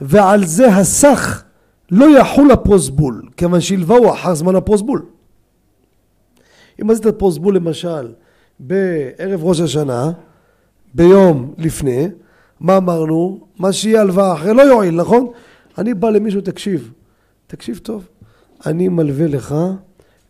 ועל 0.00 0.46
זה 0.46 0.66
הסך 0.66 1.42
לא 1.90 2.18
יחול 2.18 2.50
הפרוסבול 2.50 3.28
כיוון 3.36 3.60
שהלוואו 3.60 4.14
אחר 4.14 4.34
זמן 4.34 4.56
הפרוסבול 4.56 5.06
אם 6.82 6.90
עשית 6.90 7.06
פרוסבול 7.06 7.56
למשל 7.56 8.12
בערב 8.60 9.44
ראש 9.44 9.60
השנה 9.60 10.12
ביום 10.94 11.54
לפני 11.58 12.08
מה 12.60 12.76
אמרנו? 12.76 13.40
מה 13.58 13.72
שיהיה 13.72 14.00
הלוואה 14.00 14.34
אחרי 14.34 14.54
לא 14.54 14.62
יועיל 14.62 14.94
נכון? 14.94 15.26
אני 15.78 15.94
בא 15.94 16.10
למישהו 16.10 16.40
תקשיב 16.40 16.92
תקשיב 17.46 17.78
טוב 17.78 18.08
אני 18.66 18.88
מלווה 18.88 19.26
לך 19.26 19.54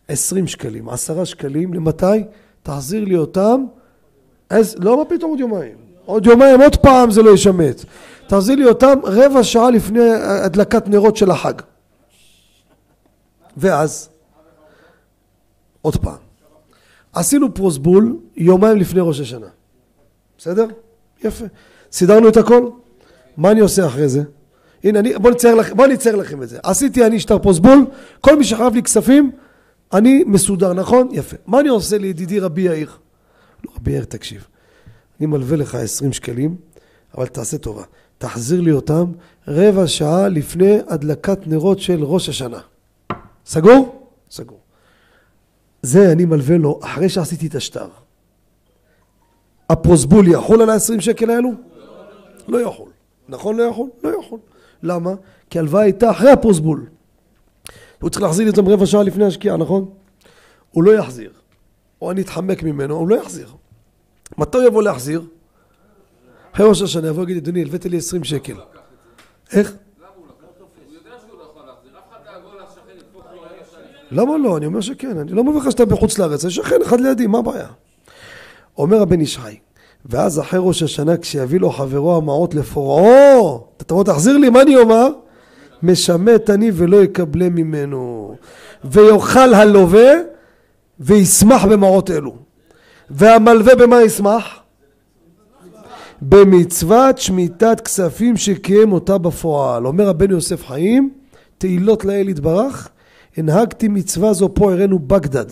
עשרים 0.07 0.47
שקלים 0.47 0.89
עשרה 0.89 1.25
שקלים 1.25 1.73
למתי? 1.73 2.05
תחזיר 2.63 3.05
לי 3.05 3.17
אותם 3.17 3.65
אז 4.49 4.75
לא 4.79 4.97
מה 4.97 5.05
פתאום 5.05 5.31
עוד 5.31 5.39
יומיים 5.39 5.77
עוד 6.05 6.25
יומיים 6.25 6.61
עוד 6.61 6.75
פעם 6.75 7.11
זה 7.11 7.21
לא 7.21 7.29
ישמט 7.29 7.85
תחזיר 8.27 8.55
לי 8.55 8.65
אותם 8.65 8.99
רבע 9.03 9.43
שעה 9.43 9.69
לפני 9.71 10.11
הדלקת 10.45 10.87
נרות 10.87 11.17
של 11.17 11.31
החג 11.31 11.53
ואז 13.57 14.09
עוד 15.81 15.97
פעם 15.97 16.17
עשינו 17.13 17.53
פרוסבול 17.53 18.17
יומיים 18.35 18.77
לפני 18.77 18.99
ראש 19.01 19.19
השנה 19.19 19.47
בסדר? 20.37 20.65
יפה 21.23 21.45
סידרנו 21.91 22.29
את 22.29 22.37
הכל? 22.37 22.69
מה 23.37 23.51
אני 23.51 23.59
עושה 23.59 23.85
אחרי 23.85 24.09
זה? 24.09 24.23
הנה 24.87 24.99
אני, 24.99 25.13
בוא 25.13 25.31
נצייר, 25.31 25.55
לכ, 25.55 25.73
בוא 25.73 25.87
נצייר 25.87 26.15
לכם 26.15 26.43
את 26.43 26.49
זה 26.49 26.59
עשיתי 26.63 27.05
אני 27.05 27.19
שטר 27.19 27.39
פרוסבול 27.39 27.85
כל 28.21 28.37
מי 28.37 28.43
שחייב 28.43 28.73
לי 28.73 28.83
כספים 28.83 29.31
אני 29.93 30.23
מסודר 30.27 30.73
נכון? 30.73 31.09
יפה 31.11 31.37
מה 31.47 31.59
אני 31.59 31.69
עושה 31.69 31.97
לידידי 31.97 32.39
רבי 32.39 32.61
יאיר? 32.61 32.91
לא 33.65 33.71
רבי 33.75 33.91
יאיר 33.91 34.03
תקשיב 34.03 34.47
אני 35.19 35.27
מלווה 35.27 35.57
לך 35.57 35.75
עשרים 35.75 36.13
שקלים 36.13 36.55
אבל 37.17 37.25
תעשה 37.25 37.57
טובה 37.57 37.83
תחזיר 38.17 38.61
לי 38.61 38.71
אותם 38.71 39.05
רבע 39.47 39.87
שעה 39.87 40.27
לפני 40.27 40.77
הדלקת 40.87 41.47
נרות 41.47 41.79
של 41.79 42.03
ראש 42.03 42.29
השנה 42.29 42.59
סגור? 43.45 44.09
סגור 44.31 44.59
זה 45.81 46.11
אני 46.11 46.25
מלווה 46.25 46.57
לו 46.57 46.79
אחרי 46.83 47.09
שעשיתי 47.09 47.47
את 47.47 47.55
השטר 47.55 47.87
הפרוסבול 49.69 50.27
יחול 50.27 50.61
על 50.61 50.69
ה-20 50.69 51.01
שקל 51.01 51.29
האלו? 51.29 51.51
לא 52.47 52.57
יכול. 52.61 52.89
נכון 53.29 53.57
לא 53.57 53.63
יכול? 53.63 53.89
לא 54.03 54.09
יכול. 54.19 54.39
למה? 54.83 55.13
כי 55.49 55.59
הלוואה 55.59 55.81
הייתה 55.81 56.11
אחרי 56.11 56.31
הפרוסבול. 56.31 56.85
הוא 58.01 58.09
צריך 58.09 58.23
להחזיר 58.23 58.49
אותם 58.49 58.67
רבע 58.67 58.85
שעה 58.85 59.03
לפני 59.03 59.25
השקיעה, 59.25 59.57
נכון? 59.57 59.89
הוא 60.71 60.83
לא 60.83 60.91
יחזיר. 60.91 61.31
או 62.01 62.11
אני 62.11 62.21
אתחמק 62.21 62.63
ממנו, 62.63 62.95
הוא 62.95 63.07
לא 63.07 63.15
יחזיר. 63.15 63.49
מתי 64.37 64.57
הוא 64.57 64.67
יבוא 64.67 64.83
להחזיר? 64.83 65.21
אחרי 66.53 66.65
ראש 66.65 66.81
השנה 66.81 67.07
יבוא 67.07 67.21
ויגיד, 67.21 67.37
אדוני, 67.37 67.61
הלווית 67.61 67.85
לי 67.85 67.97
20 67.97 68.23
שקל. 68.23 68.55
איך? 69.51 69.73
למה 74.11 74.37
לא? 74.37 74.57
אני 74.57 74.65
אומר 74.65 74.81
שכן, 74.81 75.17
אני 75.17 75.31
לא 75.31 75.43
מביא 75.43 75.61
לך 75.61 75.71
שאתה 75.71 75.85
בחוץ 75.85 76.19
לארץ, 76.19 76.43
יש 76.43 76.55
שכן 76.55 76.81
אחד 76.81 76.99
לידי, 76.99 77.27
מה 77.27 77.39
הבעיה? 77.39 77.67
אומר 78.77 79.01
הבן 79.01 79.19
איש 79.19 79.37
חי, 79.37 79.57
ואז 80.09 80.39
אחרי 80.39 80.59
ראש 80.63 80.83
השנה 80.83 81.17
כשיביא 81.17 81.59
לו 81.59 81.69
חברו 81.69 82.17
המעות 82.17 82.55
לפורעו, 82.55 83.67
אתה 83.77 83.85
תבוא 83.85 84.03
תחזיר 84.03 84.37
לי, 84.37 84.49
מה 84.49 84.61
אני 84.61 84.75
אומר? 84.75 85.07
משמט 85.83 86.49
אני 86.49 86.71
ולא 86.73 87.03
יקבלה 87.03 87.49
ממנו, 87.49 88.35
ויאכל 88.83 89.53
הלווה 89.53 90.11
וישמח 90.99 91.65
במעות 91.65 92.11
אלו, 92.11 92.35
והמלווה 93.09 93.75
במה 93.75 94.01
ישמח? 94.01 94.59
במצוות 96.21 97.17
שמיטת 97.17 97.81
כספים 97.81 98.37
שקיים 98.37 98.91
אותה 98.91 99.17
בפועל. 99.17 99.87
אומר 99.87 100.09
הבן 100.09 100.31
יוסף 100.31 100.65
חיים, 100.67 101.09
תהילות 101.57 102.05
לאל 102.05 102.29
יתברך, 102.29 102.89
הנהגתי 103.37 103.87
מצווה 103.87 104.33
זו 104.33 104.49
פה 104.53 104.71
הראינו 104.71 104.99
בגדד. 104.99 105.45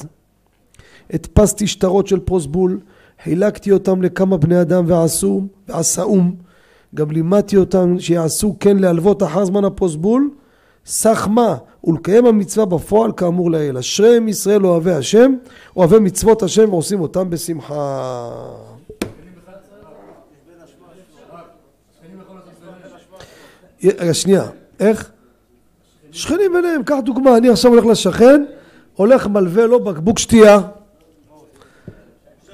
הדפסתי 1.14 1.68
שטרות 1.68 2.08
של 2.08 2.20
פרוסבול, 2.20 2.80
חילקתי 3.24 3.72
אותם 3.72 4.02
לכמה 4.02 4.38
בני 4.38 4.62
אדם 4.62 4.84
ועשו, 4.88 5.42
ועשאום, 5.68 6.36
גם 6.96 7.12
לימדתי 7.12 7.58
אותם 7.58 8.00
שיעשו 8.00 8.56
כן 8.60 8.78
להלוות 8.78 9.24
אחר 9.24 9.46
זמן 9.46 9.66
הפרוסבול, 9.66 10.30
סך 10.86 11.28
מה 11.32 11.58
ולקיים 11.84 12.26
המצווה 12.26 12.66
בפועל 12.66 13.12
כאמור 13.12 13.52
לעיל. 13.52 13.78
אשריהם 13.78 14.28
ישראל 14.28 14.66
אוהבי 14.66 14.92
השם, 14.92 15.34
אוהבי 15.78 16.00
מצוות 16.00 16.44
השם 16.44 16.74
ועושים 16.74 17.02
אותם 17.02 17.30
בשמחה. 17.30 18.30
רגע 23.84 24.14
שנייה, 24.14 24.44
איך? 24.80 25.12
שכנים 26.12 26.54
ביניהם, 26.54 26.84
קח 26.84 26.98
דוגמה, 27.06 27.38
אני 27.38 27.50
עכשיו 27.50 27.72
הולך 27.72 27.86
לשכן, 27.86 28.46
הולך 28.96 29.28
מלווה 29.28 29.66
לו 29.66 29.84
בקבוק 29.84 30.20
שתייה 30.20 30.60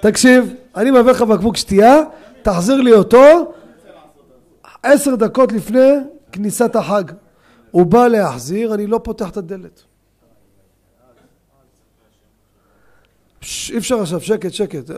תקשיב, 0.01 0.53
אני 0.75 0.91
מביא 0.91 1.11
לך 1.11 1.21
בקבוק 1.21 1.57
שתייה, 1.57 1.95
תחזיר 2.41 2.75
לי 2.75 2.93
אותו 2.93 3.53
עשר 4.83 5.15
דקות 5.15 5.51
לפני 5.51 5.89
כניסת 6.31 6.75
החג. 6.75 7.03
הוא 7.71 7.85
בא 7.85 8.07
להחזיר, 8.07 8.73
אני 8.73 8.87
לא 8.87 8.99
פותח 9.03 9.29
את 9.29 9.37
הדלת. 9.37 9.83
אי 13.69 13.77
אפשר 13.77 14.01
עכשיו, 14.01 14.21
שקט, 14.21 14.51
שקט. 14.51 14.91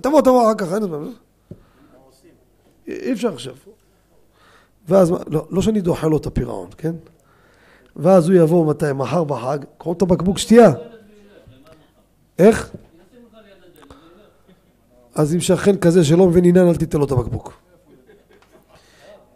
תבוא, 0.00 0.20
תבוא 0.20 0.42
אחר 0.42 0.54
כך, 0.54 0.72
אין 0.72 0.82
זמן. 0.82 1.10
אי 2.88 3.12
אפשר 3.12 3.32
עכשיו. 3.32 3.54
ואז, 4.88 5.12
לא, 5.26 5.46
לא 5.50 5.62
שאני 5.62 5.80
דוחה 5.80 6.06
לו 6.06 6.16
את 6.16 6.26
הפירעון, 6.26 6.68
כן? 6.78 6.92
ואז 7.96 8.28
הוא 8.28 8.36
יבוא 8.36 8.70
מתי? 8.70 8.92
מחר 8.94 9.24
בחג, 9.24 9.58
קחו 9.78 9.92
את 9.92 10.02
הבקבוק 10.02 10.38
שתייה. 10.38 10.72
איך? 12.38 12.70
אז 15.16 15.34
אם 15.34 15.40
שכן 15.40 15.76
כזה 15.76 16.04
שלא 16.04 16.26
מבין 16.26 16.44
עניין, 16.44 16.68
אל 16.68 16.76
תיתן 16.76 16.98
לו 16.98 17.04
את 17.04 17.10
הבקבוק. 17.10 17.52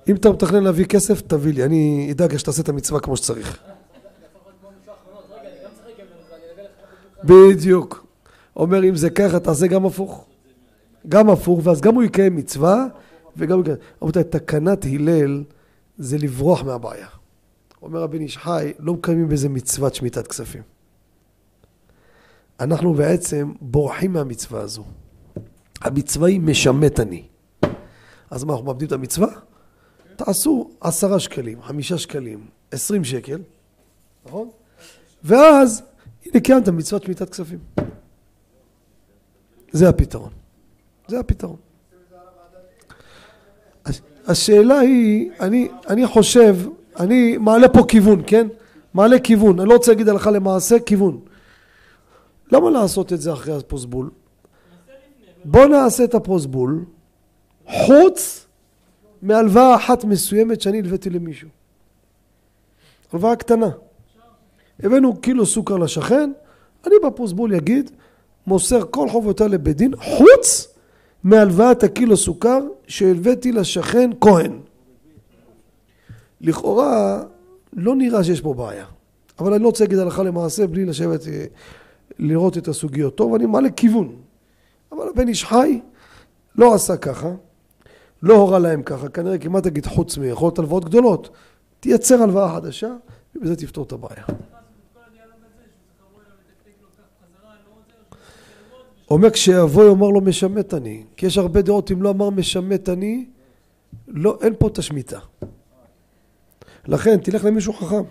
אם 0.09 0.17
אתה 0.17 0.31
מתכנן 0.31 0.65
להביא 0.65 0.85
כסף, 0.85 1.21
תביא 1.21 1.53
לי, 1.53 1.65
אני 1.65 2.09
אדאג 2.13 2.37
שתעשה 2.37 2.63
את 2.63 2.69
המצווה 2.69 3.01
כמו 3.01 3.17
שצריך. 3.17 3.59
בדיוק. 7.25 8.07
אומר, 8.57 8.85
אם 8.85 8.97
זה 8.97 9.11
ככה, 9.11 9.41
תעשה 9.41 9.67
גם 9.67 9.87
הפוך. 9.87 10.27
גם 11.09 11.31
הפוך, 11.31 11.61
ואז 11.65 11.81
גם 11.81 11.95
הוא 11.95 12.03
יקיים 12.03 12.37
מצווה, 12.37 12.87
וגם 13.37 13.57
הוא 13.57 13.63
יקיים... 13.63 13.77
רבותיי, 14.03 14.25
תקנת 14.25 14.85
הלל 14.85 15.45
זה 15.99 16.19
לברוח 16.19 16.63
מהבעיה. 16.63 17.09
אומר 17.83 18.03
הבן 18.03 18.21
איש 18.21 18.39
חי, 18.39 18.73
לא 18.79 18.95
מקיימים 18.95 19.29
בזה 19.29 19.49
מצוות 19.49 19.95
שמיטת 19.95 20.27
כספים. 20.27 20.63
אנחנו 22.61 22.95
בעצם 22.95 23.53
בורחים 23.61 24.13
מהמצווה 24.13 24.61
הזו. 24.61 24.85
המצווה 25.81 26.29
היא 26.29 26.41
משמט 26.41 27.01
אני. 27.01 27.23
אז 28.31 28.45
מה, 28.45 28.53
אנחנו 28.53 28.67
מאבדים 28.67 28.87
את 28.89 28.93
המצווה? 28.93 29.29
תעשו 30.17 30.71
עשרה 30.81 31.21
שקלים, 31.21 31.63
חמישה 31.63 31.99
שקלים, 31.99 32.47
עשרים 32.71 33.05
שקל, 33.05 33.41
נכון? 34.27 34.51
ואז, 35.25 35.83
הנה 36.27 36.41
קיימת 36.41 36.69
מצוות 36.69 37.03
שמיטת 37.03 37.31
כספים. 37.31 37.59
זה 39.73 39.89
הפתרון. 39.89 40.31
זה 41.09 41.21
הפתרון. 41.21 41.57
השאלה 44.27 44.79
היא, 44.79 45.31
אני, 45.41 45.69
אני 45.89 46.07
חושב, 46.07 46.57
אני 47.01 47.37
מעלה 47.37 47.69
פה 47.69 47.85
כיוון, 47.89 48.23
כן? 48.27 48.49
מעלה 48.95 49.19
כיוון, 49.19 49.61
אני 49.61 49.69
לא 49.69 49.75
רוצה 49.75 49.93
להגיד 49.93 50.09
הלכה 50.09 50.31
למעשה, 50.31 50.81
כיוון. 50.81 51.21
למה 52.53 52.71
לעשות 52.71 53.13
את 53.13 53.21
זה 53.21 53.33
אחרי 53.33 53.57
הפוסבול? 53.57 54.11
בוא 55.45 55.67
נעשה 55.67 56.05
את 56.05 56.15
הפרוסבול 56.15 56.85
חוץ 57.67 58.47
מהלוואה 59.23 59.77
אחת 59.77 60.05
מסוימת 60.05 60.61
שאני 60.61 60.79
הלוויתי 60.79 61.11
למישהו. 61.11 61.49
הלוואה 63.13 63.37
קטנה. 63.37 63.71
הבאנו 64.83 65.17
קילו 65.21 65.47
סוכר 65.47 65.77
לשכן, 65.77 66.33
אני 66.87 66.95
בפרוסבול 67.05 67.55
אגיד, 67.55 67.91
מוסר 68.47 68.81
כל 68.91 69.09
חובותיי 69.09 69.49
לבית 69.49 69.77
דין, 69.77 69.97
חוץ 69.97 70.75
מהלוואת 71.25 71.83
הקילו 71.83 72.17
סוכר 72.17 72.61
שהלוויתי 72.87 73.53
לשכן 73.53 74.11
כהן. 74.21 74.61
לכאורה 76.41 77.23
לא 77.73 77.97
נראה 77.97 78.25
שיש 78.25 78.41
פה 78.41 78.55
בעיה, 78.55 78.87
אבל 79.39 79.53
אני 79.55 79.63
לא 79.63 79.69
רוצה 79.69 79.85
להגיד 79.85 79.99
הלכה 79.99 80.23
למעשה 80.23 80.67
בלי 80.67 80.85
לשבת 80.85 81.29
אה, 81.29 81.45
לראות 82.19 82.59
את 82.59 82.69
הסוגיות 82.69 83.15
טוב, 83.15 83.35
אני 83.35 83.47
מעלה 83.47 83.71
כיוון. 83.71 84.17
אבל 84.93 85.09
הבן 85.15 85.29
איש 85.29 85.45
חי 85.45 85.81
לא 86.55 86.75
עשה 86.75 86.97
ככה, 86.97 87.31
לא 88.23 88.35
הורה 88.35 88.59
להם 88.59 88.83
ככה, 88.83 89.09
כנראה 89.09 89.39
כמעט 89.39 89.65
תגיד 89.65 89.87
חוץ 89.87 90.19
מיכולת 90.19 90.59
הלוואות 90.59 90.85
גדולות, 90.85 91.31
תייצר 91.81 92.23
הלוואה 92.23 92.55
חדשה 92.55 92.89
ובזה 93.37 93.57
תפתור 93.57 93.85
את 93.85 93.93
הבעיה. 93.93 94.25
אומר 99.11 99.31
כשיבוא 99.31 99.85
יאמר 99.85 100.09
לו 100.09 100.21
משמט 100.21 100.75
אני, 100.75 101.05
כי 101.17 101.27
יש 101.27 101.39
הרבה 101.39 101.63
דעות 101.63 101.91
אם 101.91 102.03
לא 102.03 102.11
אמר 102.11 102.31
משמט 102.31 102.89
אני, 102.89 103.27
לא, 104.09 104.39
אין 104.43 104.55
פה 104.59 104.69
את 104.69 104.79
השמיטה. 104.79 105.19
לכן 106.87 107.17
תלך 107.17 107.45
למישהו 107.45 107.73
חכם. 107.73 108.03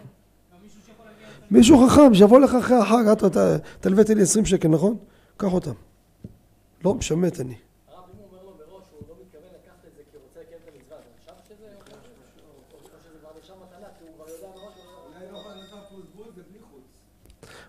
מישהו 1.51 1.87
חכם 1.87 2.13
שיבוא 2.13 2.39
לך 2.39 2.55
אחרי 2.55 2.77
החג, 2.77 3.03
אתה- 3.07 3.57
הלווית 3.83 4.09
לי 4.09 4.21
20 4.21 4.45
שקל 4.45 4.67
נכון? 4.67 4.97
קח 5.37 5.53
אותם. 5.53 5.71
לא 6.85 6.93
משמט 6.93 7.39
אני. 7.39 7.53
הרב, 7.87 8.03
אם 8.13 8.19
הוא 8.19 8.25
אומר 8.31 8.43
לו 8.43 8.51
מראש 8.51 8.83
שהוא 8.89 9.01
לא 9.09 9.15
מתכוון 9.21 9.49
לקחת 9.63 9.85
את 9.87 9.95
זה 9.95 10.01
כי 10.11 10.17
הוא 10.17 10.23
רוצה 10.27 10.39
לקיים 10.39 10.59
את 10.63 10.73
המצווה, 10.73 10.97
זה 10.97 11.31
נחשב 11.31 11.55
שזה 11.55 11.65
או 11.91 12.73
או 12.73 12.99
שזה 13.03 13.19
כבר 13.21 13.29
נחשב 13.39 13.53
מתנה, 13.63 13.87
כי 13.99 14.05
הוא 14.05 14.13
כבר 14.15 14.33
יודע 14.33 14.47
מראש 14.61 14.73
שהוא 14.75 14.85
לא- 14.85 15.19
אולי 15.19 15.31
לא 15.31 15.37
יכול 15.37 15.51
לתת 15.51 15.89
פוסבול 15.89 16.25
זה 16.35 16.41
בלי 16.51 16.59
חוץ. 16.71 16.81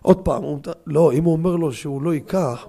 עוד 0.02 0.18
פעם, 0.24 0.42
לא, 0.86 1.12
אם 1.12 1.24
הוא 1.24 1.32
אומר 1.32 1.56
לו 1.56 1.72
שהוא 1.72 2.02
לא 2.02 2.14
ייקח, 2.14 2.66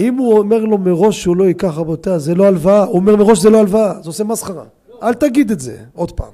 אם 0.00 0.14
הוא 0.14 0.38
אומר 0.38 0.58
לו 0.64 0.78
מראש 0.78 1.22
שהוא 1.22 1.36
לא 1.36 1.44
ייקח 1.44 1.72
רבותיי, 1.76 2.20
זה 2.20 2.34
לא 2.34 2.44
הלוואה, 2.46 2.84
הוא 2.84 2.94
אומר 2.96 3.16
מראש 3.16 3.38
זה 3.38 3.50
לא 3.50 3.58
הלוואה, 3.58 4.02
זה 4.02 4.08
עושה 4.08 4.24
מסחרה. 4.24 4.64
אל 5.02 5.14
תגיד 5.14 5.50
את 5.50 5.60
זה, 5.60 5.84
עוד 5.94 6.12
פעם. 6.12 6.32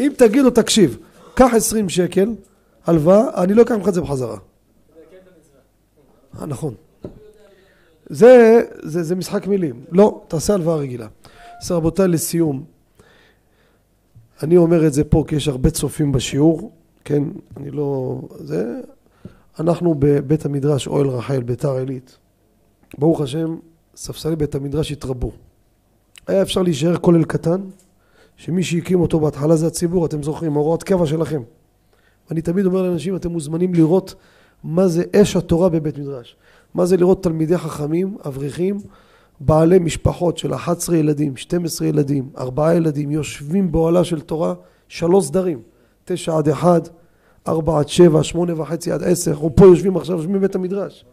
אם 0.00 0.12
תגיד 0.18 0.42
לו, 0.42 0.50
תקשיב, 0.50 0.98
קח 1.34 1.54
20 1.54 1.88
שקל, 1.88 2.34
הלוואה, 2.86 3.42
אני 3.42 3.54
לא 3.54 3.62
אקח 3.62 3.72
ממך 3.74 3.88
את 3.88 3.94
זה 3.94 4.00
בחזרה. 4.00 4.36
אה, 6.40 6.46
נכון. 6.46 6.74
זה, 8.12 8.62
זה, 8.82 9.02
זה 9.02 9.14
משחק 9.14 9.46
מילים. 9.46 9.84
לא, 9.90 10.22
תעשה 10.28 10.54
הלוואה 10.54 10.76
רגילה. 10.76 11.08
אז 11.62 11.72
רבותיי, 11.72 12.08
לסיום, 12.08 12.64
אני 14.42 14.56
אומר 14.56 14.86
את 14.86 14.92
זה 14.92 15.04
פה 15.04 15.24
כי 15.28 15.36
יש 15.36 15.48
הרבה 15.48 15.70
צופים 15.70 16.12
בשיעור, 16.12 16.72
כן, 17.04 17.22
אני 17.56 17.70
לא... 17.70 18.20
זה... 18.38 18.80
אנחנו 19.60 19.94
בבית 19.98 20.46
המדרש 20.46 20.86
אוהל 20.86 21.06
רחל, 21.06 21.42
ביתר 21.42 21.76
עילית. 21.76 22.18
ברוך 22.98 23.20
השם, 23.20 23.56
ספסלי 23.96 24.36
בית 24.36 24.54
המדרש 24.54 24.92
התרבו. 24.92 25.32
היה 26.26 26.42
אפשר 26.42 26.62
להישאר 26.62 26.96
כולל 26.96 27.24
קטן, 27.24 27.60
שמי 28.36 28.62
שהקים 28.62 29.00
אותו 29.00 29.20
בהתחלה 29.20 29.56
זה 29.56 29.66
הציבור, 29.66 30.06
אתם 30.06 30.22
זוכרים, 30.22 30.54
הוראות 30.54 30.82
קבע 30.82 31.06
שלכם. 31.06 31.42
אני 32.30 32.42
תמיד 32.42 32.66
אומר 32.66 32.82
לאנשים, 32.82 33.16
אתם 33.16 33.30
מוזמנים 33.30 33.74
לראות 33.74 34.14
מה 34.64 34.88
זה 34.88 35.04
אש 35.16 35.36
התורה 35.36 35.68
בבית 35.68 35.98
מדרש. 35.98 36.36
מה 36.74 36.86
זה 36.86 36.96
לראות 36.96 37.22
תלמידי 37.22 37.58
חכמים, 37.58 38.16
אברכים, 38.26 38.78
בעלי 39.40 39.78
משפחות 39.78 40.38
של 40.38 40.54
11 40.54 40.96
ילדים, 40.96 41.36
12 41.36 41.88
ילדים, 41.88 42.28
4 42.38 42.74
ילדים, 42.74 43.10
יושבים 43.10 43.72
באוהלה 43.72 44.04
של 44.04 44.20
תורה, 44.20 44.54
שלוש 44.88 45.24
סדרים, 45.24 45.58
9 46.04 46.38
עד 46.38 46.48
1, 46.48 46.88
4 47.48 47.78
עד 47.78 47.88
7, 47.88 48.22
8 48.22 48.60
וחצי 48.60 48.92
עד 48.92 49.02
10, 49.02 49.30
אנחנו 49.30 49.56
פה 49.56 49.64
יושבים 49.64 49.96
עכשיו, 49.96 50.16
יושבים 50.16 50.34
בבית 50.34 50.54
המדרש. 50.54 51.04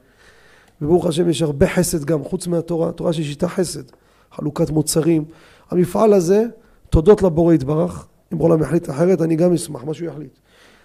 וברוך 0.82 1.06
השם 1.06 1.30
יש 1.30 1.42
הרבה 1.42 1.68
חסד 1.68 2.06
גם, 2.06 2.24
חוץ 2.24 2.48
מהתורה, 2.48 2.92
תורה 2.92 3.14
שהיא 3.14 3.26
שיטה 3.26 3.48
חסד, 3.48 3.84
חלוקת 4.32 4.70
מוצרים. 4.70 5.26
המפעל 5.70 6.14
הזה, 6.14 6.46
תודות 6.90 7.22
לבורא 7.22 7.54
יתברך, 7.54 8.08
אם 8.34 8.38
בעולם 8.38 8.62
יחליט 8.62 8.90
אחרת, 8.90 9.22
אני 9.22 9.36
גם 9.36 9.54
אשמח, 9.54 9.84
מה 9.84 9.94
שהוא 9.94 10.08
יחליט. 10.08 10.40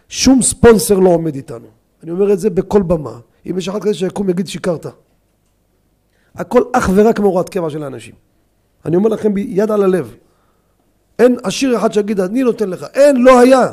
שום 0.08 0.42
ספונסר 0.42 0.98
לא 0.98 1.08
עומד 1.08 1.34
איתנו. 1.34 1.66
אני 2.02 2.10
אומר 2.10 2.32
את 2.32 2.40
זה 2.40 2.50
בכל 2.50 2.82
במה. 2.82 3.18
אם 3.51 3.59
יש 3.59 3.68
אחד 3.68 3.82
כזה 3.82 3.95
שיקום 3.95 4.30
יגיד 4.30 4.47
שיקרת. 4.47 4.86
הכל 6.34 6.62
אך 6.72 6.90
ורק 6.95 7.20
מהוראת 7.20 7.49
קבע 7.49 7.70
של 7.70 7.82
האנשים. 7.82 8.14
אני 8.84 8.97
אומר 8.97 9.09
לכם 9.09 9.34
ביד 9.34 9.70
על 9.70 9.82
הלב. 9.82 10.14
אין 11.18 11.36
עשיר 11.42 11.76
אחד 11.76 11.92
שיגיד 11.92 12.20
אני 12.20 12.42
נותן 12.42 12.70
לך. 12.70 12.86
אין, 12.95 13.22
לא 13.22 13.40
היה. 13.40 13.72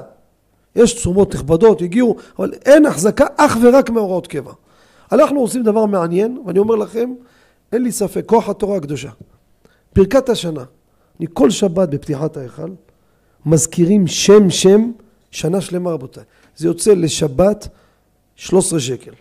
יש 0.76 0.94
תשומות 0.94 1.36
נכבדות, 1.36 1.82
הגיעו, 1.82 2.16
אבל 2.40 2.54
אין 2.66 2.86
החזקה 2.86 3.26
אך 3.38 3.58
ורק 3.64 3.90
מהוראות 3.90 4.28
קבע. 4.28 4.52
אנחנו 5.12 5.40
עושים 5.40 5.64
דבר 5.64 5.86
מעניין, 5.86 6.44
ואני 6.46 6.60
אומר 6.60 6.76
לכם, 6.76 7.14
אין 7.72 7.84
לי 7.84 7.92
ספק, 7.92 8.24
כוח 8.26 8.50
התורה 8.50 8.78
הקדושה. 8.78 9.10
ברכת 9.96 10.30
השנה. 10.30 10.64
אני 11.20 11.28
כל 11.34 11.50
שבת 11.50 11.90
בפתיחת 11.90 12.38
ההיכל 12.38 12.70
מזכירים 13.46 14.08
שם 14.08 14.50
שם 14.50 14.92
שנה 15.32 15.62
שלמה 15.62 15.92
רבותיי. 15.92 16.24
זה 16.56 16.68
יוצא 16.68 16.94
לשבת 16.94 17.68
13 18.36 18.80
שקל. 18.80 19.12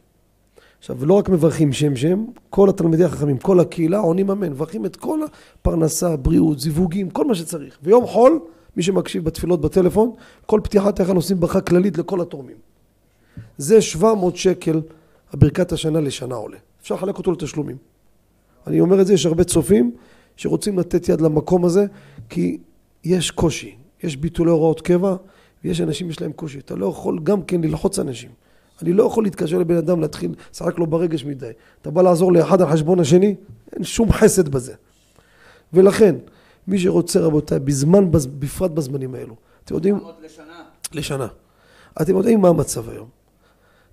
עכשיו, 0.81 1.07
לא 1.07 1.15
רק 1.15 1.29
מברכים 1.29 1.73
שם 1.73 1.97
שם, 1.97 2.25
כל 2.51 2.69
התלמידי 2.69 3.05
החכמים, 3.05 3.39
כל 3.39 3.61
הקהילה 3.61 3.99
עונים 3.99 4.31
אמן, 4.31 4.51
מברכים 4.53 4.87
את 4.87 4.97
כל 4.97 5.21
הפרנסה, 5.23 6.17
בריאות, 6.17 6.61
זיווגים, 6.61 7.11
כל 7.11 7.25
מה 7.25 7.35
שצריך. 7.35 7.79
ויום 7.83 8.07
חול, 8.07 8.41
מי 8.77 8.83
שמקשיב 8.83 9.25
בתפילות 9.25 9.61
בטלפון, 9.61 10.13
כל 10.47 10.61
פתיחת 10.65 11.01
ההיכל 11.01 11.17
עושים 11.17 11.41
ברכה 11.41 11.61
כללית 11.61 11.99
לכל 11.99 12.21
התורמים. 12.21 12.57
זה 13.59 13.81
700 13.81 14.37
שקל 14.37 14.81
הברכת 15.33 15.73
השנה 15.73 16.01
לשנה 16.01 16.35
עולה. 16.35 16.57
אפשר 16.83 16.95
לחלק 16.95 17.19
אותו 17.19 17.33
לתשלומים. 17.33 17.77
אני 18.67 18.81
אומר 18.81 19.01
את 19.01 19.07
זה, 19.07 19.15
יש 19.15 19.27
הרבה 19.27 19.45
צופים 19.45 19.95
שרוצים 20.37 20.79
לתת 20.79 21.09
יד 21.09 21.21
למקום 21.21 21.65
הזה, 21.65 21.87
כי 22.29 22.59
יש 23.05 23.31
קושי, 23.31 23.75
יש 24.03 24.17
ביטולי 24.17 24.51
הוראות 24.51 24.81
קבע, 24.81 25.17
ויש 25.65 25.81
אנשים 25.81 26.11
יש 26.11 26.21
להם 26.21 26.33
קושי. 26.33 26.59
אתה 26.59 26.75
לא 26.75 26.87
יכול 26.87 27.21
גם 27.23 27.43
כן 27.43 27.61
ללחוץ 27.61 27.99
אנשים. 27.99 28.31
אני 28.83 28.93
לא 28.93 29.03
יכול 29.05 29.25
להתקשר 29.25 29.59
לבן 29.59 29.77
אדם 29.77 30.01
להתחיל 30.01 30.35
לשחק 30.53 30.79
לו 30.79 30.87
ברגש 30.87 31.25
מדי. 31.25 31.51
אתה 31.83 31.91
בא 31.91 32.03
לעזור 32.03 32.33
לאחד 32.33 32.63
על 32.63 32.69
חשבון 32.73 33.01
השני, 33.01 33.35
אין 33.77 33.85
שום 33.85 34.13
חסד 34.13 34.49
בזה. 34.49 34.73
ולכן, 35.73 36.15
מי 36.69 36.79
שרוצה 36.79 37.21
רבותיי, 37.21 37.59
בזמן, 37.59 38.11
בז- 38.11 38.27
בפרט 38.39 38.71
בזמנים 38.71 39.15
האלו, 39.15 39.35
אתם 39.65 39.75
יודעים, 39.75 39.99
לשנה. 40.25 40.63
לשנה. 40.93 41.27
אתם 42.03 42.17
יודעים 42.17 42.41
מה 42.41 42.49
המצב 42.49 42.89
היום. 42.89 43.09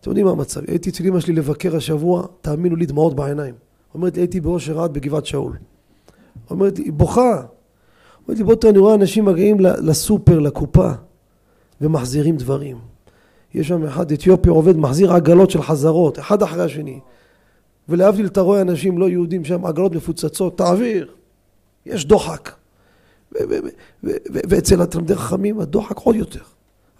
אתם 0.01 0.09
יודעים 0.09 0.25
מה 0.25 0.31
המצב. 0.31 0.61
הייתי 0.67 0.89
אצל 0.89 1.05
אמא 1.07 1.19
שלי 1.19 1.33
לבקר 1.33 1.75
השבוע, 1.75 2.27
תאמינו 2.41 2.75
לי, 2.75 2.85
דמעות 2.85 3.15
בעיניים. 3.15 3.55
אומרת 3.93 4.15
לי, 4.15 4.21
הייתי 4.21 4.41
באושר 4.41 4.81
עד 4.81 4.93
בגבעת 4.93 5.25
שאול. 5.25 5.53
אומרת 6.49 6.79
לי, 6.79 6.85
היא 6.85 6.93
בוכה. 6.93 7.43
אומרת 8.27 8.37
לי, 8.39 8.43
בוא 8.43 8.55
תראה, 8.55 8.71
אני 8.71 8.79
רואה 8.79 8.95
אנשים 8.95 9.25
מגיעים 9.25 9.57
לסופר, 9.59 10.39
לקופה, 10.39 10.91
ומחזירים 11.81 12.37
דברים. 12.37 12.77
יש 13.57 13.67
שם 13.67 13.83
אחד 13.83 14.11
אתיופי 14.11 14.49
עובד, 14.49 14.77
מחזיר 14.77 15.13
עגלות 15.13 15.49
של 15.49 15.61
חזרות, 15.61 16.19
אחד 16.19 16.43
אחרי 16.43 16.63
השני. 16.63 16.99
ולהבדיל, 17.89 18.25
אתה 18.25 18.41
רואה 18.41 18.61
אנשים 18.61 18.97
לא 18.97 19.09
יהודים 19.09 19.45
שם, 19.45 19.65
עגלות 19.65 19.95
מפוצצות, 19.95 20.57
תעביר. 20.57 21.07
יש 21.85 22.05
דוחק. 22.05 22.51
ואצל 24.49 24.81
התלמידי 24.81 25.15
חכמים 25.15 25.59
הדוחק 25.59 25.97
עוד 25.97 26.15
יותר. 26.15 26.41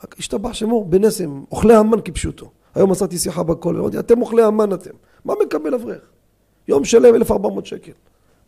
רק 0.03 0.15
השתבח 0.19 0.53
שמו 0.53 0.85
בנס 0.85 1.21
הם 1.21 1.43
אוכלי 1.51 1.75
המן 1.75 1.97
כפשוטו. 2.05 2.49
היום 2.75 2.91
עשיתי 2.91 3.17
שיחה 3.17 3.43
בכולל, 3.43 3.79
אמרתי, 3.79 3.99
אתם 3.99 4.21
אוכלי 4.21 4.43
המן 4.43 4.73
אתם. 4.73 4.91
מה 5.25 5.33
מקבל 5.45 5.73
אברך? 5.73 6.01
יום 6.67 6.85
שלם 6.85 7.15
1,400 7.15 7.65
שקל. 7.65 7.91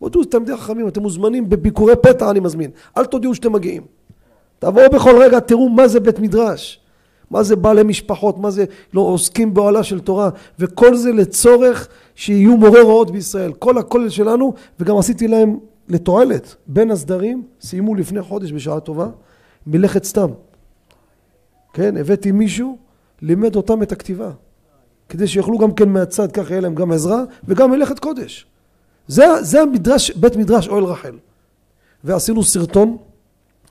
בואו 0.00 0.24
תלמידי 0.24 0.56
חכמים, 0.56 0.88
אתם 0.88 1.02
מוזמנים 1.02 1.48
בביקורי 1.48 1.96
פתע 1.96 2.30
אני 2.30 2.40
מזמין. 2.40 2.70
אל 2.96 3.04
תודיעו 3.04 3.34
שאתם 3.34 3.52
מגיעים. 3.52 3.82
תבואו 4.58 4.90
בכל 4.90 5.22
רגע, 5.22 5.40
תראו 5.40 5.68
מה 5.68 5.88
זה 5.88 6.00
בית 6.00 6.18
מדרש. 6.18 6.80
מה 7.30 7.42
זה 7.42 7.56
בעלי 7.56 7.82
משפחות, 7.82 8.38
מה 8.38 8.50
זה 8.50 8.64
לא 8.94 9.00
עוסקים 9.00 9.54
באוהלה 9.54 9.82
של 9.82 10.00
תורה, 10.00 10.30
וכל 10.58 10.96
זה 10.96 11.12
לצורך 11.12 11.88
שיהיו 12.14 12.56
מורי 12.56 12.80
הוראות 12.80 13.10
בישראל. 13.10 13.52
כל 13.52 13.78
הכולל 13.78 14.08
שלנו, 14.08 14.54
וגם 14.80 14.96
עשיתי 14.96 15.28
להם 15.28 15.58
לתועלת. 15.88 16.56
בין 16.66 16.90
הסדרים, 16.90 17.42
סיימו 17.60 17.94
לפני 17.94 18.22
חודש 18.22 18.52
בשעה 18.52 18.80
טובה, 18.80 19.08
מלאכת 19.66 20.04
סתם. 20.04 20.30
כן, 21.72 21.96
הבאתי 21.96 22.32
מישהו, 22.32 22.78
לימד 23.22 23.56
אותם 23.56 23.82
את 23.82 23.92
הכתיבה. 23.92 24.30
כדי 25.08 25.26
שיוכלו 25.26 25.58
גם 25.58 25.72
כן 25.72 25.88
מהצד, 25.88 26.32
ככה 26.32 26.50
יהיה 26.50 26.60
להם 26.60 26.74
גם 26.74 26.92
עזרה, 26.92 27.22
וגם 27.44 27.70
מלאכת 27.70 27.98
קודש. 27.98 28.46
זה, 29.08 29.24
זה 29.40 29.62
המדרש, 29.62 30.10
בית 30.10 30.36
מדרש 30.36 30.68
אוהל 30.68 30.84
רחל. 30.84 31.18
ועשינו 32.04 32.42
סרטון, 32.42 32.96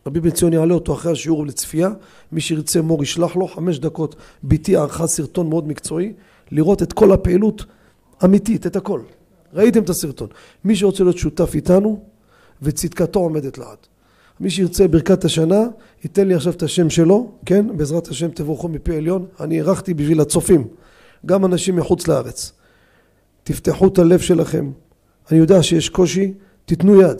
רבי 0.08 0.20
בן 0.20 0.30
ציון 0.30 0.54
יעלה 0.54 0.74
אותו 0.74 0.93
אחרי 0.93 1.12
השיעור 1.12 1.45
לצפייה, 1.45 1.89
מי 2.32 2.41
שירצה 2.41 2.82
מור 2.82 3.04
ישלח 3.04 3.36
לו, 3.36 3.47
חמש 3.47 3.80
דקות, 3.80 4.16
ביתי 4.43 4.76
ערכה 4.76 5.08
סרטון 5.08 5.50
מאוד 5.50 5.68
מקצועי, 5.68 6.14
לראות 6.52 6.84
את 6.84 6.93
כל 6.93 7.12
הפעילות 7.12 7.66
אמיתית, 8.26 8.68
את 8.68 8.76
הכל. 8.76 9.02
ראיתם 9.54 9.84
את 9.84 9.89
הסרטון. 9.89 10.28
מי 10.66 10.76
שרוצה 10.76 11.04
להיות 11.04 11.18
שותף 11.18 11.52
איתנו, 11.56 12.04
וצדקתו 12.62 13.20
עומדת 13.20 13.58
לעד. 13.58 13.78
מי 14.39 14.50
שירצה 14.50 14.88
ברכת 14.88 15.26
השנה, 15.26 15.64
ייתן 16.04 16.28
לי 16.28 16.34
עכשיו 16.34 16.54
את 16.54 16.64
השם 16.64 16.89
שלו, 16.89 17.32
כן? 17.45 17.78
בעזרת 17.78 18.08
השם 18.08 18.30
תבורכו 18.30 18.68
מפי 18.68 18.95
עליון. 18.95 19.26
אני 19.39 19.56
אירחתי 19.56 19.93
בשביל 19.93 20.20
הצופים, 20.20 20.68
גם 21.26 21.45
אנשים 21.45 21.76
מחוץ 21.76 22.08
לארץ. 22.08 22.52
תפתחו 23.43 23.88
את 23.88 24.00
הלב 24.00 24.20
שלכם. 24.20 24.72
אני 25.32 25.39
יודע 25.39 25.64
שיש 25.64 25.89
קושי, 25.89 26.34
תיתנו 26.66 27.02
יד. 27.02 27.18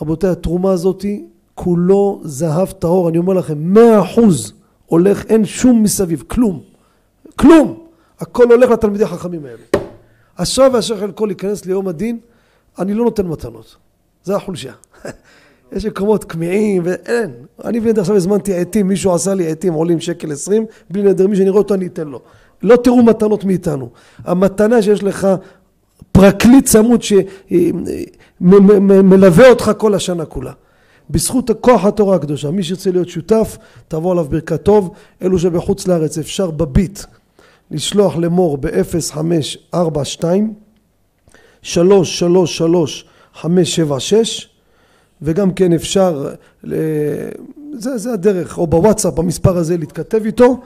רבותיי, 0.00 0.30
התרומה 0.30 0.72
הזאתי 0.72 1.24
כולו 1.56 2.20
זהב 2.24 2.70
טהור, 2.70 3.08
אני 3.08 3.18
אומר 3.18 3.34
לכם, 3.34 3.58
מאה 3.58 4.02
אחוז 4.02 4.52
הולך, 4.86 5.24
אין 5.24 5.44
שום 5.44 5.82
מסביב, 5.82 6.24
כלום. 6.26 6.60
כלום! 7.36 7.78
הכל 8.20 8.52
הולך 8.52 8.70
לתלמידי 8.70 9.04
החכמים 9.04 9.44
האלה. 9.44 9.86
אשרי 10.36 10.68
ואשר 10.68 11.00
חלקו 11.00 11.26
להיכנס 11.26 11.64
ליום 11.64 11.88
הדין, 11.88 12.18
אני 12.78 12.94
לא 12.94 13.04
נותן 13.04 13.26
מתנות. 13.26 13.76
זה 14.24 14.36
החולשה. 14.36 14.72
יש 15.72 15.86
מקומות 15.86 16.24
כמהים 16.24 16.82
ואין. 16.84 17.30
אני 17.64 17.80
בנדר 17.80 18.00
עכשיו 18.00 18.16
הזמנתי 18.16 18.54
עטים, 18.54 18.88
מישהו 18.88 19.14
עשה 19.14 19.34
לי 19.34 19.50
עטים 19.50 19.72
עולים 19.72 20.00
שקל 20.00 20.32
עשרים, 20.32 20.66
בלי 20.90 21.02
נדר, 21.02 21.26
מי 21.26 21.36
שאני 21.36 21.50
רואה 21.50 21.62
אותו 21.62 21.74
אני 21.74 21.86
אתן 21.86 22.08
לו. 22.08 22.20
לא 22.62 22.76
תראו 22.76 23.02
מתנות 23.02 23.44
מאיתנו. 23.44 23.90
המתנה 24.24 24.82
שיש 24.82 25.02
לך 25.02 25.28
פרקליט 26.12 26.64
צמוד 26.64 27.00
שמלווה 28.40 29.48
אותך 29.48 29.72
כל 29.78 29.94
השנה 29.94 30.24
כולה. 30.24 30.52
בזכות 31.10 31.50
כוח 31.60 31.84
התורה 31.84 32.16
הקדושה, 32.16 32.50
מי 32.50 32.62
שירצה 32.62 32.90
להיות 32.90 33.08
שותף, 33.08 33.58
תבוא 33.88 34.12
עליו 34.12 34.24
ברכת 34.24 34.62
טוב. 34.62 34.90
אלו 35.22 35.38
שבחוץ 35.38 35.86
לארץ 35.86 36.18
אפשר 36.18 36.50
בביט 36.50 37.00
לשלוח 37.70 38.16
למור 38.16 38.58
ב-0542 38.60 40.24
333 41.62 43.04
576 43.34 44.48
וגם 45.22 45.52
כן 45.52 45.72
אפשר, 45.72 46.34
זה, 47.72 47.98
זה 47.98 48.12
הדרך, 48.12 48.58
או 48.58 48.66
בוואטסאפ 48.66 49.14
במספר 49.14 49.56
הזה 49.56 49.76
להתכתב 49.76 50.24
איתו 50.24 50.60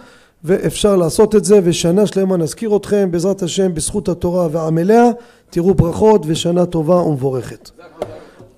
ואפשר 0.45 0.97
לעשות 0.97 1.35
את 1.35 1.45
זה 1.45 1.61
ושנה 1.65 2.07
שלמה 2.07 2.37
נזכיר 2.37 2.77
אתכם 2.77 3.09
בעזרת 3.11 3.43
השם 3.43 3.75
בזכות 3.75 4.09
התורה 4.09 4.49
ועמליה 4.53 5.05
תראו 5.51 5.75
ברכות 5.75 6.23
ושנה 6.27 6.67
טובה 6.67 6.95
ומבורכת. 6.95 7.71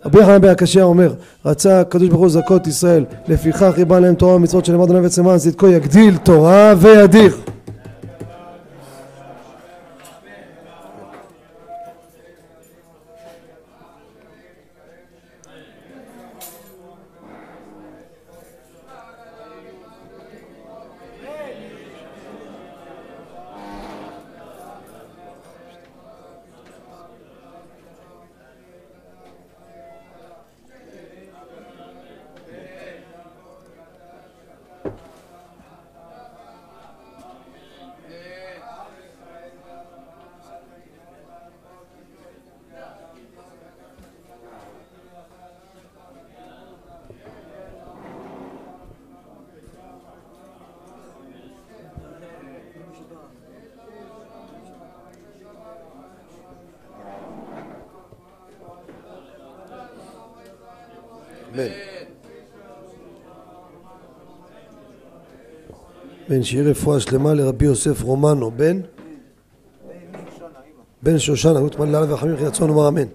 רבי 0.05 0.21
יחנן 0.21 0.41
בן 0.41 0.49
הקשיא 0.49 0.83
אומר 0.83 1.13
רצה 1.45 1.81
הקדוש 1.81 2.09
ברוך 2.09 2.21
הוא 2.21 2.27
לזכות 2.27 2.67
ישראל 2.67 3.05
לפיכך 3.29 3.73
ריבה 3.77 4.01
להם 4.01 4.15
תורה 4.15 4.35
ומצוות 4.35 4.65
שנאמר 4.65 4.85
אדוני 4.85 5.07
וצמאן 5.07 5.39
צדקו 5.39 5.69
יגדיל 5.69 6.17
תורה 6.17 6.75
וידיר 6.79 7.37
בן 66.33 66.43
שיהיה 66.43 66.65
רפואה 66.71 67.01
שלמה 67.01 67.35
לרבי 67.35 67.65
יוסף 67.65 68.03
רומנו, 68.03 68.51
בן? 68.51 68.81
בן 71.03 71.19
שושנה, 71.19 71.59
רות 71.59 71.79
מלא 71.79 71.97
עליו 71.99 72.11
וחמים 72.11 72.35
וכי 72.35 72.45
רצון 72.45 72.69
לומר 72.69 72.89
אמן. 72.89 73.07